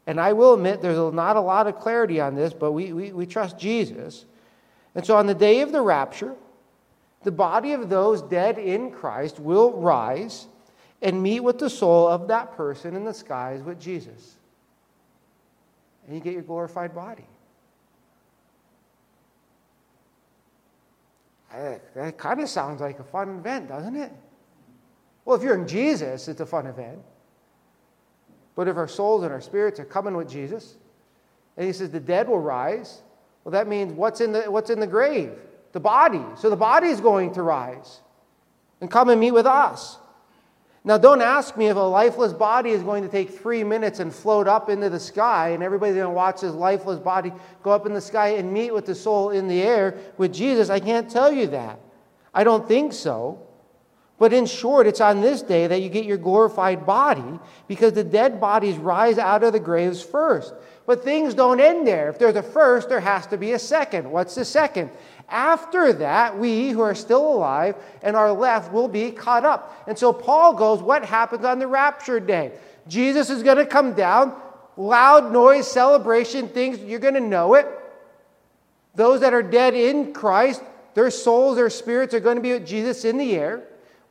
And 0.05 0.19
I 0.19 0.33
will 0.33 0.53
admit 0.53 0.79
there's 0.79 1.11
not 1.11 1.37
a 1.37 1.41
lot 1.41 1.65
of 1.65 1.79
clarity 1.79 2.21
on 2.21 2.35
this, 2.35 2.53
but 2.53 2.71
we, 2.71 2.93
we, 2.93 3.11
we 3.11 3.25
trust 3.25 3.57
Jesus. 3.57 4.25
And 4.93 5.03
so 5.03 5.17
on 5.17 5.25
the 5.25 5.33
day 5.33 5.61
of 5.61 5.71
the 5.71 5.81
rapture, 5.81 6.35
the 7.23 7.31
body 7.31 7.73
of 7.73 7.89
those 7.89 8.21
dead 8.21 8.57
in 8.57 8.91
Christ 8.91 9.39
will 9.39 9.73
rise 9.73 10.47
and 11.01 11.21
meet 11.21 11.41
with 11.41 11.59
the 11.59 11.69
soul 11.69 12.07
of 12.07 12.27
that 12.29 12.55
person 12.55 12.95
in 12.95 13.03
the 13.03 13.13
skies 13.13 13.61
with 13.61 13.79
Jesus. 13.79 14.35
And 16.05 16.15
you 16.15 16.21
get 16.21 16.33
your 16.33 16.41
glorified 16.41 16.93
body. 16.95 17.25
That 21.95 22.17
kind 22.17 22.41
of 22.41 22.49
sounds 22.49 22.81
like 22.81 22.99
a 22.99 23.03
fun 23.03 23.37
event, 23.37 23.69
doesn't 23.69 23.95
it? 23.95 24.11
Well, 25.23 25.37
if 25.37 25.43
you're 25.43 25.55
in 25.55 25.67
Jesus, 25.67 26.27
it's 26.27 26.41
a 26.41 26.45
fun 26.45 26.65
event. 26.65 26.99
But 28.55 28.67
if 28.67 28.75
our 28.77 28.87
souls 28.87 29.23
and 29.23 29.31
our 29.31 29.41
spirits 29.41 29.79
are 29.79 29.85
coming 29.85 30.15
with 30.15 30.29
Jesus, 30.29 30.77
and 31.55 31.67
he 31.67 31.73
says 31.73 31.91
the 31.91 31.99
dead 31.99 32.27
will 32.27 32.39
rise, 32.39 33.03
well, 33.43 33.51
that 33.51 33.67
means 33.67 33.93
what's 33.93 34.21
in 34.21 34.31
the, 34.31 34.43
what's 34.49 34.69
in 34.69 34.79
the 34.79 34.87
grave? 34.87 35.33
The 35.73 35.79
body. 35.79 36.23
So 36.37 36.49
the 36.49 36.55
body 36.55 36.87
is 36.87 37.01
going 37.01 37.33
to 37.33 37.43
rise 37.43 37.99
and 38.79 38.89
come 38.89 39.09
and 39.09 39.19
meet 39.19 39.31
with 39.31 39.45
us. 39.45 39.97
Now, 40.85 40.97
don't 40.97 41.21
ask 41.21 41.55
me 41.55 41.67
if 41.67 41.77
a 41.77 41.79
lifeless 41.79 42.33
body 42.33 42.71
is 42.71 42.83
going 42.83 43.03
to 43.03 43.09
take 43.09 43.29
three 43.29 43.63
minutes 43.63 43.99
and 43.99 44.13
float 44.13 44.49
up 44.49 44.69
into 44.69 44.89
the 44.89 44.99
sky, 44.99 45.49
and 45.49 45.63
everybody's 45.63 45.95
going 45.95 46.07
to 46.07 46.13
watch 46.13 46.41
this 46.41 46.53
lifeless 46.53 46.99
body 46.99 47.31
go 47.61 47.71
up 47.71 47.85
in 47.85 47.93
the 47.93 48.01
sky 48.01 48.29
and 48.29 48.51
meet 48.51 48.73
with 48.73 48.85
the 48.85 48.93
soul 48.93 49.29
in 49.29 49.47
the 49.47 49.61
air 49.61 49.97
with 50.17 50.33
Jesus. 50.33 50.69
I 50.69 50.81
can't 50.81 51.09
tell 51.09 51.31
you 51.31 51.47
that. 51.47 51.79
I 52.33 52.43
don't 52.43 52.67
think 52.67 52.91
so. 52.91 53.39
But 54.19 54.33
in 54.33 54.45
short, 54.45 54.85
it's 54.85 55.01
on 55.01 55.21
this 55.21 55.41
day 55.41 55.67
that 55.67 55.81
you 55.81 55.89
get 55.89 56.05
your 56.05 56.17
glorified 56.17 56.85
body 56.85 57.39
because 57.67 57.93
the 57.93 58.03
dead 58.03 58.39
bodies 58.39 58.75
rise 58.77 59.17
out 59.17 59.43
of 59.43 59.53
the 59.53 59.59
graves 59.59 60.01
first. 60.01 60.53
But 60.85 61.03
things 61.03 61.33
don't 61.33 61.59
end 61.59 61.87
there. 61.87 62.09
If 62.09 62.19
there's 62.19 62.35
a 62.35 62.43
first, 62.43 62.89
there 62.89 62.99
has 62.99 63.25
to 63.27 63.37
be 63.37 63.53
a 63.53 63.59
second. 63.59 64.11
What's 64.11 64.35
the 64.35 64.43
second? 64.43 64.91
After 65.29 65.93
that, 65.93 66.37
we 66.37 66.69
who 66.69 66.81
are 66.81 66.95
still 66.95 67.25
alive 67.25 67.75
and 68.01 68.15
are 68.15 68.33
left 68.33 68.73
will 68.73 68.89
be 68.89 69.11
caught 69.11 69.45
up. 69.45 69.83
And 69.87 69.97
so 69.97 70.11
Paul 70.11 70.53
goes, 70.53 70.81
What 70.81 71.05
happens 71.05 71.45
on 71.45 71.59
the 71.59 71.67
rapture 71.67 72.19
day? 72.19 72.51
Jesus 72.87 73.29
is 73.29 73.43
going 73.43 73.57
to 73.57 73.65
come 73.65 73.93
down, 73.93 74.35
loud 74.75 75.31
noise, 75.31 75.71
celebration, 75.71 76.49
things, 76.49 76.79
you're 76.79 76.99
going 76.99 77.13
to 77.13 77.21
know 77.21 77.53
it. 77.53 77.67
Those 78.95 79.21
that 79.21 79.33
are 79.33 79.41
dead 79.41 79.73
in 79.73 80.13
Christ, 80.13 80.61
their 80.93 81.09
souls, 81.09 81.55
their 81.55 81.69
spirits 81.69 82.13
are 82.13 82.19
going 82.19 82.35
to 82.35 82.41
be 82.41 82.53
with 82.53 82.67
Jesus 82.67 83.05
in 83.05 83.17
the 83.17 83.35
air. 83.35 83.63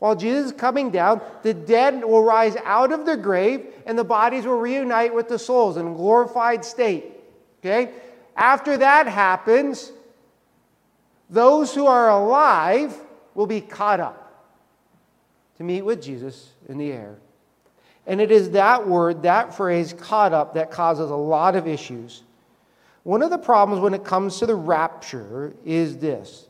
While 0.03 0.17
Jesus 0.17 0.47
is 0.47 0.59
coming 0.59 0.91
down, 0.91 1.21
the 1.45 1.55
dead 1.55 2.05
will 2.05 2.25
rise 2.25 2.57
out 2.65 2.91
of 2.91 3.07
their 3.07 3.17
grave 3.17 3.67
and 3.87 3.97
the 3.97 4.03
bodies 4.03 4.45
will 4.45 4.59
reunite 4.59 5.15
with 5.15 5.29
the 5.29 5.39
souls 5.39 5.77
in 5.77 5.87
a 5.87 5.95
glorified 5.95 6.65
state. 6.65 7.05
Okay? 7.61 7.93
After 8.35 8.77
that 8.79 9.07
happens, 9.07 9.93
those 11.31 11.73
who 11.73 11.87
are 11.87 12.11
alive 12.11 12.93
will 13.37 13.47
be 13.47 13.61
caught 13.61 14.01
up 14.01 14.51
to 15.59 15.63
meet 15.63 15.83
with 15.83 16.03
Jesus 16.03 16.51
in 16.69 16.79
the 16.79 16.91
air. 16.91 17.19
And 18.05 18.21
it 18.21 18.33
is 18.33 18.51
that 18.51 18.89
word, 18.89 19.23
that 19.23 19.57
phrase, 19.57 19.93
caught 19.93 20.33
up, 20.33 20.55
that 20.55 20.73
causes 20.73 21.13
a 21.13 21.15
lot 21.15 21.55
of 21.55 21.69
issues. 21.69 22.25
One 23.05 23.23
of 23.23 23.31
the 23.31 23.39
problems 23.39 23.81
when 23.81 23.95
it 23.95 24.03
comes 24.03 24.41
to 24.41 24.47
the 24.47 24.57
rapture 24.57 25.55
is 25.65 25.99
this. 25.99 26.49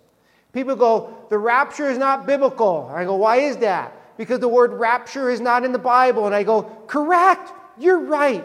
People 0.53 0.77
go, 0.77 1.17
the 1.31 1.39
rapture 1.39 1.89
is 1.89 1.99
not 1.99 2.27
biblical. 2.27 2.91
I 2.95 3.05
go, 3.05 3.17
why 3.17 3.37
is 3.37 3.57
that? 3.59 4.17
Because 4.19 4.41
the 4.41 4.49
word 4.49 4.73
rapture 4.73 5.31
is 5.31 5.41
not 5.41 5.65
in 5.65 5.73
the 5.73 5.79
Bible. 5.79 6.27
And 6.27 6.35
I 6.35 6.43
go, 6.43 6.65
correct, 6.87 7.51
you're 7.79 8.01
right. 8.01 8.45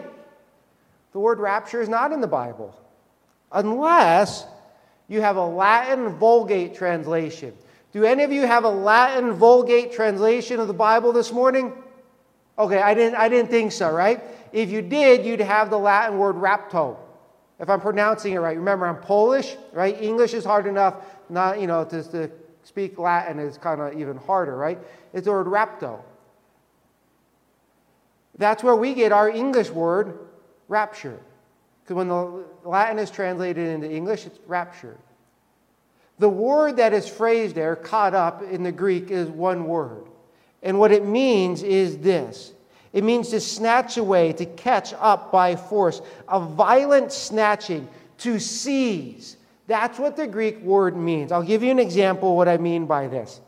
The 1.12 1.18
word 1.18 1.38
rapture 1.38 1.82
is 1.82 1.88
not 1.88 2.12
in 2.12 2.20
the 2.20 2.26
Bible. 2.26 2.74
Unless 3.52 4.46
you 5.08 5.20
have 5.20 5.36
a 5.36 5.44
Latin 5.44 6.10
Vulgate 6.16 6.74
translation. 6.74 7.54
Do 7.92 8.04
any 8.04 8.22
of 8.22 8.32
you 8.32 8.46
have 8.46 8.64
a 8.64 8.70
Latin 8.70 9.32
Vulgate 9.32 9.92
translation 9.92 10.60
of 10.60 10.68
the 10.68 10.74
Bible 10.74 11.12
this 11.12 11.32
morning? 11.32 11.72
Okay, 12.58 12.80
I 12.80 12.94
didn't, 12.94 13.16
I 13.16 13.28
didn't 13.28 13.50
think 13.50 13.72
so, 13.72 13.90
right? 13.90 14.22
If 14.52 14.70
you 14.70 14.82
did, 14.82 15.24
you'd 15.24 15.40
have 15.40 15.70
the 15.70 15.78
Latin 15.78 16.18
word 16.18 16.36
rapto. 16.36 16.96
If 17.58 17.68
I'm 17.68 17.80
pronouncing 17.80 18.34
it 18.34 18.38
right. 18.38 18.56
Remember, 18.56 18.86
I'm 18.86 18.98
Polish, 18.98 19.56
right? 19.72 20.00
English 20.00 20.34
is 20.34 20.44
hard 20.44 20.66
enough, 20.66 20.94
not, 21.30 21.60
you 21.60 21.66
know, 21.66 21.84
to, 21.84 22.02
to 22.02 22.30
speak 22.64 22.98
Latin 22.98 23.38
is 23.38 23.58
kind 23.58 23.80
of 23.80 23.98
even 23.98 24.16
harder, 24.16 24.56
right? 24.56 24.78
It's 25.12 25.24
the 25.24 25.30
word 25.30 25.46
rapto. 25.46 26.00
That's 28.36 28.62
where 28.62 28.76
we 28.76 28.94
get 28.94 29.10
our 29.10 29.28
English 29.28 29.70
word 29.70 30.18
rapture. 30.68 31.18
Because 31.82 31.96
when 31.96 32.08
the 32.08 32.44
Latin 32.64 32.98
is 32.98 33.10
translated 33.10 33.66
into 33.66 33.90
English, 33.90 34.26
it's 34.26 34.38
rapture. 34.46 34.96
The 36.18 36.28
word 36.28 36.76
that 36.76 36.92
is 36.92 37.08
phrased 37.08 37.54
there, 37.54 37.74
caught 37.76 38.14
up 38.14 38.42
in 38.42 38.62
the 38.62 38.72
Greek, 38.72 39.10
is 39.10 39.28
one 39.28 39.64
word. 39.66 40.04
And 40.62 40.78
what 40.78 40.92
it 40.92 41.06
means 41.06 41.62
is 41.62 41.98
this 41.98 42.52
it 42.92 43.04
means 43.04 43.30
to 43.30 43.40
snatch 43.40 43.96
away, 43.96 44.32
to 44.34 44.44
catch 44.44 44.92
up 44.98 45.32
by 45.32 45.56
force, 45.56 46.02
a 46.28 46.40
violent 46.40 47.12
snatching, 47.12 47.88
to 48.18 48.38
seize. 48.38 49.37
That's 49.68 49.98
what 49.98 50.16
the 50.16 50.26
Greek 50.26 50.60
word 50.62 50.96
means. 50.96 51.30
I'll 51.30 51.42
give 51.42 51.62
you 51.62 51.70
an 51.70 51.78
example 51.78 52.36
what 52.36 52.48
I 52.48 52.56
mean 52.56 52.86
by 52.86 53.06
this. 53.06 53.40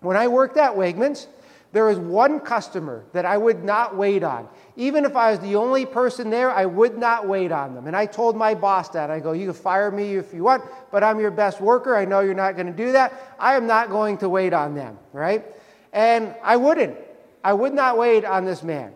When 0.00 0.16
I 0.16 0.28
worked 0.28 0.56
at 0.56 0.72
Wegmans, 0.72 1.26
there 1.72 1.84
was 1.84 1.98
one 1.98 2.38
customer 2.40 3.04
that 3.12 3.26
I 3.26 3.36
would 3.36 3.64
not 3.64 3.96
wait 3.96 4.22
on. 4.22 4.48
Even 4.76 5.04
if 5.04 5.16
I 5.16 5.32
was 5.32 5.40
the 5.40 5.56
only 5.56 5.84
person 5.84 6.30
there, 6.30 6.50
I 6.52 6.64
would 6.64 6.96
not 6.96 7.26
wait 7.26 7.50
on 7.50 7.74
them. 7.74 7.88
And 7.88 7.96
I 7.96 8.06
told 8.06 8.36
my 8.36 8.54
boss 8.54 8.88
that. 8.90 9.10
I 9.10 9.18
go, 9.18 9.32
You 9.32 9.46
can 9.46 9.54
fire 9.54 9.90
me 9.90 10.14
if 10.14 10.32
you 10.32 10.44
want, 10.44 10.62
but 10.92 11.02
I'm 11.02 11.18
your 11.18 11.32
best 11.32 11.60
worker. 11.60 11.96
I 11.96 12.04
know 12.04 12.20
you're 12.20 12.34
not 12.34 12.54
going 12.54 12.68
to 12.68 12.72
do 12.72 12.92
that. 12.92 13.36
I 13.38 13.56
am 13.56 13.66
not 13.66 13.90
going 13.90 14.16
to 14.18 14.28
wait 14.28 14.54
on 14.54 14.74
them, 14.74 14.96
right? 15.12 15.44
And 15.92 16.34
I 16.42 16.56
wouldn't. 16.56 16.96
I 17.42 17.52
would 17.52 17.74
not 17.74 17.98
wait 17.98 18.24
on 18.24 18.44
this 18.44 18.62
man. 18.62 18.92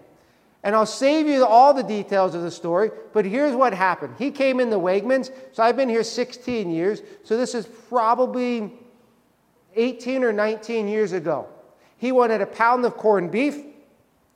And 0.64 0.76
I'll 0.76 0.86
save 0.86 1.26
you 1.26 1.44
all 1.44 1.74
the 1.74 1.82
details 1.82 2.34
of 2.34 2.42
the 2.42 2.50
story, 2.50 2.90
but 3.12 3.24
here's 3.24 3.54
what 3.54 3.74
happened. 3.74 4.14
He 4.18 4.30
came 4.30 4.60
in 4.60 4.70
the 4.70 4.78
Wegmans, 4.78 5.32
so 5.52 5.62
I've 5.62 5.76
been 5.76 5.88
here 5.88 6.04
16 6.04 6.70
years, 6.70 7.02
so 7.24 7.36
this 7.36 7.54
is 7.54 7.66
probably 7.66 8.72
18 9.74 10.22
or 10.22 10.32
19 10.32 10.86
years 10.86 11.12
ago. 11.12 11.48
He 11.96 12.12
wanted 12.12 12.40
a 12.40 12.46
pound 12.46 12.84
of 12.84 12.96
corned 12.96 13.32
beef, 13.32 13.64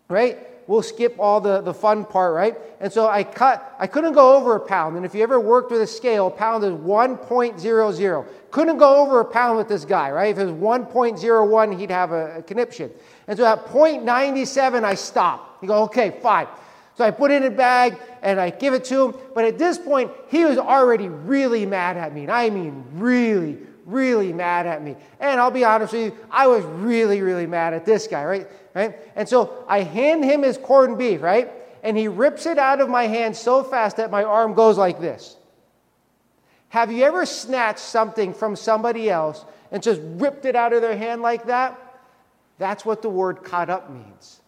right? 0.08 0.38
We'll 0.66 0.82
skip 0.82 1.16
all 1.18 1.40
the, 1.40 1.60
the 1.60 1.74
fun 1.74 2.04
part, 2.04 2.34
right? 2.34 2.56
And 2.80 2.92
so 2.92 3.08
I 3.08 3.24
cut, 3.24 3.74
I 3.78 3.86
couldn't 3.86 4.12
go 4.12 4.36
over 4.36 4.56
a 4.56 4.60
pound. 4.60 4.96
And 4.96 5.06
if 5.06 5.14
you 5.14 5.22
ever 5.22 5.38
worked 5.38 5.70
with 5.70 5.80
a 5.80 5.86
scale, 5.86 6.26
a 6.26 6.30
pound 6.30 6.64
is 6.64 6.72
1.00. 6.72 8.26
Couldn't 8.50 8.78
go 8.78 8.96
over 8.96 9.20
a 9.20 9.24
pound 9.24 9.58
with 9.58 9.68
this 9.68 9.84
guy, 9.84 10.10
right? 10.10 10.30
If 10.30 10.38
it 10.38 10.46
was 10.46 10.54
1.01, 10.54 11.78
he'd 11.78 11.90
have 11.90 12.12
a, 12.12 12.38
a 12.38 12.42
conniption. 12.42 12.90
And 13.28 13.38
so 13.38 13.44
at 13.44 13.66
0.97, 13.66 14.84
I 14.84 14.94
stop. 14.94 15.58
You 15.62 15.68
go, 15.68 15.84
okay, 15.84 16.18
fine. 16.22 16.48
So 16.96 17.04
I 17.04 17.10
put 17.10 17.30
it 17.30 17.42
in 17.42 17.52
a 17.52 17.54
bag 17.54 17.98
and 18.22 18.40
I 18.40 18.50
give 18.50 18.72
it 18.72 18.84
to 18.86 19.06
him. 19.06 19.14
But 19.34 19.44
at 19.44 19.58
this 19.58 19.78
point, 19.78 20.10
he 20.28 20.44
was 20.44 20.56
already 20.56 21.08
really 21.08 21.66
mad 21.66 21.96
at 21.96 22.14
me. 22.14 22.22
And 22.22 22.32
I 22.32 22.48
mean, 22.50 22.84
really, 22.94 23.58
really 23.86 24.32
mad 24.32 24.66
at 24.66 24.82
me. 24.82 24.96
And 25.20 25.40
I'll 25.40 25.50
be 25.50 25.64
honest 25.64 25.92
with 25.94 26.02
you, 26.02 26.18
I 26.30 26.48
was 26.48 26.64
really, 26.64 27.22
really 27.22 27.46
mad 27.46 27.72
at 27.72 27.86
this 27.86 28.06
guy, 28.06 28.24
right? 28.24 28.48
Right? 28.74 28.96
And 29.14 29.26
so 29.28 29.64
I 29.68 29.82
hand 29.82 30.24
him 30.24 30.42
his 30.42 30.58
corned 30.58 30.98
beef, 30.98 31.22
right? 31.22 31.50
And 31.82 31.96
he 31.96 32.08
rips 32.08 32.44
it 32.46 32.58
out 32.58 32.80
of 32.80 32.90
my 32.90 33.06
hand 33.06 33.36
so 33.36 33.62
fast 33.62 33.96
that 33.96 34.10
my 34.10 34.24
arm 34.24 34.54
goes 34.54 34.76
like 34.76 35.00
this. 35.00 35.36
Have 36.68 36.90
you 36.90 37.04
ever 37.04 37.24
snatched 37.24 37.78
something 37.78 38.34
from 38.34 38.56
somebody 38.56 39.08
else 39.08 39.44
and 39.70 39.82
just 39.82 40.00
ripped 40.02 40.44
it 40.44 40.56
out 40.56 40.72
of 40.72 40.82
their 40.82 40.96
hand 40.96 41.22
like 41.22 41.46
that? 41.46 41.80
That's 42.58 42.84
what 42.84 43.02
the 43.02 43.08
word 43.08 43.44
caught 43.44 43.70
up 43.70 43.90
means. 43.90 44.40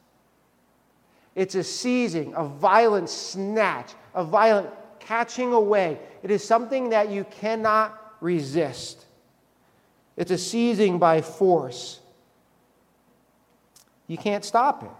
It's 1.34 1.55
a 1.55 1.62
seizing, 1.62 2.34
a 2.34 2.45
violent 2.45 3.09
snatch, 3.09 3.93
a 4.14 4.24
violent 4.24 4.70
catching 4.99 5.53
away. 5.53 6.01
It 6.22 6.32
is 6.32 6.45
something 6.45 6.91
that 6.91 7.11
you 7.11 7.24
cannot 7.24 8.16
resist. 8.20 9.07
It's 10.19 10.33
a 10.33 10.37
seizing 10.37 10.99
by 10.99 11.23
force. 11.23 12.01
You 14.09 14.19
can't 14.19 14.45
stop 14.45 14.83
it. 14.83 14.91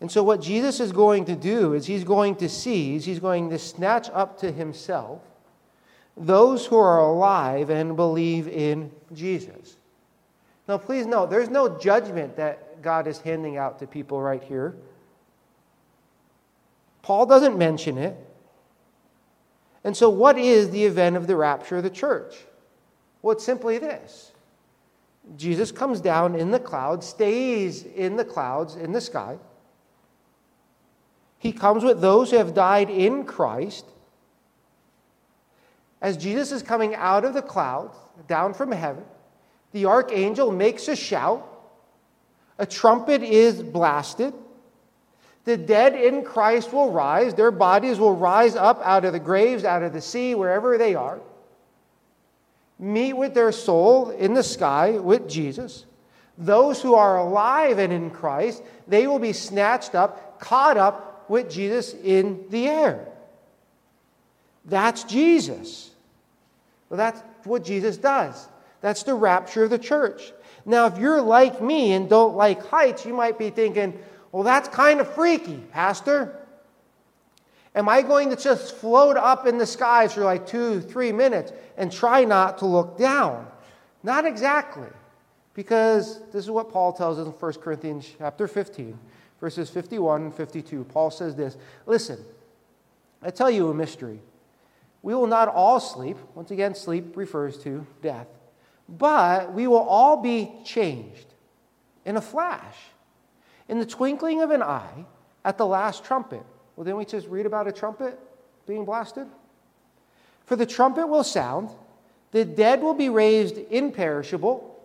And 0.00 0.10
so, 0.10 0.22
what 0.22 0.40
Jesus 0.40 0.78
is 0.78 0.92
going 0.92 1.24
to 1.24 1.34
do 1.34 1.74
is 1.74 1.86
he's 1.86 2.04
going 2.04 2.36
to 2.36 2.48
seize, 2.48 3.04
he's 3.04 3.18
going 3.18 3.50
to 3.50 3.58
snatch 3.58 4.08
up 4.14 4.38
to 4.38 4.52
himself 4.52 5.20
those 6.16 6.66
who 6.66 6.76
are 6.76 7.00
alive 7.00 7.68
and 7.70 7.96
believe 7.96 8.46
in 8.46 8.92
Jesus. 9.12 9.76
Now, 10.68 10.78
please 10.78 11.06
note, 11.06 11.30
there's 11.30 11.48
no 11.48 11.78
judgment 11.78 12.36
that 12.36 12.82
God 12.82 13.08
is 13.08 13.18
handing 13.18 13.56
out 13.56 13.80
to 13.80 13.86
people 13.86 14.20
right 14.20 14.42
here. 14.42 14.76
Paul 17.02 17.26
doesn't 17.26 17.58
mention 17.58 17.98
it. 17.98 18.16
And 19.82 19.96
so, 19.96 20.10
what 20.10 20.38
is 20.38 20.70
the 20.70 20.84
event 20.84 21.16
of 21.16 21.26
the 21.26 21.34
rapture 21.34 21.78
of 21.78 21.82
the 21.82 21.90
church? 21.90 22.36
Well, 23.22 23.32
it's 23.32 23.44
simply 23.44 23.78
this 23.78 24.32
Jesus 25.36 25.70
comes 25.70 26.00
down 26.00 26.34
in 26.34 26.50
the 26.50 26.60
clouds, 26.60 27.06
stays 27.06 27.84
in 27.84 28.16
the 28.16 28.24
clouds, 28.24 28.76
in 28.76 28.92
the 28.92 29.00
sky. 29.00 29.38
He 31.38 31.52
comes 31.52 31.84
with 31.84 32.00
those 32.00 32.30
who 32.30 32.36
have 32.36 32.54
died 32.54 32.90
in 32.90 33.24
Christ. 33.24 33.86
As 36.02 36.16
Jesus 36.16 36.52
is 36.52 36.62
coming 36.62 36.94
out 36.94 37.24
of 37.24 37.34
the 37.34 37.42
clouds, 37.42 37.96
down 38.26 38.54
from 38.54 38.72
heaven, 38.72 39.04
the 39.72 39.86
archangel 39.86 40.50
makes 40.50 40.88
a 40.88 40.96
shout, 40.96 41.46
a 42.58 42.66
trumpet 42.66 43.22
is 43.22 43.62
blasted. 43.62 44.34
The 45.44 45.56
dead 45.56 45.94
in 45.94 46.24
Christ 46.24 46.72
will 46.72 46.90
rise, 46.90 47.34
their 47.34 47.50
bodies 47.50 47.98
will 47.98 48.16
rise 48.16 48.56
up 48.56 48.80
out 48.82 49.04
of 49.04 49.12
the 49.12 49.20
graves, 49.20 49.64
out 49.64 49.82
of 49.82 49.92
the 49.92 50.00
sea, 50.00 50.34
wherever 50.34 50.76
they 50.76 50.94
are 50.94 51.20
meet 52.80 53.12
with 53.12 53.34
their 53.34 53.52
soul 53.52 54.10
in 54.10 54.34
the 54.34 54.42
sky 54.42 54.92
with 54.92 55.28
Jesus. 55.28 55.84
Those 56.38 56.80
who 56.80 56.94
are 56.94 57.18
alive 57.18 57.78
and 57.78 57.92
in 57.92 58.10
Christ, 58.10 58.62
they 58.88 59.06
will 59.06 59.18
be 59.18 59.34
snatched 59.34 59.94
up, 59.94 60.40
caught 60.40 60.78
up 60.78 61.28
with 61.28 61.50
Jesus 61.50 61.94
in 61.94 62.44
the 62.48 62.66
air. 62.66 63.06
That's 64.64 65.04
Jesus. 65.04 65.90
Well, 66.88 66.96
that's 66.96 67.22
what 67.44 67.64
Jesus 67.64 67.98
does. 67.98 68.48
That's 68.80 69.02
the 69.02 69.14
rapture 69.14 69.64
of 69.64 69.70
the 69.70 69.78
church. 69.78 70.32
Now, 70.64 70.86
if 70.86 70.98
you're 70.98 71.20
like 71.20 71.60
me 71.60 71.92
and 71.92 72.08
don't 72.08 72.34
like 72.36 72.66
heights, 72.66 73.04
you 73.04 73.12
might 73.12 73.38
be 73.38 73.50
thinking, 73.50 73.98
well, 74.32 74.42
that's 74.42 74.68
kind 74.68 75.00
of 75.00 75.12
freaky, 75.14 75.56
Pastor. 75.72 76.39
Am 77.74 77.88
I 77.88 78.02
going 78.02 78.30
to 78.30 78.36
just 78.36 78.74
float 78.76 79.16
up 79.16 79.46
in 79.46 79.58
the 79.58 79.66
skies 79.66 80.14
for 80.14 80.22
like 80.22 80.46
two, 80.46 80.80
three 80.80 81.12
minutes 81.12 81.52
and 81.76 81.92
try 81.92 82.24
not 82.24 82.58
to 82.58 82.66
look 82.66 82.98
down? 82.98 83.46
Not 84.02 84.24
exactly. 84.24 84.88
Because 85.54 86.20
this 86.32 86.44
is 86.44 86.50
what 86.50 86.70
Paul 86.70 86.92
tells 86.92 87.18
us 87.18 87.26
in 87.26 87.32
1 87.32 87.52
Corinthians 87.54 88.08
chapter 88.18 88.48
15, 88.48 88.98
verses 89.40 89.70
51 89.70 90.22
and 90.22 90.34
52. 90.34 90.84
Paul 90.84 91.10
says 91.10 91.36
this 91.36 91.56
Listen, 91.86 92.18
I 93.22 93.30
tell 93.30 93.50
you 93.50 93.68
a 93.68 93.74
mystery. 93.74 94.20
We 95.02 95.14
will 95.14 95.26
not 95.26 95.48
all 95.48 95.80
sleep. 95.80 96.16
Once 96.34 96.50
again, 96.50 96.74
sleep 96.74 97.16
refers 97.16 97.56
to 97.62 97.86
death. 98.02 98.26
But 98.88 99.52
we 99.52 99.66
will 99.66 99.78
all 99.78 100.16
be 100.16 100.52
changed 100.64 101.26
in 102.04 102.16
a 102.16 102.20
flash, 102.20 102.76
in 103.68 103.78
the 103.78 103.86
twinkling 103.86 104.42
of 104.42 104.50
an 104.50 104.62
eye, 104.62 105.04
at 105.44 105.56
the 105.56 105.66
last 105.66 106.04
trumpet. 106.04 106.44
Well, 106.80 106.86
didn't 106.86 106.96
we 106.96 107.04
just 107.04 107.28
read 107.28 107.44
about 107.44 107.68
a 107.68 107.72
trumpet 107.72 108.18
being 108.66 108.86
blasted? 108.86 109.26
For 110.46 110.56
the 110.56 110.64
trumpet 110.64 111.08
will 111.08 111.22
sound, 111.22 111.68
the 112.30 112.42
dead 112.42 112.80
will 112.80 112.94
be 112.94 113.10
raised 113.10 113.58
imperishable. 113.70 114.82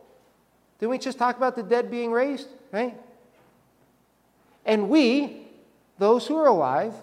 Didn't 0.77 0.89
we 0.89 0.97
just 0.97 1.17
talk 1.17 1.37
about 1.37 1.55
the 1.55 1.63
dead 1.63 1.89
being 1.89 2.11
raised? 2.11 2.49
Right? 2.73 2.99
And 4.65 4.89
we, 4.89 5.47
those 5.97 6.27
who 6.27 6.35
are 6.35 6.47
alive, 6.47 6.93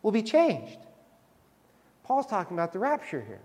will 0.00 0.12
be 0.12 0.22
changed. 0.22 0.78
Paul's 2.02 2.26
talking 2.26 2.56
about 2.56 2.72
the 2.72 2.78
rapture 2.78 3.20
here. 3.20 3.42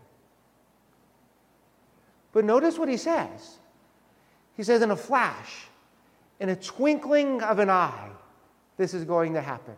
But 2.32 2.46
notice 2.46 2.80
what 2.80 2.88
he 2.88 2.96
says. 2.96 3.58
He 4.56 4.64
says, 4.64 4.82
in 4.82 4.92
a 4.92 4.96
flash, 4.96 5.66
in 6.40 6.48
a 6.48 6.56
twinkling 6.56 7.42
of 7.42 7.60
an 7.60 7.70
eye, 7.70 8.08
this 8.78 8.94
is 8.94 9.04
going 9.04 9.34
to 9.34 9.42
happen. 9.42 9.76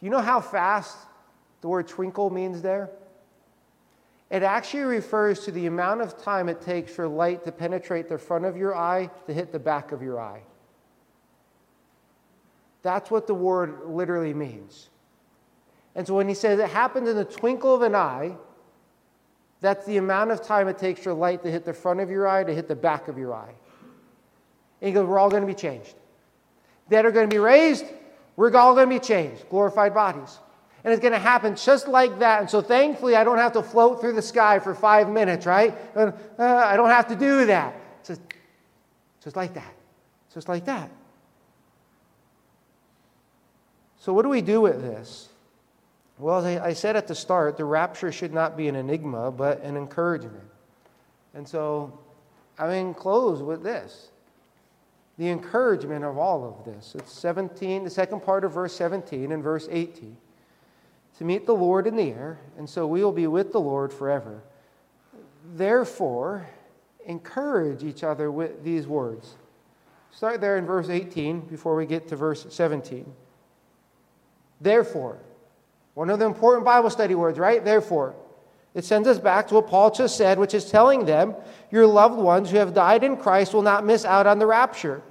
Do 0.00 0.06
you 0.06 0.10
know 0.10 0.20
how 0.20 0.40
fast 0.40 0.96
the 1.60 1.68
word 1.68 1.88
twinkle 1.88 2.30
means 2.30 2.62
there? 2.62 2.90
It 4.30 4.42
actually 4.42 4.82
refers 4.82 5.40
to 5.44 5.50
the 5.50 5.66
amount 5.66 6.02
of 6.02 6.22
time 6.22 6.48
it 6.48 6.60
takes 6.60 6.92
for 6.92 7.08
light 7.08 7.44
to 7.44 7.52
penetrate 7.52 8.08
the 8.08 8.18
front 8.18 8.44
of 8.44 8.56
your 8.56 8.76
eye 8.76 9.10
to 9.26 9.32
hit 9.32 9.52
the 9.52 9.58
back 9.58 9.90
of 9.90 10.02
your 10.02 10.20
eye. 10.20 10.42
That's 12.82 13.10
what 13.10 13.26
the 13.26 13.34
word 13.34 13.86
literally 13.86 14.34
means. 14.34 14.90
And 15.94 16.06
so 16.06 16.14
when 16.14 16.28
he 16.28 16.34
says 16.34 16.60
it 16.60 16.68
happens 16.68 17.08
in 17.08 17.16
the 17.16 17.24
twinkle 17.24 17.74
of 17.74 17.82
an 17.82 17.94
eye, 17.94 18.36
that's 19.60 19.84
the 19.86 19.96
amount 19.96 20.30
of 20.30 20.42
time 20.42 20.68
it 20.68 20.78
takes 20.78 21.00
for 21.00 21.12
light 21.12 21.42
to 21.42 21.50
hit 21.50 21.64
the 21.64 21.72
front 21.72 22.00
of 22.00 22.10
your 22.10 22.28
eye 22.28 22.44
to 22.44 22.54
hit 22.54 22.68
the 22.68 22.76
back 22.76 23.08
of 23.08 23.18
your 23.18 23.34
eye. 23.34 23.52
And 24.80 24.88
he 24.88 24.92
goes, 24.92 25.06
We're 25.06 25.18
all 25.18 25.30
going 25.30 25.42
to 25.42 25.46
be 25.46 25.54
changed. 25.54 25.94
Dead 26.88 27.04
are 27.04 27.10
going 27.10 27.28
to 27.28 27.34
be 27.34 27.40
raised, 27.40 27.84
we're 28.38 28.56
all 28.56 28.76
going 28.76 28.88
to 28.88 28.94
be 28.94 29.04
changed, 29.04 29.48
glorified 29.50 29.92
bodies. 29.92 30.38
And 30.84 30.92
it's 30.92 31.02
going 31.02 31.12
to 31.12 31.18
happen 31.18 31.56
just 31.56 31.88
like 31.88 32.20
that. 32.20 32.40
And 32.42 32.48
so 32.48 32.62
thankfully, 32.62 33.16
I 33.16 33.24
don't 33.24 33.38
have 33.38 33.54
to 33.54 33.64
float 33.64 34.00
through 34.00 34.12
the 34.12 34.22
sky 34.22 34.60
for 34.60 34.76
five 34.76 35.10
minutes, 35.10 35.44
right? 35.44 35.76
Uh, 35.96 36.12
I 36.38 36.76
don't 36.76 36.88
have 36.88 37.08
to 37.08 37.16
do 37.16 37.46
that. 37.46 37.74
Just, 38.04 38.20
just 39.24 39.34
like 39.34 39.54
that. 39.54 39.74
Just 40.32 40.48
like 40.48 40.66
that. 40.66 40.88
So, 43.98 44.12
what 44.12 44.22
do 44.22 44.28
we 44.28 44.40
do 44.40 44.60
with 44.60 44.82
this? 44.82 45.30
Well, 46.16 46.38
as 46.38 46.60
I 46.60 46.74
said 46.74 46.94
at 46.94 47.08
the 47.08 47.16
start, 47.16 47.56
the 47.56 47.64
rapture 47.64 48.12
should 48.12 48.32
not 48.32 48.56
be 48.56 48.68
an 48.68 48.76
enigma, 48.76 49.32
but 49.32 49.62
an 49.62 49.76
encouragement. 49.76 50.48
And 51.34 51.46
so, 51.46 51.98
I'm 52.56 52.68
going 52.68 52.94
to 52.94 53.00
close 53.00 53.42
with 53.42 53.64
this 53.64 54.10
the 55.18 55.28
encouragement 55.28 56.04
of 56.04 56.16
all 56.16 56.44
of 56.44 56.64
this. 56.64 56.94
It's 56.96 57.12
17, 57.12 57.84
the 57.84 57.90
second 57.90 58.20
part 58.20 58.44
of 58.44 58.52
verse 58.52 58.74
17 58.76 59.32
and 59.32 59.42
verse 59.42 59.68
18. 59.70 60.16
To 61.18 61.24
meet 61.24 61.44
the 61.44 61.54
Lord 61.54 61.88
in 61.88 61.96
the 61.96 62.10
air, 62.10 62.38
and 62.56 62.70
so 62.70 62.86
we 62.86 63.02
will 63.02 63.12
be 63.12 63.26
with 63.26 63.50
the 63.50 63.60
Lord 63.60 63.92
forever. 63.92 64.42
Therefore, 65.56 66.48
encourage 67.04 67.82
each 67.82 68.04
other 68.04 68.30
with 68.30 68.62
these 68.62 68.86
words. 68.86 69.34
Start 70.12 70.40
there 70.40 70.56
in 70.56 70.64
verse 70.64 70.88
18 70.88 71.40
before 71.40 71.74
we 71.74 71.84
get 71.84 72.06
to 72.08 72.16
verse 72.16 72.46
17. 72.48 73.12
Therefore, 74.60 75.18
one 75.94 76.10
of 76.10 76.20
the 76.20 76.26
important 76.26 76.64
Bible 76.64 76.90
study 76.90 77.16
words, 77.16 77.38
right? 77.38 77.64
Therefore. 77.64 78.14
It 78.74 78.84
sends 78.84 79.08
us 79.08 79.18
back 79.18 79.48
to 79.48 79.54
what 79.54 79.66
Paul 79.66 79.90
just 79.90 80.16
said, 80.16 80.38
which 80.38 80.54
is 80.54 80.70
telling 80.70 81.06
them, 81.06 81.34
Your 81.72 81.86
loved 81.86 82.18
ones 82.18 82.50
who 82.50 82.58
have 82.58 82.74
died 82.74 83.02
in 83.02 83.16
Christ 83.16 83.52
will 83.52 83.62
not 83.62 83.84
miss 83.84 84.04
out 84.04 84.26
on 84.26 84.38
the 84.38 84.46
rapture 84.46 85.02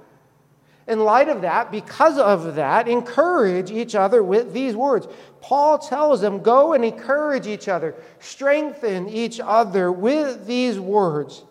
in 0.88 1.00
light 1.00 1.28
of 1.28 1.42
that, 1.42 1.70
because 1.70 2.18
of 2.18 2.54
that, 2.54 2.88
encourage 2.88 3.70
each 3.70 3.94
other 3.94 4.22
with 4.22 4.52
these 4.52 4.74
words. 4.74 5.06
Paul 5.40 5.78
tells 5.78 6.20
them, 6.20 6.42
go 6.42 6.72
and 6.72 6.84
encourage 6.84 7.46
each 7.46 7.68
other, 7.68 7.94
strengthen 8.18 9.08
each 9.08 9.38
other 9.38 9.92
with 9.92 10.46
these 10.46 10.80
words. 10.80 11.44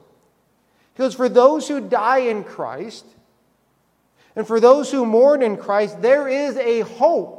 Because 0.94 1.14
for 1.14 1.30
those 1.30 1.68
who 1.68 1.80
die 1.80 2.20
in 2.20 2.44
Christ, 2.44 3.06
And 4.38 4.46
for 4.46 4.60
those 4.60 4.92
who 4.92 5.04
mourn 5.04 5.42
in 5.42 5.58
Christ, 5.58 6.00
there 6.00 6.28
is 6.28 6.56
a 6.58 6.82
hope. 6.82 7.37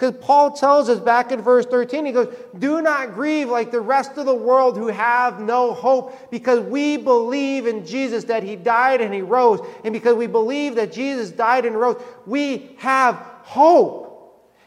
Because 0.00 0.16
Paul 0.24 0.52
tells 0.52 0.88
us 0.88 0.98
back 0.98 1.30
in 1.30 1.42
verse 1.42 1.66
13, 1.66 2.06
he 2.06 2.12
goes, 2.12 2.34
Do 2.58 2.80
not 2.80 3.12
grieve 3.12 3.50
like 3.50 3.70
the 3.70 3.82
rest 3.82 4.16
of 4.16 4.24
the 4.24 4.34
world 4.34 4.78
who 4.78 4.86
have 4.86 5.40
no 5.40 5.74
hope, 5.74 6.30
because 6.30 6.60
we 6.60 6.96
believe 6.96 7.66
in 7.66 7.84
Jesus 7.84 8.24
that 8.24 8.42
he 8.42 8.56
died 8.56 9.02
and 9.02 9.12
he 9.12 9.20
rose. 9.20 9.60
And 9.84 9.92
because 9.92 10.14
we 10.14 10.26
believe 10.26 10.74
that 10.76 10.90
Jesus 10.90 11.30
died 11.30 11.66
and 11.66 11.78
rose, 11.78 12.02
we 12.24 12.74
have 12.78 13.16
hope. 13.42 14.06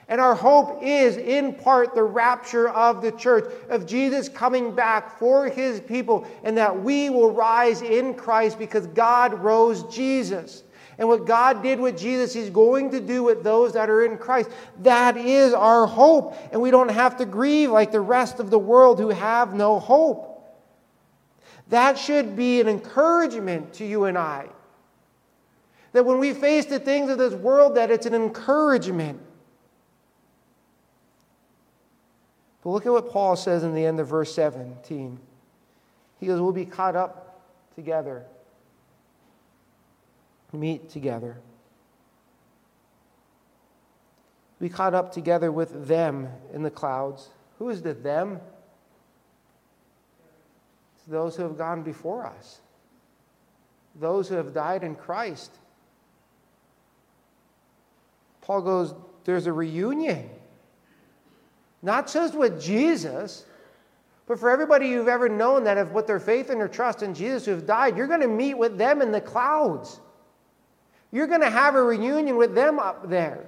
And 0.07 0.21
our 0.21 0.36
hope 0.36 0.84
is, 0.84 1.17
in 1.17 1.55
part, 1.55 1.95
the 1.95 2.03
rapture 2.03 2.69
of 2.69 3.01
the 3.01 3.11
church, 3.13 3.51
of 3.69 3.88
Jesus 3.88 4.29
coming 4.29 4.75
back 4.75 5.17
for 5.17 5.47
his 5.49 5.79
people, 5.79 6.27
and 6.43 6.55
that 6.59 6.84
we 6.84 7.09
will 7.09 7.31
rise 7.31 7.81
in 7.81 8.13
Christ 8.13 8.59
because 8.59 8.86
God 8.86 9.34
rose 9.34 9.81
Jesus. 9.86 10.61
And 10.98 11.08
what 11.08 11.26
God 11.26 11.64
did 11.64 11.80
with 11.80 11.98
Jesus, 11.98 12.34
He's 12.34 12.50
going 12.50 12.91
to 12.91 13.00
do 13.00 13.24
with 13.24 13.44
those 13.44 13.74
that 13.74 13.89
are 13.89 14.06
in 14.06 14.18
Christ. 14.18 14.50
That 14.82 15.18
is 15.18 15.54
our 15.54 15.88
hope. 15.88 16.38
And 16.52 16.62
we 16.62 16.72
don't 16.72 16.91
have 16.91 17.18
to 17.18 17.26
grieve 17.26 17.72
like 17.72 17.91
the 17.91 18.02
rest 18.02 18.39
of 18.39 18.50
the 18.50 18.60
world 18.60 19.00
who 19.00 19.10
have 19.10 19.54
no 19.54 19.80
hope. 19.80 20.30
That 21.70 21.98
should 21.98 22.36
be 22.36 22.62
an 22.62 22.68
encouragement 22.68 23.74
to 23.74 23.86
you 23.86 24.06
and 24.06 24.18
I. 24.18 24.48
That 25.94 26.06
when 26.06 26.20
we 26.20 26.34
face 26.34 26.66
the 26.66 26.80
things 26.80 27.10
of 27.10 27.18
this 27.18 27.34
world, 27.34 27.76
that 27.76 27.89
it's 27.89 28.06
an 28.06 28.14
encouragement. 28.14 29.20
But 32.64 32.70
look 32.70 32.86
at 32.86 32.91
what 32.91 33.12
Paul 33.12 33.36
says 33.36 33.64
in 33.64 33.74
the 33.74 33.86
end 33.86 34.00
of 34.00 34.08
verse 34.08 34.34
17. 34.34 35.20
He 36.20 36.26
goes, 36.26 36.39
We'll 36.39 36.52
be 36.52 36.66
caught 36.66 36.96
up 36.96 37.41
together, 37.76 38.26
meet 40.54 40.89
together. 40.89 41.38
Be 44.60 44.70
caught 44.70 44.93
up 44.93 45.12
together 45.12 45.51
with 45.51 45.88
them 45.88 46.30
in 46.54 46.64
the 46.64 46.72
clouds. 46.72 47.30
Who 47.60 47.70
is 47.70 47.82
the 47.82 47.93
them? 47.93 48.39
It's 50.95 51.06
those 51.08 51.36
who 51.36 51.43
have 51.43 51.58
gone 51.58 51.84
before 51.84 52.26
us, 52.26 52.62
those 53.99 54.30
who 54.30 54.36
have 54.36 54.54
died 54.54 54.84
in 54.84 54.95
Christ. 54.95 55.51
Paul 58.41 58.62
goes, 58.62 58.93
There's 59.26 59.47
a 59.47 59.54
reunion. 59.54 60.30
Not 61.82 62.10
just 62.10 62.34
with 62.34 62.62
Jesus, 62.62 63.45
but 64.26 64.39
for 64.39 64.49
everybody 64.49 64.88
you've 64.88 65.10
ever 65.10 65.28
known 65.28 65.66
that 65.66 65.76
have 65.76 65.91
put 65.91 66.08
their 66.08 66.20
faith 66.20 66.49
and 66.49 66.60
their 66.60 66.70
trust 66.70 67.04
in 67.04 67.14
Jesus 67.14 67.43
who 67.45 67.51
have 67.51 67.66
died, 67.66 67.97
you're 67.97 68.08
going 68.08 68.22
to 68.22 68.28
meet 68.28 68.54
with 68.54 68.78
them 68.78 69.01
in 69.01 69.12
the 69.12 69.20
clouds. 69.20 69.99
You're 71.14 71.28
going 71.28 71.41
to 71.41 71.49
have 71.49 71.76
a 71.76 71.84
reunion 71.84 72.38
with 72.38 72.55
them 72.55 72.80
up 72.80 73.07
there. 73.07 73.45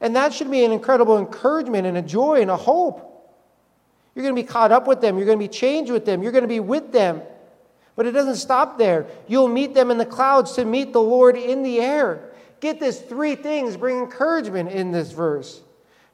And 0.00 0.14
that 0.14 0.32
should 0.32 0.48
be 0.52 0.64
an 0.64 0.70
incredible 0.70 1.18
encouragement 1.18 1.84
and 1.84 1.98
a 1.98 2.02
joy 2.02 2.40
and 2.40 2.50
a 2.50 2.56
hope. 2.56 3.04
You're 4.14 4.22
going 4.22 4.36
to 4.36 4.40
be 4.40 4.46
caught 4.46 4.70
up 4.70 4.86
with 4.86 5.00
them. 5.00 5.16
You're 5.16 5.26
going 5.26 5.38
to 5.38 5.44
be 5.44 5.52
changed 5.52 5.90
with 5.90 6.04
them. 6.04 6.22
You're 6.22 6.30
going 6.30 6.42
to 6.42 6.48
be 6.48 6.60
with 6.60 6.92
them. 6.92 7.22
But 7.96 8.06
it 8.06 8.12
doesn't 8.12 8.36
stop 8.36 8.78
there. 8.78 9.06
You'll 9.26 9.48
meet 9.48 9.74
them 9.74 9.90
in 9.90 9.98
the 9.98 10.06
clouds 10.06 10.52
to 10.52 10.64
meet 10.64 10.92
the 10.92 11.02
Lord 11.02 11.36
in 11.36 11.64
the 11.64 11.80
air. 11.80 12.30
Get 12.60 12.78
this 12.78 13.00
three 13.00 13.34
things 13.34 13.76
bring 13.76 13.98
encouragement 13.98 14.70
in 14.70 14.92
this 14.92 15.10
verse. 15.10 15.60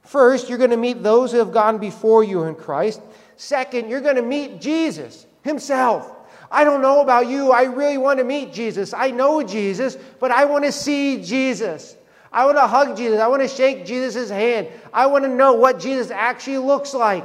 First, 0.01 0.49
you're 0.49 0.59
going 0.59 0.71
to 0.71 0.79
meet 0.79 1.03
those 1.03 1.33
who 1.33 1.39
have 1.39 1.53
gone 1.53 1.77
before 1.77 2.25
you 2.25 2.45
in 2.45 2.55
Christ. 2.55 3.03
Second, 3.37 3.91
you're 3.91 4.01
going 4.01 4.17
to 4.17 4.23
meet 4.23 4.59
Jesus 4.59 5.27
himself. 5.43 6.14
I 6.55 6.63
don't 6.63 6.81
know 6.81 7.01
about 7.01 7.27
you. 7.27 7.51
I 7.51 7.65
really 7.65 7.99
want 7.99 8.21
to 8.21 8.25
meet 8.25 8.53
Jesus. 8.53 8.95
I 8.95 9.11
know 9.11 9.43
Jesus, 9.43 9.99
but 10.21 10.31
I 10.31 10.45
want 10.45 10.65
to 10.65 10.71
see 10.71 11.21
Jesus. 11.21 11.97
I 12.33 12.45
want 12.45 12.59
to 12.59 12.67
hug 12.69 12.97
Jesus. 12.97 13.19
I 13.19 13.27
want 13.27 13.43
to 13.43 13.49
shake 13.49 13.85
Jesus' 13.85 14.31
hand. 14.31 14.69
I 14.93 15.07
want 15.07 15.25
to 15.25 15.29
know 15.29 15.55
what 15.55 15.81
Jesus 15.81 16.13
actually 16.13 16.59
looks 16.59 16.95
like. 16.95 17.25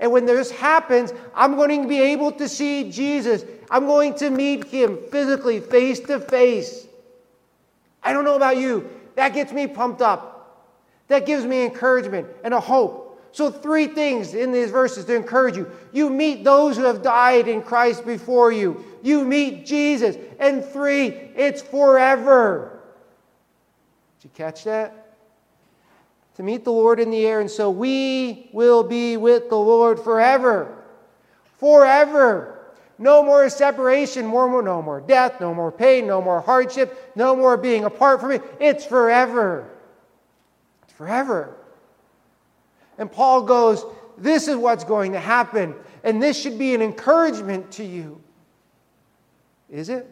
And 0.00 0.10
when 0.10 0.26
this 0.26 0.50
happens, 0.50 1.12
I'm 1.32 1.54
going 1.54 1.82
to 1.82 1.88
be 1.88 2.00
able 2.00 2.32
to 2.32 2.48
see 2.48 2.90
Jesus. 2.90 3.44
I'm 3.70 3.86
going 3.86 4.16
to 4.16 4.30
meet 4.30 4.64
him 4.64 4.98
physically, 5.12 5.60
face 5.60 6.00
to 6.00 6.18
face. 6.18 6.88
I 8.02 8.12
don't 8.12 8.24
know 8.24 8.34
about 8.34 8.56
you. 8.56 8.90
That 9.14 9.32
gets 9.32 9.52
me 9.52 9.68
pumped 9.68 10.02
up. 10.02 10.74
That 11.06 11.24
gives 11.24 11.44
me 11.44 11.64
encouragement 11.64 12.26
and 12.42 12.52
a 12.52 12.58
hope. 12.58 13.03
So, 13.34 13.50
three 13.50 13.88
things 13.88 14.34
in 14.34 14.52
these 14.52 14.70
verses 14.70 15.06
to 15.06 15.14
encourage 15.16 15.56
you. 15.56 15.68
You 15.92 16.08
meet 16.08 16.44
those 16.44 16.76
who 16.76 16.84
have 16.84 17.02
died 17.02 17.48
in 17.48 17.62
Christ 17.62 18.06
before 18.06 18.52
you, 18.52 18.84
you 19.02 19.24
meet 19.24 19.66
Jesus. 19.66 20.16
And 20.38 20.64
three, 20.64 21.08
it's 21.34 21.60
forever. 21.60 22.78
Did 24.20 24.28
you 24.28 24.30
catch 24.36 24.62
that? 24.62 25.16
To 26.36 26.44
meet 26.44 26.62
the 26.62 26.70
Lord 26.70 27.00
in 27.00 27.10
the 27.10 27.26
air. 27.26 27.40
And 27.40 27.50
so 27.50 27.70
we 27.72 28.50
will 28.52 28.84
be 28.84 29.16
with 29.16 29.48
the 29.48 29.58
Lord 29.58 29.98
forever. 29.98 30.84
Forever. 31.58 32.68
No 32.98 33.24
more 33.24 33.50
separation, 33.50 34.24
more, 34.26 34.48
more, 34.48 34.62
no 34.62 34.80
more 34.80 35.00
death, 35.00 35.40
no 35.40 35.52
more 35.52 35.72
pain, 35.72 36.06
no 36.06 36.22
more 36.22 36.40
hardship, 36.40 37.10
no 37.16 37.34
more 37.34 37.56
being 37.56 37.84
apart 37.84 38.20
from 38.20 38.30
it. 38.30 38.44
It's 38.60 38.84
forever 38.84 39.68
It's 40.84 40.92
forever. 40.92 41.56
And 42.98 43.10
Paul 43.10 43.42
goes, 43.42 43.84
This 44.18 44.48
is 44.48 44.56
what's 44.56 44.84
going 44.84 45.12
to 45.12 45.20
happen, 45.20 45.74
and 46.02 46.22
this 46.22 46.40
should 46.40 46.58
be 46.58 46.74
an 46.74 46.82
encouragement 46.82 47.70
to 47.72 47.84
you. 47.84 48.20
Is 49.70 49.88
it? 49.88 50.10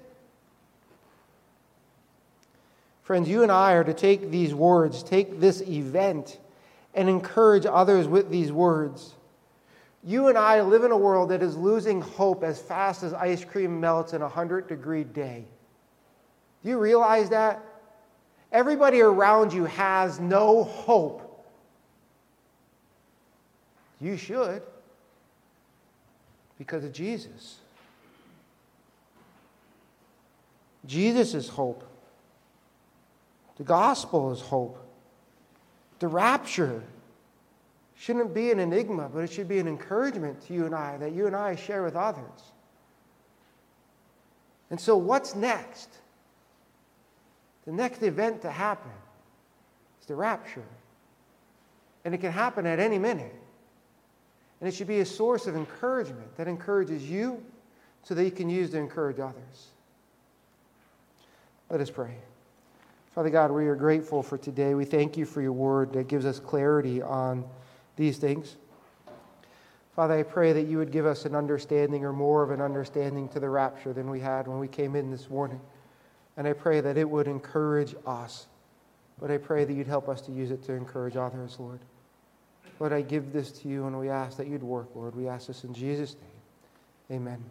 Friends, 3.03 3.29
you 3.29 3.43
and 3.43 3.53
I 3.53 3.73
are 3.73 3.85
to 3.85 3.95
take 3.95 4.31
these 4.31 4.55
words, 4.55 5.03
take 5.03 5.41
this 5.41 5.61
event, 5.63 6.39
and 6.95 7.09
encourage 7.09 7.67
others 7.67 8.07
with 8.07 8.31
these 8.31 8.53
words. 8.53 9.15
You 10.05 10.29
and 10.29 10.37
I 10.37 10.61
live 10.63 10.85
in 10.85 10.91
a 10.91 10.97
world 10.97 11.31
that 11.31 11.43
is 11.43 11.57
losing 11.57 12.01
hope 12.01 12.43
as 12.43 12.61
fast 12.61 13.03
as 13.03 13.13
ice 13.13 13.45
cream 13.45 13.81
melts 13.81 14.13
in 14.13 14.21
a 14.21 14.27
100 14.27 14.67
degree 14.67 15.05
day. 15.05 15.45
Do 16.63 16.71
you 16.71 16.79
realize 16.79 17.31
that? 17.31 17.63
Everybody 18.51 19.01
around 19.01 19.53
you 19.53 19.65
has 19.65 20.21
no 20.21 20.65
hope. 20.65 21.32
You 24.03 24.17
should, 24.17 24.63
because 26.59 26.83
of 26.83 26.93
Jesus. 26.93 27.59
Jesus 30.85 31.35
is 31.35 31.49
hope. 31.49 31.85
The 33.59 33.63
gospel 33.63 34.33
is 34.33 34.41
hope. 34.41 34.77
The 36.01 36.09
rapture 36.09 36.83
shouldn't 37.95 38.35
be 38.35 38.51
an 38.51 38.59
enigma, 38.59 39.09
but 39.15 39.21
it 39.21 39.31
should 39.31 39.47
be 39.47 39.61
an 39.61 39.69
encouragement 39.69 40.45
to 40.49 40.53
you 40.53 40.67
and 40.67 40.75
I 40.75 40.97
that 40.97 41.13
you 41.13 41.29
and 41.29 41.37
I 41.37 41.55
share 41.55 41.85
with 41.85 41.95
others. 41.95 42.53
And 44.69 44.81
so, 44.81 44.97
what's 44.97 45.37
next? 45.37 45.89
The 47.67 47.73
next 47.73 48.03
event 48.03 48.43
to 48.43 48.51
happen 48.51 48.91
is 50.01 50.07
the 50.09 50.17
rapture. 50.17 50.65
And 52.05 52.15
it 52.15 52.19
can 52.19 52.33
happen 52.33 52.67
at 52.67 52.81
any 52.81 52.99
minute. 52.99 53.33
And 54.63 54.69
it 54.69 54.77
should 54.77 54.87
be 54.87 55.01
a 55.01 55.05
source 55.05 55.49
of 55.49 55.57
encouragement 55.57 56.37
that 56.37 56.47
encourages 56.47 57.03
you 57.11 57.43
so 58.05 58.15
that 58.15 58.23
you 58.23 58.31
can 58.31 58.49
use 58.49 58.71
to 58.71 58.79
encourage 58.79 59.19
others. 59.19 59.71
Let 61.69 61.81
us 61.81 61.91
pray. 61.91 62.15
Father 63.13 63.29
God, 63.29 63.51
we 63.51 63.67
are 63.67 63.75
grateful 63.75 64.23
for 64.23 64.39
today. 64.39 64.75
We 64.75 64.85
thank 64.85 65.17
you 65.17 65.27
for 65.27 65.43
your 65.43 65.53
word 65.53 65.93
that 65.95 66.07
gives 66.07 66.25
us 66.25 66.39
clarity 66.39 67.03
on 67.03 67.45
these 67.97 68.19
things. 68.19 68.55
Father, 69.97 70.15
I 70.15 70.23
pray 70.23 70.53
that 70.53 70.69
you 70.69 70.79
would 70.79 70.93
give 70.93 71.07
us 71.07 71.25
an 71.25 71.35
understanding 71.35 72.05
or 72.05 72.13
more 72.13 72.45
of 72.45 72.53
an 72.53 72.61
understanding 72.61 73.29
to 73.31 73.41
the 73.41 73.49
rapture 73.49 73.93
than 73.93 74.09
we 74.09 74.21
had 74.21 74.47
when 74.47 74.61
we 74.61 74.69
came 74.69 74.95
in 74.95 75.11
this 75.11 75.29
morning. 75.29 75.61
And 76.37 76.47
I 76.47 76.53
pray 76.53 76.81
that 76.81 76.97
it 76.97 77.11
would 77.11 77.27
encourage 77.27 77.97
us. 78.07 78.47
But 79.21 79.33
I 79.33 79.39
pray 79.39 79.65
that 79.65 79.73
you'd 79.73 79.89
help 79.89 80.09
us 80.09 80.21
to 80.21 80.31
use 80.31 80.53
it 80.53 80.63
to 80.67 80.73
encourage 80.73 81.17
others, 81.17 81.57
Lord. 81.59 81.81
Lord, 82.83 82.93
I 82.93 83.01
give 83.01 83.33
this 83.33 83.53
to 83.61 83.69
you 83.69 83.87
and 83.87 83.97
we 83.97 84.09
ask 84.09 84.37
that 84.39 84.49
you'd 84.49 84.65
work, 84.65 84.89
Lord. 84.97 85.15
We 85.15 85.29
ask 85.29 85.47
this 85.47 85.63
in 85.63 85.73
Jesus' 85.73 86.17
name. 87.09 87.21
Amen. 87.21 87.45